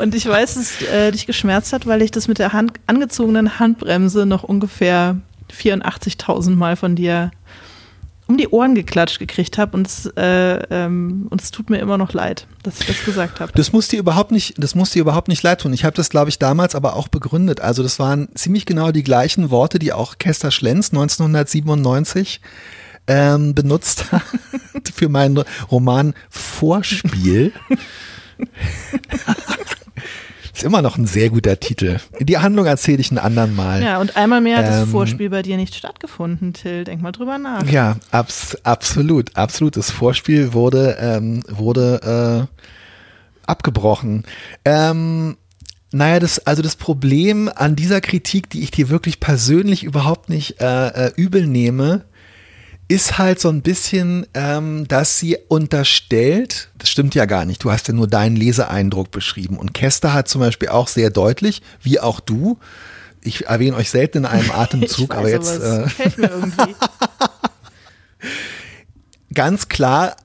Und 0.00 0.14
ich 0.14 0.26
weiß, 0.26 0.54
dass 0.54 0.80
es 0.80 0.88
äh, 0.88 1.10
dich 1.12 1.26
geschmerzt 1.26 1.72
hat, 1.72 1.86
weil 1.86 2.02
ich 2.02 2.10
das 2.10 2.28
mit 2.28 2.38
der 2.38 2.52
Hand, 2.52 2.72
angezogenen 2.86 3.58
Handbremse 3.58 4.26
noch 4.26 4.42
ungefähr 4.42 5.16
84.000 5.52 6.50
Mal 6.56 6.76
von 6.76 6.96
dir 6.96 7.30
um 8.26 8.36
die 8.36 8.48
Ohren 8.48 8.74
geklatscht 8.74 9.18
gekriegt 9.18 9.56
habe 9.58 9.76
und 9.76 9.86
es 9.86 10.06
äh, 10.16 10.56
ähm, 10.70 11.26
und 11.30 11.40
es 11.40 11.50
tut 11.50 11.70
mir 11.70 11.78
immer 11.78 11.96
noch 11.96 12.12
leid, 12.12 12.46
dass 12.62 12.80
ich 12.80 12.86
das 12.86 13.04
gesagt 13.04 13.40
habe. 13.40 13.52
Das 13.54 13.72
muss 13.72 13.88
dir 13.88 13.98
überhaupt 13.98 14.32
nicht, 14.32 14.54
das 14.58 14.74
muss 14.74 14.90
dir 14.90 15.00
überhaupt 15.00 15.28
nicht 15.28 15.42
leid 15.42 15.60
tun. 15.60 15.72
Ich 15.72 15.84
habe 15.84 15.96
das, 15.96 16.10
glaube 16.10 16.28
ich, 16.28 16.38
damals 16.38 16.74
aber 16.74 16.96
auch 16.96 17.08
begründet. 17.08 17.60
Also 17.60 17.82
das 17.82 17.98
waren 17.98 18.28
ziemlich 18.34 18.66
genau 18.66 18.90
die 18.90 19.04
gleichen 19.04 19.50
Worte, 19.50 19.78
die 19.78 19.92
auch 19.92 20.18
Kester 20.18 20.50
Schlenz 20.50 20.90
1997 20.90 22.40
ähm, 23.06 23.54
benutzt 23.54 24.10
hat 24.10 24.22
für 24.94 25.08
meinen 25.08 25.44
Roman 25.70 26.14
Vorspiel. 26.28 27.52
Ist 30.56 30.64
immer 30.64 30.80
noch 30.80 30.96
ein 30.96 31.06
sehr 31.06 31.28
guter 31.28 31.60
Titel. 31.60 31.98
Die 32.18 32.38
Handlung 32.38 32.64
erzähle 32.64 32.98
ich 32.98 33.10
ein 33.10 33.18
anderen 33.18 33.54
Mal. 33.54 33.82
Ja, 33.82 34.00
und 34.00 34.16
einmal 34.16 34.40
mehr 34.40 34.56
hat 34.56 34.64
ähm, 34.64 34.70
das 34.70 34.88
Vorspiel 34.88 35.28
bei 35.28 35.42
dir 35.42 35.58
nicht 35.58 35.74
stattgefunden, 35.74 36.54
Till. 36.54 36.84
Denk 36.84 37.02
mal 37.02 37.12
drüber 37.12 37.36
nach. 37.36 37.68
Ja, 37.68 37.96
abs 38.10 38.56
absolut, 38.64 39.36
absolut. 39.36 39.76
Das 39.76 39.90
Vorspiel 39.90 40.54
wurde, 40.54 40.96
ähm, 40.98 41.42
wurde 41.46 42.48
äh, 42.48 43.46
abgebrochen. 43.46 44.24
Ähm, 44.64 45.36
naja, 45.92 46.20
das, 46.20 46.38
also 46.46 46.62
das 46.62 46.76
Problem 46.76 47.50
an 47.54 47.76
dieser 47.76 48.00
Kritik, 48.00 48.48
die 48.48 48.62
ich 48.62 48.70
dir 48.70 48.88
wirklich 48.88 49.20
persönlich 49.20 49.84
überhaupt 49.84 50.30
nicht 50.30 50.62
äh, 50.62 51.08
äh, 51.08 51.12
übel 51.16 51.46
nehme, 51.46 52.06
ist 52.88 53.18
halt 53.18 53.40
so 53.40 53.48
ein 53.48 53.62
bisschen, 53.62 54.26
ähm, 54.34 54.86
dass 54.86 55.18
sie 55.18 55.36
unterstellt, 55.48 56.70
das 56.78 56.88
stimmt 56.88 57.14
ja 57.14 57.24
gar 57.24 57.44
nicht, 57.44 57.64
du 57.64 57.72
hast 57.72 57.88
ja 57.88 57.94
nur 57.94 58.06
deinen 58.06 58.36
Leseeindruck 58.36 59.10
beschrieben. 59.10 59.58
Und 59.58 59.74
Kester 59.74 60.12
hat 60.12 60.28
zum 60.28 60.40
Beispiel 60.40 60.68
auch 60.68 60.88
sehr 60.88 61.10
deutlich, 61.10 61.62
wie 61.82 61.98
auch 61.98 62.20
du, 62.20 62.58
ich 63.22 63.46
erwähne 63.46 63.76
euch 63.76 63.90
selten 63.90 64.18
in 64.18 64.26
einem 64.26 64.50
Atemzug, 64.54 65.14
aber 65.14 65.28
jetzt 65.28 65.60
äh, 65.60 65.86
ganz 69.34 69.68
klar 69.68 70.16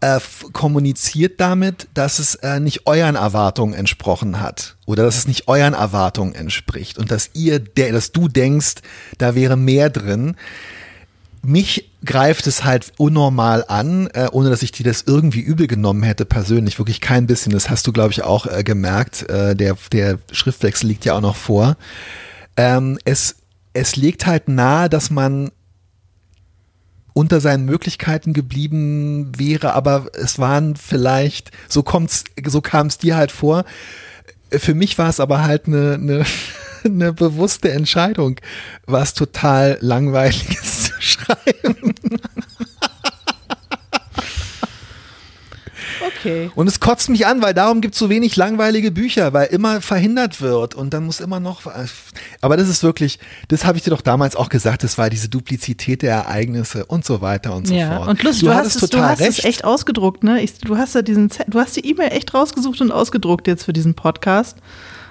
äh, 0.00 0.18
kommuniziert 0.54 1.40
damit, 1.40 1.88
dass 1.92 2.18
es 2.18 2.36
äh, 2.36 2.58
nicht 2.58 2.86
euren 2.86 3.16
Erwartungen 3.16 3.74
entsprochen 3.74 4.40
hat 4.40 4.76
oder 4.86 5.02
dass 5.02 5.18
es 5.18 5.28
nicht 5.28 5.46
euren 5.46 5.74
Erwartungen 5.74 6.34
entspricht 6.34 6.96
und 6.96 7.10
dass 7.10 7.30
ihr, 7.34 7.60
dass 7.60 8.12
du 8.12 8.28
denkst, 8.28 8.76
da 9.18 9.34
wäre 9.34 9.58
mehr 9.58 9.90
drin 9.90 10.36
mich 11.42 11.90
greift 12.04 12.46
es 12.46 12.64
halt 12.64 12.92
unnormal 12.96 13.64
an, 13.66 14.08
äh, 14.08 14.28
ohne 14.30 14.50
dass 14.50 14.62
ich 14.62 14.72
dir 14.72 14.84
das 14.84 15.02
irgendwie 15.06 15.40
übel 15.40 15.66
genommen 15.66 16.02
hätte, 16.02 16.24
persönlich. 16.24 16.78
Wirklich 16.78 17.00
kein 17.00 17.26
bisschen. 17.26 17.52
Das 17.52 17.70
hast 17.70 17.86
du, 17.86 17.92
glaube 17.92 18.12
ich, 18.12 18.22
auch 18.22 18.46
äh, 18.46 18.62
gemerkt. 18.62 19.28
Äh, 19.28 19.54
der, 19.54 19.76
der 19.92 20.18
Schriftwechsel 20.32 20.88
liegt 20.88 21.04
ja 21.04 21.14
auch 21.14 21.20
noch 21.20 21.36
vor. 21.36 21.76
Ähm, 22.56 22.98
es, 23.04 23.36
es 23.72 23.96
legt 23.96 24.26
halt 24.26 24.48
nahe, 24.48 24.88
dass 24.88 25.10
man 25.10 25.50
unter 27.12 27.40
seinen 27.40 27.64
Möglichkeiten 27.64 28.32
geblieben 28.32 29.32
wäre, 29.36 29.74
aber 29.74 30.06
es 30.14 30.38
waren 30.38 30.76
vielleicht, 30.76 31.50
so 31.68 31.82
kommt's, 31.82 32.22
so 32.46 32.60
kam 32.60 32.86
es 32.86 32.98
dir 32.98 33.16
halt 33.16 33.32
vor. 33.32 33.64
Für 34.50 34.74
mich 34.74 34.98
war 34.98 35.08
es 35.08 35.18
aber 35.18 35.42
halt 35.42 35.66
eine, 35.66 35.94
eine 35.94 36.24
eine 36.84 37.12
bewusste 37.12 37.70
Entscheidung, 37.70 38.36
was 38.86 39.14
total 39.14 39.78
langweiliges 39.80 40.84
zu 40.84 40.92
schreiben. 41.00 41.92
Okay. 46.18 46.50
Und 46.54 46.66
es 46.66 46.80
kotzt 46.80 47.08
mich 47.08 47.26
an, 47.26 47.42
weil 47.42 47.54
darum 47.54 47.80
gibt 47.80 47.94
es 47.94 47.98
so 47.98 48.10
wenig 48.10 48.36
langweilige 48.36 48.90
Bücher, 48.90 49.32
weil 49.32 49.46
immer 49.48 49.80
verhindert 49.80 50.40
wird 50.40 50.74
und 50.74 50.92
dann 50.94 51.04
muss 51.04 51.20
immer 51.20 51.40
noch. 51.40 51.62
Aber 52.40 52.56
das 52.56 52.68
ist 52.68 52.82
wirklich, 52.82 53.18
das 53.48 53.64
habe 53.64 53.78
ich 53.78 53.84
dir 53.84 53.90
doch 53.90 54.00
damals 54.00 54.36
auch 54.36 54.48
gesagt, 54.48 54.82
das 54.84 54.98
war 54.98 55.10
diese 55.10 55.28
Duplizität 55.28 56.02
der 56.02 56.14
Ereignisse 56.14 56.86
und 56.86 57.04
so 57.04 57.20
weiter 57.20 57.54
und 57.54 57.68
so 57.68 57.74
ja. 57.74 57.96
fort. 57.96 58.08
Und 58.08 58.22
lustig, 58.22 58.40
du, 58.40 58.46
du 58.46 58.54
hast, 58.54 58.66
es, 58.66 58.80
total 58.80 59.00
du 59.00 59.08
hast 59.08 59.20
recht. 59.20 59.38
es 59.38 59.44
echt 59.44 59.64
ausgedruckt, 59.64 60.24
ne? 60.24 60.42
Ich, 60.42 60.58
du 60.58 60.76
hast 60.76 60.94
ja 60.94 61.02
diesen, 61.02 61.30
du 61.46 61.58
hast 61.58 61.76
die 61.76 61.86
E-Mail 61.86 62.12
echt 62.12 62.34
rausgesucht 62.34 62.80
und 62.80 62.90
ausgedruckt 62.90 63.46
jetzt 63.46 63.64
für 63.64 63.72
diesen 63.72 63.94
Podcast. 63.94 64.58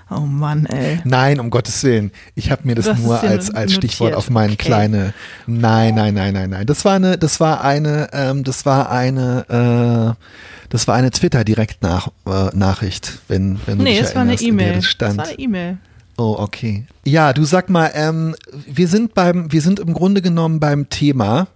Oh 0.10 0.22
Mann, 0.22 0.66
ey. 0.68 1.00
Nein, 1.04 1.40
um 1.40 1.50
Gottes 1.50 1.84
Willen. 1.84 2.12
Ich 2.34 2.50
habe 2.50 2.62
mir 2.66 2.76
das 2.76 2.98
nur 2.98 3.22
als, 3.22 3.54
als 3.54 3.74
Stichwort 3.74 4.14
auf 4.14 4.30
meine 4.30 4.54
okay. 4.54 4.68
kleine. 4.68 5.14
Nein, 5.48 5.96
nein, 5.96 6.14
nein, 6.14 6.34
nein, 6.34 6.50
nein. 6.50 6.66
Das 6.66 6.86
war 6.86 6.96
eine, 6.96 7.18
das 7.18 7.40
war 7.42 7.64
eine, 7.64 8.10
ähm, 8.14 8.46
das 8.46 8.66
war 8.66 8.90
eine, 8.90 10.16
äh, 10.18 10.24
das 10.70 10.88
war 10.88 10.96
eine 10.96 11.12
Twitter-Direkt-Nachricht, 11.12 13.08
äh, 13.08 13.12
wenn, 13.28 13.60
wenn 13.66 13.78
du 13.80 13.84
nee, 13.84 13.98
dich 13.98 14.02
es 14.02 14.16
war 14.16 14.22
eine 14.22 14.36
E-Mail. 14.36 14.76
Das, 14.76 14.98
das 14.98 15.18
war 15.18 15.26
eine 15.26 15.40
E-Mail. 15.40 15.78
Oh, 16.18 16.36
okay. 16.40 16.86
Ja, 17.04 17.34
du 17.34 17.44
sag 17.44 17.70
mal, 17.70 17.92
ähm, 17.94 18.36
wir 18.66 18.88
sind 18.88 19.14
beim, 19.14 19.52
wir 19.52 19.62
sind 19.62 19.80
im 19.80 19.94
Grunde 19.94 20.22
genommen 20.22 20.60
beim 20.60 20.90
Thema 20.90 21.48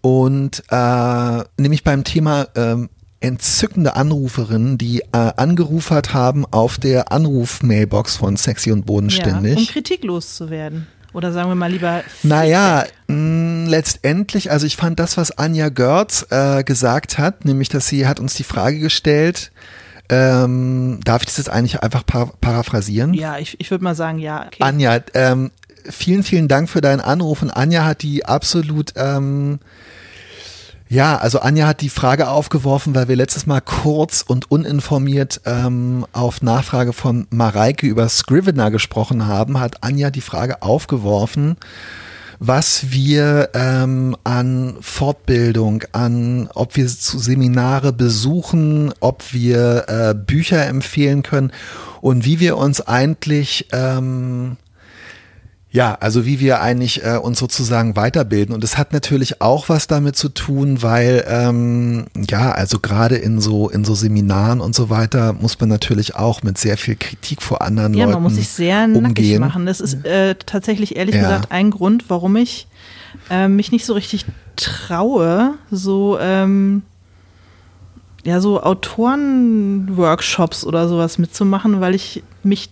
und 0.00 0.62
äh, 0.70 1.44
nämlich 1.58 1.84
beim 1.84 2.02
Thema 2.02 2.48
ähm, 2.56 2.88
entzückende 3.24 3.96
Anruferinnen, 3.96 4.78
die 4.78 5.00
äh, 5.00 5.06
angerufen 5.12 6.02
haben 6.12 6.44
auf 6.50 6.78
der 6.78 7.10
Anruf-Mailbox 7.10 8.16
von 8.16 8.36
Sexy 8.36 8.70
und 8.70 8.86
Bodenständig. 8.86 9.54
Ja, 9.54 9.60
um 9.60 9.66
kritiklos 9.66 10.36
zu 10.36 10.50
werden. 10.50 10.86
Oder 11.14 11.32
sagen 11.32 11.48
wir 11.48 11.54
mal 11.54 11.70
lieber. 11.70 12.02
Naja, 12.22 12.84
mh, 13.06 13.70
letztendlich, 13.70 14.50
also 14.50 14.66
ich 14.66 14.76
fand 14.76 14.98
das, 14.98 15.16
was 15.16 15.30
Anja 15.38 15.68
Görz 15.68 16.26
äh, 16.30 16.64
gesagt 16.64 17.18
hat, 17.18 17.44
nämlich, 17.44 17.68
dass 17.68 17.86
sie 17.86 18.06
hat 18.06 18.18
uns 18.20 18.34
die 18.34 18.44
Frage 18.44 18.80
gestellt, 18.80 19.52
ähm, 20.10 21.00
darf 21.04 21.22
ich 21.22 21.26
das 21.26 21.38
jetzt 21.38 21.50
eigentlich 21.50 21.80
einfach 21.82 22.04
par 22.04 22.32
paraphrasieren? 22.40 23.14
Ja, 23.14 23.38
ich, 23.38 23.58
ich 23.58 23.70
würde 23.70 23.84
mal 23.84 23.94
sagen, 23.94 24.18
ja. 24.18 24.44
Okay. 24.46 24.62
Anja, 24.62 25.00
ähm, 25.14 25.50
vielen, 25.88 26.24
vielen 26.24 26.48
Dank 26.48 26.68
für 26.68 26.80
deinen 26.80 27.00
Anruf 27.00 27.42
und 27.42 27.50
Anja 27.50 27.84
hat 27.84 28.02
die 28.02 28.26
absolut 28.26 28.92
ähm, 28.96 29.60
ja, 30.88 31.16
also 31.16 31.40
Anja 31.40 31.66
hat 31.66 31.80
die 31.80 31.88
Frage 31.88 32.28
aufgeworfen, 32.28 32.94
weil 32.94 33.08
wir 33.08 33.16
letztes 33.16 33.46
Mal 33.46 33.60
kurz 33.60 34.22
und 34.26 34.50
uninformiert 34.50 35.40
ähm, 35.46 36.06
auf 36.12 36.42
Nachfrage 36.42 36.92
von 36.92 37.26
Mareike 37.30 37.86
über 37.86 38.08
Scrivener 38.08 38.70
gesprochen 38.70 39.26
haben, 39.26 39.58
hat 39.60 39.82
Anja 39.82 40.10
die 40.10 40.20
Frage 40.20 40.62
aufgeworfen, 40.62 41.56
was 42.38 42.90
wir 42.90 43.50
ähm, 43.54 44.14
an 44.24 44.76
Fortbildung, 44.80 45.84
an 45.92 46.50
ob 46.54 46.76
wir 46.76 46.86
zu 46.86 47.18
Seminare 47.18 47.92
besuchen, 47.92 48.92
ob 49.00 49.32
wir 49.32 49.88
äh, 49.88 50.14
Bücher 50.14 50.66
empfehlen 50.66 51.22
können 51.22 51.50
und 52.02 52.26
wie 52.26 52.40
wir 52.40 52.58
uns 52.58 52.82
eigentlich 52.82 53.68
ähm, 53.72 54.58
ja, 55.74 55.96
also 55.98 56.24
wie 56.24 56.38
wir 56.38 56.60
eigentlich 56.60 57.04
äh, 57.04 57.16
uns 57.16 57.40
sozusagen 57.40 57.96
weiterbilden. 57.96 58.54
Und 58.54 58.62
es 58.62 58.78
hat 58.78 58.92
natürlich 58.92 59.40
auch 59.40 59.68
was 59.68 59.88
damit 59.88 60.14
zu 60.14 60.28
tun, 60.28 60.82
weil 60.82 61.24
ähm, 61.26 62.04
ja, 62.30 62.52
also 62.52 62.78
gerade 62.78 63.16
in 63.16 63.40
so 63.40 63.68
in 63.68 63.84
so 63.84 63.96
Seminaren 63.96 64.60
und 64.60 64.72
so 64.72 64.88
weiter 64.88 65.32
muss 65.32 65.58
man 65.58 65.68
natürlich 65.68 66.14
auch 66.14 66.44
mit 66.44 66.58
sehr 66.58 66.78
viel 66.78 66.94
Kritik 66.94 67.42
vor 67.42 67.60
anderen 67.60 67.92
ja, 67.92 68.04
Leuten 68.04 68.10
Ja, 68.10 68.14
man 68.14 68.22
muss 68.22 68.36
sich 68.36 68.50
sehr 68.50 68.84
umgehen. 68.84 69.02
nackig 69.02 69.36
machen. 69.40 69.66
Das 69.66 69.80
ist 69.80 70.04
äh, 70.04 70.36
tatsächlich 70.36 70.94
ehrlich 70.94 71.16
ja. 71.16 71.22
gesagt 71.22 71.50
ein 71.50 71.72
Grund, 71.72 72.04
warum 72.06 72.36
ich 72.36 72.68
äh, 73.28 73.48
mich 73.48 73.72
nicht 73.72 73.84
so 73.84 73.94
richtig 73.94 74.26
traue, 74.54 75.54
so 75.72 76.20
ähm, 76.20 76.82
ja 78.24 78.40
so 78.40 78.62
Autorenworkshops 78.62 80.64
oder 80.64 80.86
sowas 80.86 81.18
mitzumachen, 81.18 81.80
weil 81.80 81.96
ich 81.96 82.22
mich 82.44 82.70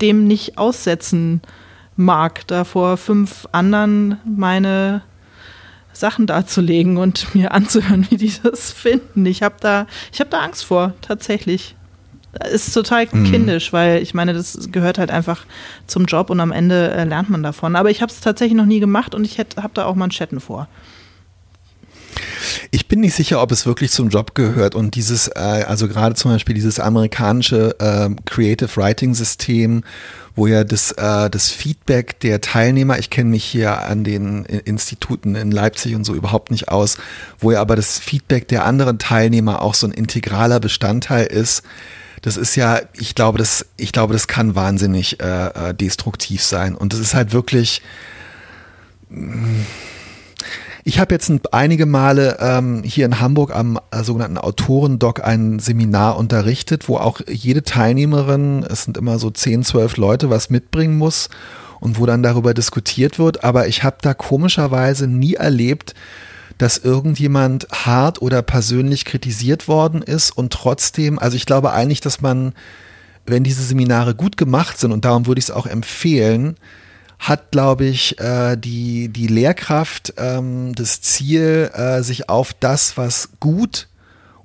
dem 0.00 0.26
nicht 0.26 0.58
aussetzen 0.58 1.40
mag, 2.00 2.46
da 2.48 2.64
vor 2.64 2.96
fünf 2.96 3.46
anderen 3.52 4.18
meine 4.24 5.02
Sachen 5.92 6.26
darzulegen 6.26 6.96
und 6.96 7.34
mir 7.34 7.52
anzuhören, 7.52 8.06
wie 8.10 8.16
die 8.16 8.32
das 8.42 8.72
finden. 8.72 9.26
Ich 9.26 9.42
habe 9.42 9.56
da, 9.60 9.86
ich 10.12 10.20
habe 10.20 10.30
da 10.30 10.40
Angst 10.40 10.64
vor, 10.64 10.94
tatsächlich. 11.02 11.76
Ist 12.52 12.72
total 12.72 13.08
mhm. 13.10 13.24
kindisch, 13.24 13.72
weil 13.72 14.00
ich 14.02 14.14
meine, 14.14 14.32
das 14.32 14.68
gehört 14.70 14.98
halt 14.98 15.10
einfach 15.10 15.46
zum 15.88 16.04
Job 16.04 16.30
und 16.30 16.38
am 16.38 16.52
Ende 16.52 16.92
äh, 16.92 17.04
lernt 17.04 17.28
man 17.28 17.42
davon. 17.42 17.74
Aber 17.74 17.90
ich 17.90 18.02
habe 18.02 18.12
es 18.12 18.20
tatsächlich 18.20 18.56
noch 18.56 18.66
nie 18.66 18.78
gemacht 18.78 19.16
und 19.16 19.24
ich 19.24 19.38
habe 19.38 19.70
da 19.74 19.84
auch 19.84 19.96
mal 19.96 20.04
einen 20.04 20.12
Chatten 20.12 20.38
vor. 20.38 20.68
Ich 22.70 22.86
bin 22.86 23.00
nicht 23.00 23.14
sicher, 23.14 23.42
ob 23.42 23.50
es 23.50 23.66
wirklich 23.66 23.90
zum 23.90 24.10
Job 24.10 24.36
gehört 24.36 24.76
und 24.76 24.94
dieses, 24.94 25.26
äh, 25.28 25.64
also 25.66 25.88
gerade 25.88 26.14
zum 26.14 26.30
Beispiel 26.30 26.54
dieses 26.54 26.78
amerikanische 26.78 27.74
äh, 27.80 28.10
Creative 28.26 28.76
Writing 28.76 29.14
System, 29.14 29.82
wo 30.36 30.46
ja 30.46 30.64
das, 30.64 30.92
äh, 30.92 31.30
das 31.30 31.50
Feedback 31.50 32.20
der 32.20 32.40
Teilnehmer, 32.40 32.98
ich 32.98 33.10
kenne 33.10 33.30
mich 33.30 33.44
hier 33.44 33.82
an 33.82 34.04
den 34.04 34.44
Instituten 34.44 35.34
in 35.34 35.50
Leipzig 35.50 35.94
und 35.94 36.04
so 36.04 36.14
überhaupt 36.14 36.50
nicht 36.50 36.68
aus, 36.68 36.96
wo 37.38 37.52
ja 37.52 37.60
aber 37.60 37.76
das 37.76 37.98
Feedback 37.98 38.48
der 38.48 38.64
anderen 38.64 38.98
Teilnehmer 38.98 39.62
auch 39.62 39.74
so 39.74 39.86
ein 39.86 39.92
integraler 39.92 40.60
Bestandteil 40.60 41.26
ist. 41.26 41.62
Das 42.22 42.36
ist 42.36 42.54
ja, 42.54 42.80
ich 42.94 43.14
glaube, 43.14 43.38
das, 43.38 43.66
ich 43.76 43.92
glaube, 43.92 44.12
das 44.12 44.28
kann 44.28 44.54
wahnsinnig 44.54 45.20
äh, 45.20 45.70
äh 45.70 45.74
destruktiv 45.74 46.42
sein. 46.42 46.74
Und 46.74 46.92
das 46.92 47.00
ist 47.00 47.14
halt 47.14 47.32
wirklich. 47.32 47.82
Mh, 49.08 49.36
mm, 49.36 49.66
ich 50.90 50.98
habe 50.98 51.14
jetzt 51.14 51.30
einige 51.54 51.86
Male 51.86 52.38
ähm, 52.40 52.82
hier 52.82 53.06
in 53.06 53.20
Hamburg 53.20 53.54
am 53.54 53.78
äh, 53.92 54.02
sogenannten 54.02 54.38
Autorendoc 54.38 55.22
ein 55.22 55.60
Seminar 55.60 56.16
unterrichtet, 56.16 56.88
wo 56.88 56.96
auch 56.96 57.20
jede 57.28 57.62
Teilnehmerin, 57.62 58.66
es 58.68 58.82
sind 58.82 58.96
immer 58.96 59.20
so 59.20 59.30
10, 59.30 59.62
12 59.62 59.98
Leute, 59.98 60.30
was 60.30 60.50
mitbringen 60.50 60.98
muss 60.98 61.28
und 61.78 62.00
wo 62.00 62.06
dann 62.06 62.24
darüber 62.24 62.54
diskutiert 62.54 63.20
wird. 63.20 63.44
Aber 63.44 63.68
ich 63.68 63.84
habe 63.84 63.98
da 64.02 64.14
komischerweise 64.14 65.06
nie 65.06 65.34
erlebt, 65.34 65.94
dass 66.58 66.78
irgendjemand 66.78 67.68
hart 67.70 68.20
oder 68.20 68.42
persönlich 68.42 69.04
kritisiert 69.04 69.68
worden 69.68 70.02
ist 70.02 70.36
und 70.36 70.52
trotzdem, 70.52 71.20
also 71.20 71.36
ich 71.36 71.46
glaube 71.46 71.72
eigentlich, 71.72 72.00
dass 72.00 72.20
man, 72.20 72.52
wenn 73.26 73.44
diese 73.44 73.62
Seminare 73.62 74.16
gut 74.16 74.36
gemacht 74.36 74.80
sind 74.80 74.90
und 74.90 75.04
darum 75.04 75.28
würde 75.28 75.38
ich 75.38 75.44
es 75.44 75.50
auch 75.52 75.66
empfehlen, 75.66 76.56
hat, 77.20 77.52
glaube 77.52 77.84
ich, 77.84 78.18
äh, 78.18 78.56
die, 78.56 79.08
die 79.10 79.26
Lehrkraft 79.26 80.14
ähm, 80.16 80.74
das 80.74 81.02
Ziel, 81.02 81.70
äh, 81.74 82.02
sich 82.02 82.30
auf 82.30 82.54
das, 82.54 82.96
was 82.96 83.28
gut 83.38 83.88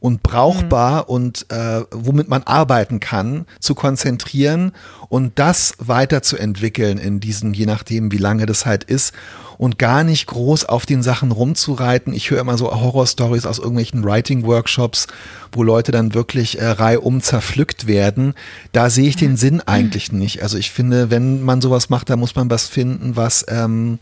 und 0.01 0.21
brauchbar 0.21 1.03
mhm. 1.03 1.09
und 1.09 1.45
äh, 1.49 1.81
womit 1.89 2.27
man 2.27 2.43
arbeiten 2.43 2.99
kann, 2.99 3.47
zu 3.59 3.75
konzentrieren 3.75 4.73
und 5.07 5.39
das 5.39 5.73
weiterzuentwickeln 5.79 6.97
in 6.97 7.21
diesem, 7.21 7.53
je 7.53 7.65
nachdem, 7.65 8.11
wie 8.11 8.17
lange 8.17 8.45
das 8.45 8.65
halt 8.65 8.83
ist 8.83 9.13
und 9.57 9.77
gar 9.77 10.03
nicht 10.03 10.27
groß 10.27 10.65
auf 10.65 10.85
den 10.85 11.03
Sachen 11.03 11.31
rumzureiten. 11.31 12.13
Ich 12.13 12.31
höre 12.31 12.41
immer 12.41 12.57
so 12.57 12.71
Horror-Stories 12.71 13.45
aus 13.45 13.59
irgendwelchen 13.59 14.03
Writing-Workshops, 14.03 15.07
wo 15.51 15.63
Leute 15.63 15.91
dann 15.91 16.13
wirklich 16.13 16.59
äh, 16.59 16.65
reihum 16.65 17.21
zerpflückt 17.21 17.87
werden. 17.87 18.33
Da 18.71 18.89
sehe 18.89 19.07
ich 19.07 19.15
den 19.15 19.37
Sinn 19.37 19.61
eigentlich 19.61 20.11
nicht. 20.11 20.43
Also 20.43 20.57
ich 20.57 20.71
finde, 20.71 21.09
wenn 21.09 21.43
man 21.43 21.61
sowas 21.61 21.89
macht, 21.89 22.09
da 22.09 22.15
muss 22.15 22.35
man 22.35 22.49
was 22.49 22.67
finden, 22.67 23.15
was 23.15 23.45
ähm, 23.47 23.99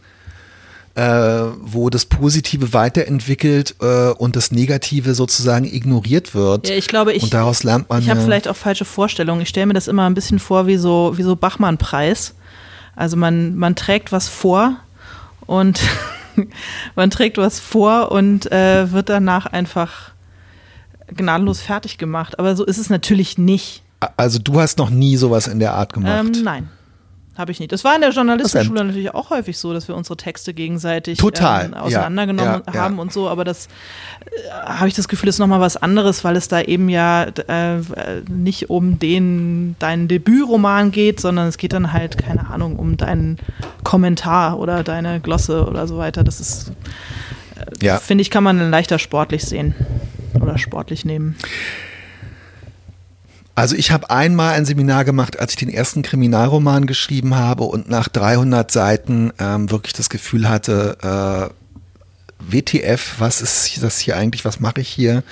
äh, 0.96 1.02
wo 1.62 1.90
das 1.90 2.06
Positive 2.06 2.74
weiterentwickelt 2.74 3.76
äh, 3.82 4.10
und 4.12 4.36
das 4.36 4.52
Negative 4.52 5.16
sozusagen 5.16 5.66
ignoriert 5.66 6.36
wird. 6.36 6.70
Ja, 6.70 6.76
ich 6.76 6.88
glaube, 6.88 7.14
ich, 7.14 7.24
und 7.24 7.34
daraus 7.34 7.64
lernt 7.64 7.90
man. 7.90 8.02
Ich 8.02 8.10
habe 8.10 8.22
vielleicht 8.22 8.48
auch 8.48 8.56
falsche 8.56 8.86
Vorstellungen. 8.86 9.42
Ich 9.42 9.50
stelle 9.50 9.66
mir 9.66 9.74
das 9.74 9.88
immer 9.88 10.08
ein 10.08 10.14
bisschen 10.14 10.38
vor 10.40 10.68
wie 10.68 10.78
so, 10.78 11.14
wie 11.16 11.24
so 11.24 11.36
Bachmann-Preis. 11.36 12.36
Also 12.96 13.18
man, 13.18 13.56
man 13.56 13.76
trägt 13.76 14.12
was 14.12 14.30
vor 14.30 14.78
und 15.46 15.82
man 16.96 17.10
trägt 17.10 17.38
was 17.38 17.60
vor 17.60 18.12
und 18.12 18.52
äh, 18.52 18.92
wird 18.92 19.10
danach 19.10 19.46
einfach 19.46 20.12
gnadenlos 21.08 21.62
fertig 21.62 21.98
gemacht. 21.98 22.40
Aber 22.40 22.56
so 22.56 22.66
ist 22.66 22.78
es 22.78 22.90
natürlich 22.90 23.38
nicht. 23.38 23.84
Also 24.18 24.40
du 24.40 24.60
hast 24.60 24.78
noch 24.78 24.90
nie 24.90 25.16
sowas 25.18 25.48
in 25.48 25.60
der 25.60 25.74
Art 25.74 25.94
gemacht? 25.94 26.36
Ähm, 26.38 26.44
nein. 26.44 26.70
Habe 27.36 27.52
ich 27.52 27.60
nicht. 27.60 27.72
Das 27.72 27.84
war 27.84 27.96
in 27.96 28.02
der 28.02 28.12
Journalistenschule 28.12 28.84
natürlich 28.84 29.12
auch 29.12 29.32
häufig 29.32 29.58
so, 29.58 29.74
dass 29.74 29.88
wir 29.88 29.96
unsere 29.96 30.16
Texte 30.18 30.54
gegenseitig 30.54 31.18
Total. 31.18 31.66
Ähm, 31.66 31.74
auseinandergenommen 31.74 32.62
ja, 32.68 32.74
ja, 32.74 32.80
haben 32.80 32.98
ja. 32.98 33.02
und 33.02 33.12
so. 33.12 33.28
Aber 33.28 33.44
das 33.44 33.68
äh, 34.26 34.52
habe 34.52 34.88
ich 34.88 34.94
das 34.94 35.08
Gefühl, 35.08 35.30
ist 35.30 35.40
nochmal 35.40 35.60
was 35.60 35.76
anderes, 35.76 36.24
weil 36.24 36.36
es 36.36 36.48
da 36.48 36.62
eben 36.62 36.90
ja 36.90 37.24
äh, 37.24 37.80
nicht 38.30 38.70
um 38.70 39.00
den 39.00 39.76
deinen 39.80 40.08
Debütroman 40.08 40.92
geht, 40.92 41.20
sondern 41.20 41.48
es 41.48 41.58
geht 41.58 41.74
dann 41.74 41.92
halt, 41.92 42.20
keine 42.20 42.52
Ahnung, 42.52 42.78
um 42.78 42.98
deinen 42.98 43.40
Kommentar 43.84 44.60
oder 44.60 44.84
deine 44.84 45.20
Glosse 45.20 45.66
oder 45.66 45.88
so 45.88 45.98
weiter. 45.98 46.24
Das 46.24 46.40
ist, 46.40 46.72
äh, 47.82 47.98
finde 47.98 48.22
ich, 48.22 48.30
kann 48.30 48.44
man 48.44 48.70
leichter 48.70 49.00
sportlich 49.00 49.44
sehen 49.44 49.74
oder 50.40 50.60
sportlich 50.60 51.04
nehmen. 51.04 51.36
Also 53.56 53.76
ich 53.76 53.92
habe 53.92 54.10
einmal 54.10 54.54
ein 54.54 54.66
Seminar 54.66 55.06
gemacht, 55.06 55.40
als 55.40 55.52
ich 55.52 55.58
den 55.58 55.70
ersten 55.70 56.02
Kriminalroman 56.02 56.88
geschrieben 56.88 57.36
habe 57.36 57.64
und 57.66 57.88
nach 57.88 58.08
300 58.08 58.72
Seiten 58.72 59.32
ähm, 59.40 59.70
wirklich 59.70 59.94
das 59.94 60.10
Gefühl 60.10 60.50
hatte, 60.50 60.98
äh, 61.02 61.54
WTF, 62.52 63.16
was 63.20 63.42
ist 63.42 63.84
das 63.84 64.00
hier 64.00 64.18
eigentlich, 64.18 64.44
was 64.44 64.60
mache 64.60 64.82
ich 64.82 64.90
hier? 64.90 65.24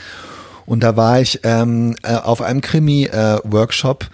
Und 0.66 0.82
da 0.84 0.96
war 0.96 1.20
ich 1.20 1.40
ähm, 1.44 1.96
äh, 2.04 2.14
auf 2.14 2.42
einem 2.42 2.62
Krimi-Workshop 2.62 4.08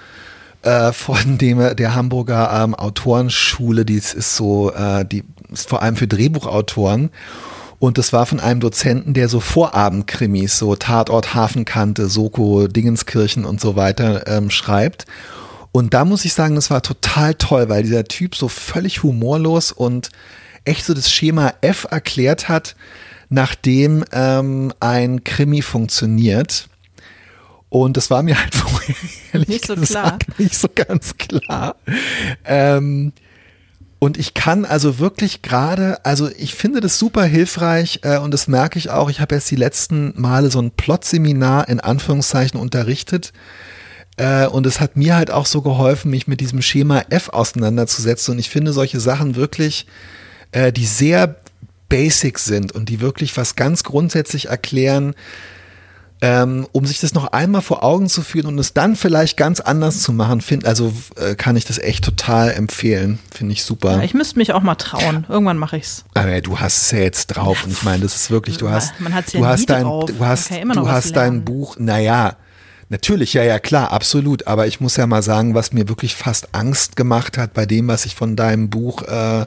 äh, 0.64 0.93
von 0.93 1.38
dem 1.38 1.76
der 1.76 1.93
Hamburger 1.93 2.64
ähm, 2.64 2.76
Autorenschule, 2.76 3.86
die 3.86 3.97
ist 3.97 4.36
so, 4.36 4.72
äh, 4.74 5.05
die 5.05 5.24
ist 5.51 5.70
vor 5.70 5.82
allem 5.82 5.97
für 5.97 6.08
Drehbuchautoren. 6.08 7.10
Und 7.80 7.97
das 7.97 8.11
war 8.11 8.25
von 8.25 8.39
einem 8.39 8.59
Dozenten, 8.59 9.13
der 9.13 9.30
so 9.30 9.39
Vorabendkrimis, 9.39 10.57
so 10.57 10.75
Tatort 10.75 11.36
Hafenkante, 11.36 12.07
Soko, 12.07 12.67
Dingenskirchen 12.67 13.45
und 13.45 13.61
so 13.61 13.75
weiter 13.75 14.25
ähm, 14.28 14.49
schreibt. 14.49 15.05
Und 15.71 15.93
da 15.93 16.05
muss 16.05 16.25
ich 16.25 16.34
sagen, 16.34 16.55
das 16.55 16.71
war 16.71 16.82
total 16.82 17.36
toll, 17.36 17.69
weil 17.69 17.84
dieser 17.84 18.05
Typ 18.05 18.36
so 18.36 18.47
völlig 18.47 19.03
humorlos 19.03 19.71
und 19.71 20.09
echt 20.65 20.86
so 20.86 20.93
das 20.95 21.11
Schema 21.11 21.53
F 21.61 21.86
erklärt 21.89 22.49
hat, 22.49 22.75
nachdem 23.30 24.03
ähm, 24.11 24.73
ein 24.80 25.23
Krimi 25.23 25.61
funktioniert. 25.61 26.69
Und 27.69 27.97
das 27.97 28.09
war 28.09 28.23
mir 28.23 28.39
halt 28.39 28.55
vorher 28.55 28.95
ehrlich 29.34 29.49
nicht 29.49 29.67
so 29.67 29.75
gesagt 29.75 30.25
klar. 30.25 30.36
nicht 30.39 30.55
so 30.55 30.67
ganz 30.73 31.15
klar. 31.17 31.75
Ähm, 32.43 33.13
und 33.99 34.17
ich 34.17 34.35
kann 34.35 34.63
also 34.63 34.99
wirklich 34.99 35.41
gerade, 35.41 36.05
also 36.05 36.29
ich 36.37 36.53
finde 36.53 36.81
das 36.81 36.99
super 36.99 37.23
hilfreich 37.23 38.01
äh, 38.03 38.19
und 38.19 38.31
das 38.31 38.47
merke 38.47 38.77
ich 38.77 38.91
auch. 38.91 39.09
Ich 39.09 39.19
habe 39.19 39.35
jetzt 39.35 39.49
die 39.49 39.55
letzten 39.55 40.13
Male 40.15 40.51
so 40.51 40.61
ein 40.61 40.71
Plot-Seminar 40.71 41.67
in 41.67 41.79
Anführungszeichen 41.79 42.59
unterrichtet. 42.59 43.33
Äh, 44.17 44.45
und 44.45 44.67
es 44.67 44.79
hat 44.79 44.97
mir 44.97 45.15
halt 45.15 45.31
auch 45.31 45.47
so 45.47 45.63
geholfen, 45.63 46.11
mich 46.11 46.27
mit 46.27 46.41
diesem 46.41 46.61
Schema 46.61 47.05
F 47.09 47.29
auseinanderzusetzen. 47.29 48.33
Und 48.33 48.39
ich 48.39 48.51
finde 48.51 48.71
solche 48.71 48.99
Sachen 48.99 49.35
wirklich, 49.35 49.87
äh, 50.51 50.71
die 50.71 50.85
sehr 50.85 51.35
basic 51.89 52.37
sind 52.37 52.73
und 52.73 52.89
die 52.89 53.01
wirklich 53.01 53.35
was 53.35 53.55
ganz 53.55 53.83
grundsätzlich 53.83 54.49
erklären, 54.49 55.15
ähm, 56.22 56.68
um 56.72 56.86
sich 56.86 56.99
das 56.99 57.13
noch 57.13 57.28
einmal 57.32 57.61
vor 57.61 57.84
Augen 57.84 58.09
zu 58.09 58.22
führen 58.22 58.47
und 58.47 58.57
es 58.57 58.74
dann 58.74 58.95
vielleicht 58.95 59.38
ganz 59.38 59.59
anders 59.59 60.01
zu 60.01 60.11
machen, 60.11 60.41
find, 60.41 60.65
also 60.65 60.91
äh, 61.15 61.36
kann 61.36 61.55
ich 61.55 61.65
das 61.65 61.78
echt 61.78 62.03
total 62.03 62.51
empfehlen. 62.51 63.20
Finde 63.32 63.53
ich 63.53 63.63
super. 63.63 63.97
Ja, 63.97 64.03
ich 64.03 64.13
müsste 64.13 64.39
mich 64.39 64.53
auch 64.53 64.63
mal 64.63 64.76
trauen. 64.76 65.26
Irgendwann 65.30 65.57
mache 65.57 65.78
ich's. 65.78 66.05
Aber 66.15 66.41
du 66.41 66.59
hast 66.59 66.78
es 66.84 66.91
ja 66.91 66.99
jetzt 66.99 67.28
drauf 67.28 67.63
und 67.65 67.72
ich 67.72 67.84
meine, 67.84 68.01
das 68.03 68.15
ist 68.15 68.32
wirklich, 68.32 68.57
du 68.57 68.70
hast, 68.70 68.99
Man 68.99 69.13
hat's 69.13 69.34
ja 69.34 69.39
du 69.39 69.45
hast 69.45 69.70
dein, 69.70 69.84
drauf. 69.84 70.05
du 70.05 70.26
hast, 70.26 70.51
du 70.51 70.89
hast 70.89 71.15
dein 71.15 71.45
Buch, 71.45 71.78
naja, 71.80 72.36
Natürlich, 72.89 73.34
ja, 73.34 73.43
ja, 73.43 73.59
klar, 73.59 73.91
absolut. 73.91 74.47
Aber 74.47 74.65
ich 74.65 74.80
muss 74.80 74.95
ja 74.95 75.05
mal 75.07 75.22
sagen, 75.22 75.53
was 75.53 75.74
mir 75.74 75.89
wirklich 75.89 76.15
fast 76.15 76.55
Angst 76.55 76.95
gemacht 76.95 77.38
hat 77.38 77.53
bei 77.53 77.65
dem, 77.65 77.89
was 77.89 78.05
ich 78.05 78.15
von 78.15 78.38
deinem 78.38 78.70
Buch 78.70 79.01
äh, 79.01 79.45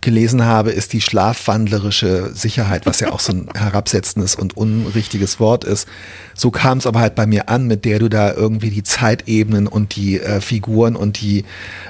gelesen 0.00 0.44
habe, 0.44 0.70
ist 0.70 0.92
die 0.92 1.00
schlafwandlerische 1.00 2.30
Sicherheit, 2.34 2.86
was 2.86 3.00
ja 3.00 3.12
auch 3.12 3.20
so 3.20 3.32
ein 3.32 3.48
herabsetzendes 3.54 4.34
und 4.34 4.56
unrichtiges 4.56 5.40
Wort 5.40 5.64
ist. 5.64 5.88
So 6.34 6.50
kam 6.50 6.78
es 6.78 6.86
aber 6.86 7.00
halt 7.00 7.14
bei 7.14 7.26
mir 7.26 7.48
an, 7.48 7.66
mit 7.66 7.84
der 7.84 7.98
du 7.98 8.08
da 8.08 8.32
irgendwie 8.32 8.70
die 8.70 8.82
Zeitebenen 8.82 9.66
und 9.66 9.96
die 9.96 10.20
äh, 10.20 10.40
Figuren 10.40 10.96
und 10.96 11.20
die, 11.20 11.44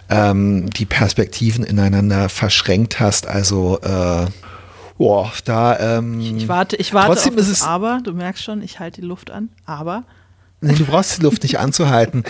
ähm, 0.09 0.71
die 0.71 0.87
Perspektiven 0.87 1.65
ineinander 1.65 2.29
verschränkt 2.29 3.01
hast. 3.01 3.27
Also 3.27 3.79
äh, 3.81 4.27
Boah, 5.01 5.33
da. 5.47 5.97
Ähm, 5.99 6.21
ich, 6.21 6.37
ich 6.37 6.49
warte, 6.49 6.77
ich 6.77 6.93
warte 6.93 7.15
trotzdem 7.15 7.33
auf 7.39 7.49
das 7.49 7.63
Aber. 7.63 8.01
Du 8.05 8.13
merkst 8.13 8.45
schon, 8.45 8.61
ich 8.61 8.81
halte 8.81 9.01
die 9.01 9.07
Luft 9.07 9.31
an. 9.31 9.49
Aber. 9.65 10.05
Nee, 10.61 10.75
du 10.75 10.85
brauchst 10.85 11.17
die 11.17 11.23
Luft 11.23 11.43
nicht 11.43 11.59
anzuhalten. 11.59 12.23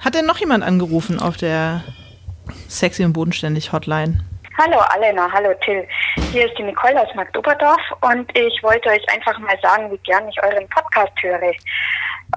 Hat 0.00 0.14
denn 0.14 0.26
noch 0.26 0.36
jemand 0.36 0.62
angerufen 0.62 1.18
auf 1.18 1.38
der 1.38 1.82
sexy 2.68 3.06
und 3.06 3.14
bodenständig 3.14 3.72
Hotline? 3.72 4.20
Hallo 4.62 4.76
Alena, 4.94 5.26
hallo 5.32 5.54
Till. 5.64 5.88
Hier 6.32 6.44
ist 6.44 6.58
die 6.58 6.62
Nicole 6.62 7.00
aus 7.00 7.14
Magdoberdorf 7.14 7.80
und 8.02 8.30
ich 8.36 8.62
wollte 8.62 8.90
euch 8.90 9.08
einfach 9.08 9.38
mal 9.38 9.58
sagen, 9.62 9.90
wie 9.90 9.96
gern 10.04 10.28
ich 10.28 10.42
euren 10.42 10.68
Podcast 10.68 11.12
höre. 11.22 11.54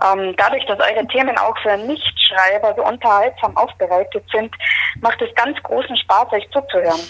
Ähm, 0.02 0.34
dadurch, 0.38 0.66
dass 0.68 0.80
eure 0.80 1.06
Themen 1.08 1.38
auch 1.38 1.58
für 1.62 1.76
Nichtschreiber 1.76 2.76
so 2.78 2.86
unterhaltsam 2.86 3.58
aufbereitet 3.58 4.24
sind, 4.32 4.56
macht 5.02 5.22
es 5.22 5.36
ganz 5.36 5.62
großen 5.64 5.98
Spaß, 5.98 6.32
euch 6.32 6.50
zuzuhören. 6.52 7.02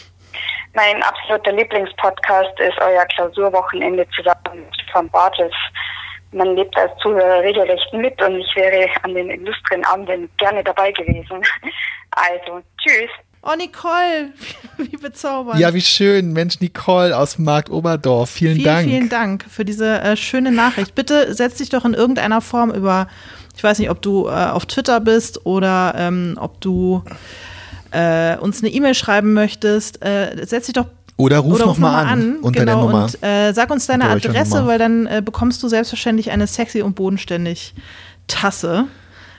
Mein 0.73 1.03
absoluter 1.03 1.51
Lieblingspodcast 1.51 2.59
ist 2.59 2.81
euer 2.81 3.05
Klausurwochenende 3.05 4.07
zusammen 4.15 4.65
von 4.91 5.07
Bartels. 5.11 5.53
Man 6.31 6.55
lebt 6.55 6.75
als 6.75 6.91
Zuhörer 6.97 7.41
regelrecht 7.41 7.93
mit 7.93 8.19
und 8.19 8.39
ich 8.39 8.55
wäre 8.55 8.89
an 9.03 9.13
den 9.13 9.29
illustren 9.29 9.85
Abenden 9.85 10.27
gerne 10.37 10.63
dabei 10.63 10.91
gewesen. 10.91 11.39
Also, 12.15 12.63
tschüss. 12.79 13.11
Oh, 13.45 13.55
Nicole, 13.57 14.31
wie 14.77 14.95
bezaubernd. 14.95 15.59
Ja, 15.59 15.73
wie 15.73 15.81
schön. 15.81 16.31
Mensch, 16.31 16.61
Nicole 16.61 17.15
aus 17.17 17.37
Markt 17.37 17.69
Oberdorf. 17.69 18.29
Vielen, 18.29 18.55
vielen 18.55 18.65
Dank. 18.65 18.87
Vielen 18.87 19.09
Dank 19.09 19.45
für 19.49 19.65
diese 19.65 19.99
äh, 19.99 20.15
schöne 20.15 20.51
Nachricht. 20.51 20.95
Bitte 20.95 21.33
setz 21.33 21.55
dich 21.55 21.69
doch 21.69 21.83
in 21.83 21.93
irgendeiner 21.93 22.39
Form 22.39 22.71
über, 22.71 23.07
ich 23.55 23.63
weiß 23.63 23.79
nicht, 23.79 23.89
ob 23.89 24.01
du 24.01 24.27
äh, 24.27 24.31
auf 24.31 24.65
Twitter 24.65 25.01
bist 25.01 25.45
oder 25.45 25.93
ähm, 25.97 26.37
ob 26.39 26.61
du 26.61 27.03
äh, 27.91 28.37
uns 28.37 28.61
eine 28.61 28.71
E-Mail 28.71 28.95
schreiben 28.95 29.33
möchtest. 29.33 30.03
Äh, 30.05 30.45
setz 30.45 30.67
dich 30.67 30.73
doch 30.73 30.87
oder 31.17 31.39
ruf 31.39 31.55
Oder 31.55 31.65
nochmal 31.67 32.05
an, 32.05 32.07
an, 32.07 32.35
unter 32.37 32.59
genau, 32.61 32.73
der 32.73 32.83
Nummer. 32.85 33.03
Und 33.05 33.23
äh, 33.23 33.53
sag 33.53 33.69
uns 33.69 33.85
deine 33.85 34.05
Adresse, 34.05 34.65
weil 34.65 34.79
dann 34.79 35.05
äh, 35.05 35.21
bekommst 35.23 35.61
du 35.61 35.67
selbstverständlich 35.67 36.31
eine 36.31 36.47
sexy 36.47 36.81
und 36.81 36.95
bodenständig 36.95 37.75
Tasse. 38.27 38.85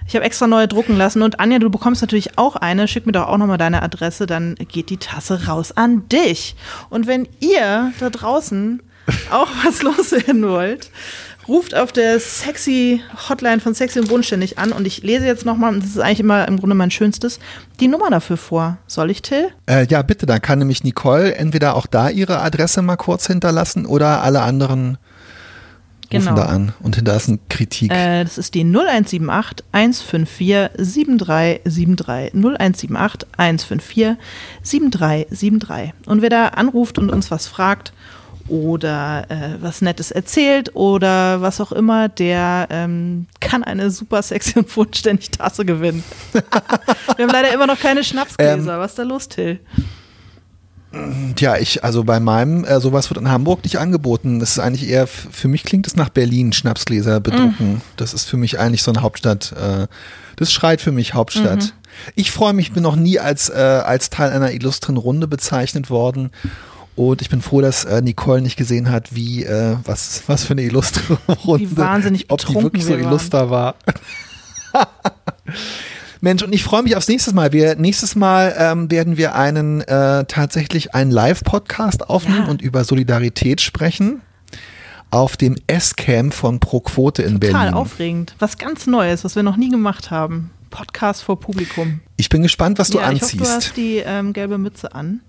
Ich 0.06 0.14
habe 0.14 0.24
extra 0.24 0.46
neue 0.46 0.68
drucken 0.68 0.96
lassen 0.96 1.22
und 1.22 1.40
Anja, 1.40 1.58
du 1.58 1.70
bekommst 1.70 2.02
natürlich 2.02 2.38
auch 2.38 2.56
eine. 2.56 2.88
Schick 2.88 3.06
mir 3.06 3.12
doch 3.12 3.26
auch 3.26 3.38
nochmal 3.38 3.58
deine 3.58 3.82
Adresse, 3.82 4.26
dann 4.26 4.54
geht 4.56 4.90
die 4.90 4.98
Tasse 4.98 5.46
raus 5.46 5.72
an 5.72 6.08
dich. 6.08 6.56
Und 6.90 7.06
wenn 7.06 7.26
ihr 7.40 7.92
da 8.00 8.10
draußen 8.10 8.82
auch 9.30 9.48
was 9.64 9.82
loswerden 9.82 10.46
wollt, 10.46 10.90
ruft 11.48 11.74
auf 11.74 11.92
der 11.92 12.20
sexy 12.20 13.02
Hotline 13.28 13.60
von 13.60 13.74
Sexy 13.74 14.00
und 14.00 14.08
Bodenständig 14.08 14.58
an 14.58 14.72
und 14.72 14.86
ich 14.86 15.02
lese 15.02 15.26
jetzt 15.26 15.44
nochmal, 15.44 15.78
das 15.78 15.90
ist 15.90 15.98
eigentlich 15.98 16.20
immer 16.20 16.46
im 16.48 16.58
Grunde 16.58 16.74
mein 16.74 16.90
schönstes, 16.90 17.38
die 17.80 17.88
Nummer 17.88 18.10
dafür 18.10 18.36
vor. 18.36 18.78
Soll 18.86 19.10
ich, 19.10 19.22
Till? 19.22 19.48
Äh, 19.66 19.86
ja, 19.86 20.02
bitte, 20.02 20.26
dann 20.26 20.40
kann 20.40 20.58
nämlich 20.58 20.84
Nicole 20.84 21.34
entweder 21.34 21.76
auch 21.76 21.86
da 21.86 22.08
ihre 22.08 22.40
Adresse 22.40 22.82
mal 22.82 22.96
kurz 22.96 23.26
hinterlassen 23.26 23.86
oder 23.86 24.22
alle 24.22 24.42
anderen 24.42 24.98
rufen 26.12 26.24
genau. 26.24 26.36
da 26.36 26.46
an 26.46 26.72
und 26.80 26.96
hinterlassen 26.96 27.40
Kritik. 27.48 27.92
Äh, 27.92 28.24
das 28.24 28.38
ist 28.38 28.54
die 28.54 28.64
0178 28.64 29.64
154 29.72 30.70
7373. 30.76 32.34
0178 32.34 33.28
154 33.36 34.16
7373. 34.62 35.92
Und 36.06 36.22
wer 36.22 36.30
da 36.30 36.48
anruft 36.48 36.98
und 36.98 37.10
uns 37.10 37.30
was 37.30 37.46
fragt, 37.46 37.92
oder 38.48 39.24
äh, 39.30 39.62
was 39.62 39.80
Nettes 39.80 40.10
erzählt 40.10 40.74
oder 40.74 41.40
was 41.40 41.60
auch 41.60 41.72
immer, 41.72 42.08
der 42.08 42.66
ähm, 42.70 43.26
kann 43.40 43.64
eine 43.64 43.90
super 43.90 44.22
sexy 44.22 44.58
und 44.58 44.70
vollständig 44.70 45.30
Tasse 45.30 45.64
gewinnen. 45.64 46.04
Wir 46.32 47.26
haben 47.26 47.32
leider 47.32 47.52
immer 47.54 47.66
noch 47.66 47.80
keine 47.80 48.04
Schnapsgläser. 48.04 48.74
Ähm, 48.74 48.80
was 48.80 48.92
ist 48.92 48.98
da 48.98 49.02
los, 49.02 49.28
Till? 49.28 49.60
Tja, 51.36 51.56
ich, 51.56 51.84
also 51.84 52.04
bei 52.04 52.20
meinem, 52.20 52.64
äh, 52.64 52.80
sowas 52.80 53.10
wird 53.10 53.20
in 53.20 53.30
Hamburg 53.30 53.64
nicht 53.64 53.78
angeboten. 53.78 54.40
Das 54.40 54.50
ist 54.50 54.58
eigentlich 54.58 54.88
eher, 54.88 55.06
für 55.06 55.48
mich 55.48 55.64
klingt 55.64 55.86
es 55.86 55.96
nach 55.96 56.08
Berlin, 56.08 56.52
Schnapsgläser 56.52 57.20
bedrucken. 57.20 57.74
Mm. 57.74 57.80
Das 57.96 58.14
ist 58.14 58.26
für 58.26 58.36
mich 58.36 58.58
eigentlich 58.58 58.82
so 58.82 58.92
eine 58.92 59.02
Hauptstadt. 59.02 59.52
Äh, 59.52 59.86
das 60.36 60.52
schreit 60.52 60.80
für 60.80 60.92
mich 60.92 61.14
Hauptstadt. 61.14 61.62
Mhm. 61.62 61.70
Ich 62.14 62.32
freue 62.32 62.52
mich, 62.52 62.72
bin 62.72 62.82
noch 62.82 62.96
nie 62.96 63.18
als, 63.18 63.48
äh, 63.48 63.54
als 63.54 64.10
Teil 64.10 64.30
einer 64.30 64.52
illustren 64.52 64.96
Runde 64.96 65.28
bezeichnet 65.28 65.90
worden. 65.90 66.30
Und 66.96 67.22
ich 67.22 67.28
bin 67.28 67.42
froh, 67.42 67.60
dass 67.60 67.84
äh, 67.84 68.02
Nicole 68.02 68.40
nicht 68.40 68.56
gesehen 68.56 68.90
hat, 68.90 69.14
wie, 69.14 69.44
äh, 69.44 69.76
was, 69.84 70.22
was 70.26 70.44
für 70.44 70.52
eine 70.52 70.62
illustre 70.62 71.18
Runde. 71.44 71.70
Wie 71.70 71.76
wahnsinnig 71.76 72.30
Ob 72.30 72.44
die 72.44 72.54
wirklich 72.54 72.84
so 72.84 72.94
illuster 72.94 73.50
war. 73.50 73.74
Mensch, 76.24 76.42
und 76.42 76.54
ich 76.54 76.64
freue 76.64 76.82
mich 76.82 76.96
aufs 76.96 77.06
nächste 77.06 77.34
Mal. 77.34 77.52
Wir, 77.52 77.76
nächstes 77.76 78.16
Mal 78.16 78.54
ähm, 78.58 78.90
werden 78.90 79.18
wir 79.18 79.34
einen 79.34 79.82
äh, 79.82 80.24
tatsächlich 80.24 80.94
einen 80.94 81.10
Live-Podcast 81.10 82.08
aufnehmen 82.08 82.44
ja. 82.46 82.50
und 82.50 82.62
über 82.62 82.82
Solidarität 82.84 83.60
sprechen. 83.60 84.22
Auf 85.10 85.36
dem 85.36 85.54
S-Camp 85.66 86.32
von 86.32 86.60
Pro 86.60 86.80
Quote 86.80 87.22
in 87.22 87.34
Total 87.34 87.38
Berlin. 87.40 87.56
Total 87.56 87.74
aufregend. 87.74 88.34
Was 88.38 88.56
ganz 88.56 88.86
Neues, 88.86 89.22
was 89.22 89.36
wir 89.36 89.42
noch 89.42 89.56
nie 89.56 89.68
gemacht 89.68 90.10
haben. 90.10 90.50
Podcast 90.70 91.22
vor 91.22 91.38
Publikum. 91.38 92.00
Ich 92.16 92.30
bin 92.30 92.42
gespannt, 92.42 92.78
was 92.78 92.88
du 92.88 92.98
ja, 92.98 93.04
anziehst. 93.04 93.34
Ich 93.34 93.40
hoffe, 93.40 93.50
du 93.50 93.56
hast 93.56 93.76
die 93.76 93.96
ähm, 93.98 94.32
gelbe 94.32 94.56
Mütze 94.56 94.94
an. 94.94 95.20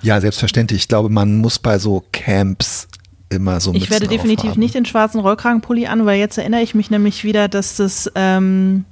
Ja, 0.00 0.22
selbstverständlich. 0.22 0.80
Ich 0.80 0.88
glaube, 0.88 1.10
man 1.10 1.36
muss 1.36 1.58
bei 1.58 1.78
so 1.78 2.02
Camps 2.12 2.88
immer 3.28 3.60
so 3.60 3.74
Ich 3.74 3.90
werde 3.90 4.08
definitiv 4.08 4.46
aufhaben. 4.46 4.60
nicht 4.60 4.74
den 4.74 4.86
schwarzen 4.86 5.20
Rollkragenpulli 5.20 5.86
an, 5.86 6.06
weil 6.06 6.18
jetzt 6.18 6.38
erinnere 6.38 6.62
ich 6.62 6.74
mich 6.74 6.90
nämlich 6.90 7.24
wieder, 7.24 7.46
dass 7.46 7.76
das 7.76 8.10
ähm, 8.14 8.86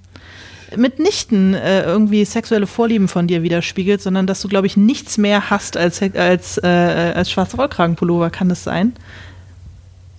mitnichten 0.77 1.55
äh, 1.55 1.83
irgendwie 1.83 2.25
sexuelle 2.25 2.67
Vorlieben 2.67 3.09
von 3.09 3.27
dir 3.27 3.43
widerspiegelt, 3.43 4.03
sondern 4.03 4.27
dass 4.27 4.41
du, 4.41 4.49
glaube 4.49 4.67
ich, 4.67 4.77
nichts 4.77 5.19
mehr 5.19 5.51
hast 5.51 5.77
als, 5.77 6.03
als, 6.03 6.59
äh, 6.59 6.67
als 6.67 7.31
schwarzer 7.31 7.59
Rollkragenpullover. 7.59 8.31
Kann 8.31 8.49
das 8.49 8.65
sein? 8.65 8.95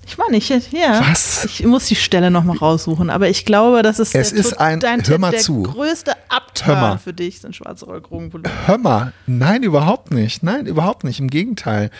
Ich 0.09 0.17
meine, 0.17 0.37
ich, 0.37 0.49
ja. 0.49 1.01
Was? 1.07 1.45
Ich 1.45 1.63
muss 1.65 1.85
die 1.85 1.95
Stelle 1.95 2.31
nochmal 2.31 2.57
raussuchen, 2.57 3.11
aber 3.11 3.29
ich 3.29 3.45
glaube, 3.45 3.83
das 3.83 3.99
ist, 3.99 4.15
es 4.15 4.31
der, 4.31 4.39
ist 4.39 4.59
ein, 4.59 4.79
dein 4.79 5.07
hör 5.07 5.19
mal 5.19 5.29
der 5.29 5.39
zu. 5.39 5.61
größte 5.61 6.13
Abturn 6.29 6.97
für 6.97 7.13
dich, 7.13 7.41
sind 7.41 7.55
schwarze 7.55 7.85
Rollkragenpullover. 7.85 8.49
Hör 8.65 8.79
mal, 8.79 9.13
nein, 9.27 9.61
überhaupt 9.61 10.11
nicht. 10.11 10.41
Nein, 10.41 10.65
überhaupt 10.65 11.03
nicht. 11.03 11.19
Im 11.19 11.29
Gegenteil. 11.29 11.91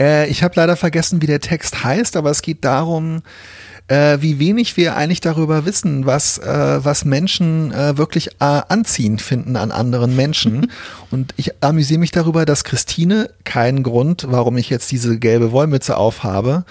Äh, 0.00 0.30
ich 0.30 0.42
habe 0.42 0.54
leider 0.56 0.74
vergessen, 0.74 1.20
wie 1.20 1.26
der 1.26 1.40
Text 1.40 1.84
heißt, 1.84 2.16
aber 2.16 2.30
es 2.30 2.40
geht 2.40 2.64
darum, 2.64 3.22
äh, 3.90 4.22
wie 4.22 4.38
wenig 4.38 4.76
wir 4.76 4.96
eigentlich 4.96 5.20
darüber 5.20 5.66
wissen, 5.66 6.06
was, 6.06 6.38
äh, 6.38 6.78
was 6.84 7.04
Menschen 7.04 7.72
äh, 7.72 7.98
wirklich 7.98 8.28
äh, 8.38 8.62
anziehend 8.68 9.20
finden 9.20 9.56
an 9.56 9.72
anderen 9.72 10.14
Menschen. 10.14 10.70
Und 11.10 11.34
ich 11.36 11.62
amüsiere 11.62 11.98
mich 11.98 12.12
darüber, 12.12 12.44
dass 12.44 12.62
Christine, 12.62 13.30
keinen 13.42 13.82
Grund, 13.82 14.26
warum 14.28 14.56
ich 14.56 14.70
jetzt 14.70 14.92
diese 14.92 15.18
gelbe 15.18 15.50
Wollmütze 15.50 15.96
aufhabe, 15.96 16.64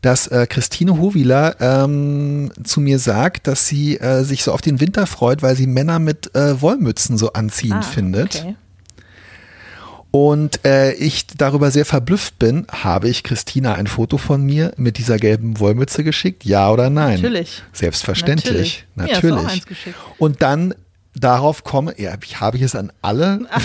dass 0.00 0.28
äh, 0.28 0.46
Christine 0.48 0.96
Hovila 0.96 1.56
ähm, 1.58 2.52
zu 2.62 2.80
mir 2.80 3.00
sagt, 3.00 3.48
dass 3.48 3.66
sie 3.66 3.98
äh, 3.98 4.22
sich 4.22 4.44
so 4.44 4.52
auf 4.52 4.62
den 4.62 4.80
Winter 4.80 5.08
freut, 5.08 5.42
weil 5.42 5.56
sie 5.56 5.66
Männer 5.66 5.98
mit 5.98 6.34
äh, 6.36 6.62
Wollmützen 6.62 7.18
so 7.18 7.32
anziehend 7.32 7.80
ah, 7.80 7.82
findet. 7.82 8.36
Okay. 8.36 8.54
Und 10.12 10.64
äh, 10.64 10.92
ich 10.94 11.28
darüber 11.28 11.70
sehr 11.70 11.84
verblüfft 11.84 12.38
bin, 12.38 12.66
habe 12.70 13.08
ich 13.08 13.22
Christina 13.22 13.74
ein 13.74 13.86
Foto 13.86 14.18
von 14.18 14.44
mir 14.44 14.72
mit 14.76 14.98
dieser 14.98 15.18
gelben 15.18 15.60
Wollmütze 15.60 16.02
geschickt? 16.02 16.44
Ja 16.44 16.70
oder 16.70 16.90
nein? 16.90 17.16
Natürlich. 17.16 17.62
Selbstverständlich. 17.72 18.86
Natürlich. 18.96 19.32
Natürlich. 19.32 19.64
Ja, 19.86 19.92
Und 20.18 20.42
dann 20.42 20.74
darauf 21.14 21.62
komme, 21.62 21.94
ja, 21.96 22.14
ich 22.24 22.40
habe 22.40 22.56
ich 22.56 22.62
es 22.64 22.74
an 22.74 22.92
alle 23.02 23.46
Ach, 23.50 23.62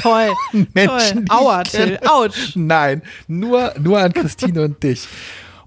toll, 0.00 0.30
Menschen. 0.74 1.26
Toll. 1.26 1.36
Aua, 1.36 1.62
Till, 1.62 1.98
ouch. 2.04 2.54
Nein, 2.54 3.02
nur, 3.28 3.74
nur 3.78 4.00
an 4.00 4.12
Christine 4.12 4.62
und 4.62 4.82
dich. 4.82 5.06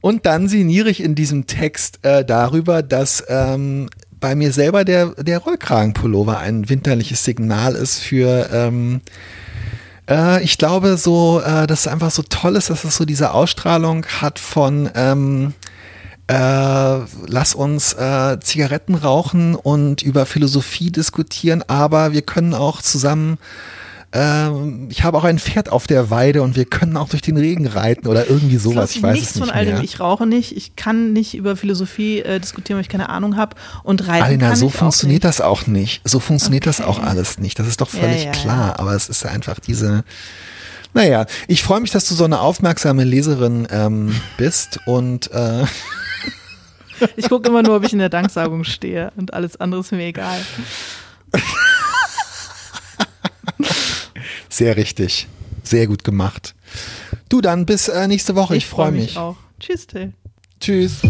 Und 0.01 0.25
dann 0.25 0.47
sinniere 0.47 0.89
ich 0.89 1.01
in 1.01 1.15
diesem 1.15 1.45
Text 1.47 1.99
äh, 2.03 2.23
darüber, 2.23 2.81
dass 2.83 3.23
ähm, 3.27 3.89
bei 4.19 4.35
mir 4.35 4.51
selber 4.51 4.85
der, 4.85 5.07
der 5.15 5.39
Rollkragenpullover 5.39 6.39
ein 6.39 6.69
winterliches 6.69 7.23
Signal 7.23 7.75
ist 7.75 7.99
für 7.99 8.49
ähm, 8.51 9.01
äh, 10.09 10.43
ich 10.43 10.57
glaube 10.57 10.97
so, 10.97 11.41
äh, 11.41 11.67
dass 11.67 11.81
es 11.81 11.87
einfach 11.87 12.11
so 12.11 12.23
toll 12.23 12.55
ist, 12.55 12.69
dass 12.69 12.83
es 12.83 12.97
so 12.97 13.05
diese 13.05 13.31
Ausstrahlung 13.33 14.05
hat 14.05 14.39
von 14.39 14.89
ähm, 14.95 15.53
äh, 16.27 16.99
lass 17.25 17.55
uns 17.55 17.93
äh, 17.93 18.39
Zigaretten 18.39 18.95
rauchen 18.95 19.55
und 19.55 20.03
über 20.03 20.25
Philosophie 20.25 20.91
diskutieren, 20.91 21.63
aber 21.67 22.11
wir 22.11 22.21
können 22.21 22.53
auch 22.53 22.81
zusammen 22.81 23.37
ähm, 24.11 24.87
ich 24.89 25.03
habe 25.03 25.17
auch 25.17 25.23
ein 25.23 25.37
Pferd 25.37 25.71
auf 25.71 25.85
der 25.85 26.09
Weide 26.09 26.41
und 26.41 26.55
wir 26.55 26.65
können 26.65 26.97
auch 26.97 27.09
durch 27.09 27.21
den 27.21 27.37
Regen 27.37 27.67
reiten 27.67 28.07
oder 28.07 28.27
irgendwie 28.27 28.57
sowas. 28.57 28.95
Ich 28.95 29.03
weiß 29.03 29.13
nichts 29.13 29.29
es 29.31 29.35
nicht 29.35 29.45
von 29.45 29.55
all 29.55 29.65
dem. 29.65 29.83
Ich 29.83 29.99
rauche 29.99 30.25
nicht, 30.25 30.57
ich 30.57 30.75
kann 30.75 31.13
nicht 31.13 31.35
über 31.35 31.55
Philosophie 31.55 32.21
äh, 32.21 32.39
diskutieren, 32.39 32.77
weil 32.77 32.81
ich 32.81 32.89
keine 32.89 33.09
Ahnung 33.09 33.37
habe 33.37 33.55
und 33.83 34.07
reiten 34.07 34.23
Alina, 34.23 34.47
kann 34.47 34.55
so 34.55 34.67
ich 34.67 34.73
funktioniert 34.73 35.23
auch 35.25 35.29
das 35.29 35.41
auch 35.41 35.67
nicht. 35.67 36.01
So 36.05 36.19
funktioniert 36.19 36.63
okay. 36.63 36.77
das 36.77 36.81
auch 36.81 36.99
alles 36.99 37.37
nicht. 37.37 37.59
Das 37.59 37.67
ist 37.67 37.81
doch 37.81 37.89
völlig 37.89 38.23
ja, 38.23 38.25
ja, 38.25 38.31
klar. 38.31 38.67
ja. 38.69 38.79
Aber 38.79 38.95
es 38.95 39.09
ist 39.09 39.25
einfach 39.27 39.59
diese. 39.59 40.03
Naja, 40.95 41.27
ich 41.47 41.61
freue 41.61 41.79
mich, 41.79 41.91
dass 41.91 42.07
du 42.07 42.15
so 42.15 42.23
eine 42.23 42.39
aufmerksame 42.39 43.03
Leserin 43.03 43.67
ähm, 43.69 44.19
bist 44.37 44.79
und 44.87 45.31
äh, 45.31 45.65
ich 47.15 47.29
gucke 47.29 47.47
immer 47.47 47.61
nur, 47.61 47.75
ob 47.75 47.85
ich 47.85 47.93
in 47.93 47.99
der 47.99 48.09
Danksagung 48.09 48.63
stehe 48.63 49.11
und 49.15 49.35
alles 49.35 49.61
andere 49.61 49.81
ist 49.81 49.91
mir 49.91 50.07
egal. 50.07 50.39
Sehr 54.49 54.75
richtig. 54.75 55.27
Sehr 55.63 55.87
gut 55.87 56.03
gemacht. 56.03 56.55
Du 57.29 57.41
dann 57.41 57.65
bis 57.65 57.87
äh, 57.87 58.07
nächste 58.07 58.35
Woche. 58.35 58.55
Ich, 58.55 58.63
ich 58.63 58.69
freue 58.69 58.87
freu 58.87 58.91
mich. 58.91 59.01
mich 59.01 59.17
auch. 59.17 59.37
Tschüss, 59.59 59.87
Till. 59.87 60.13
Tschüss. 60.59 61.01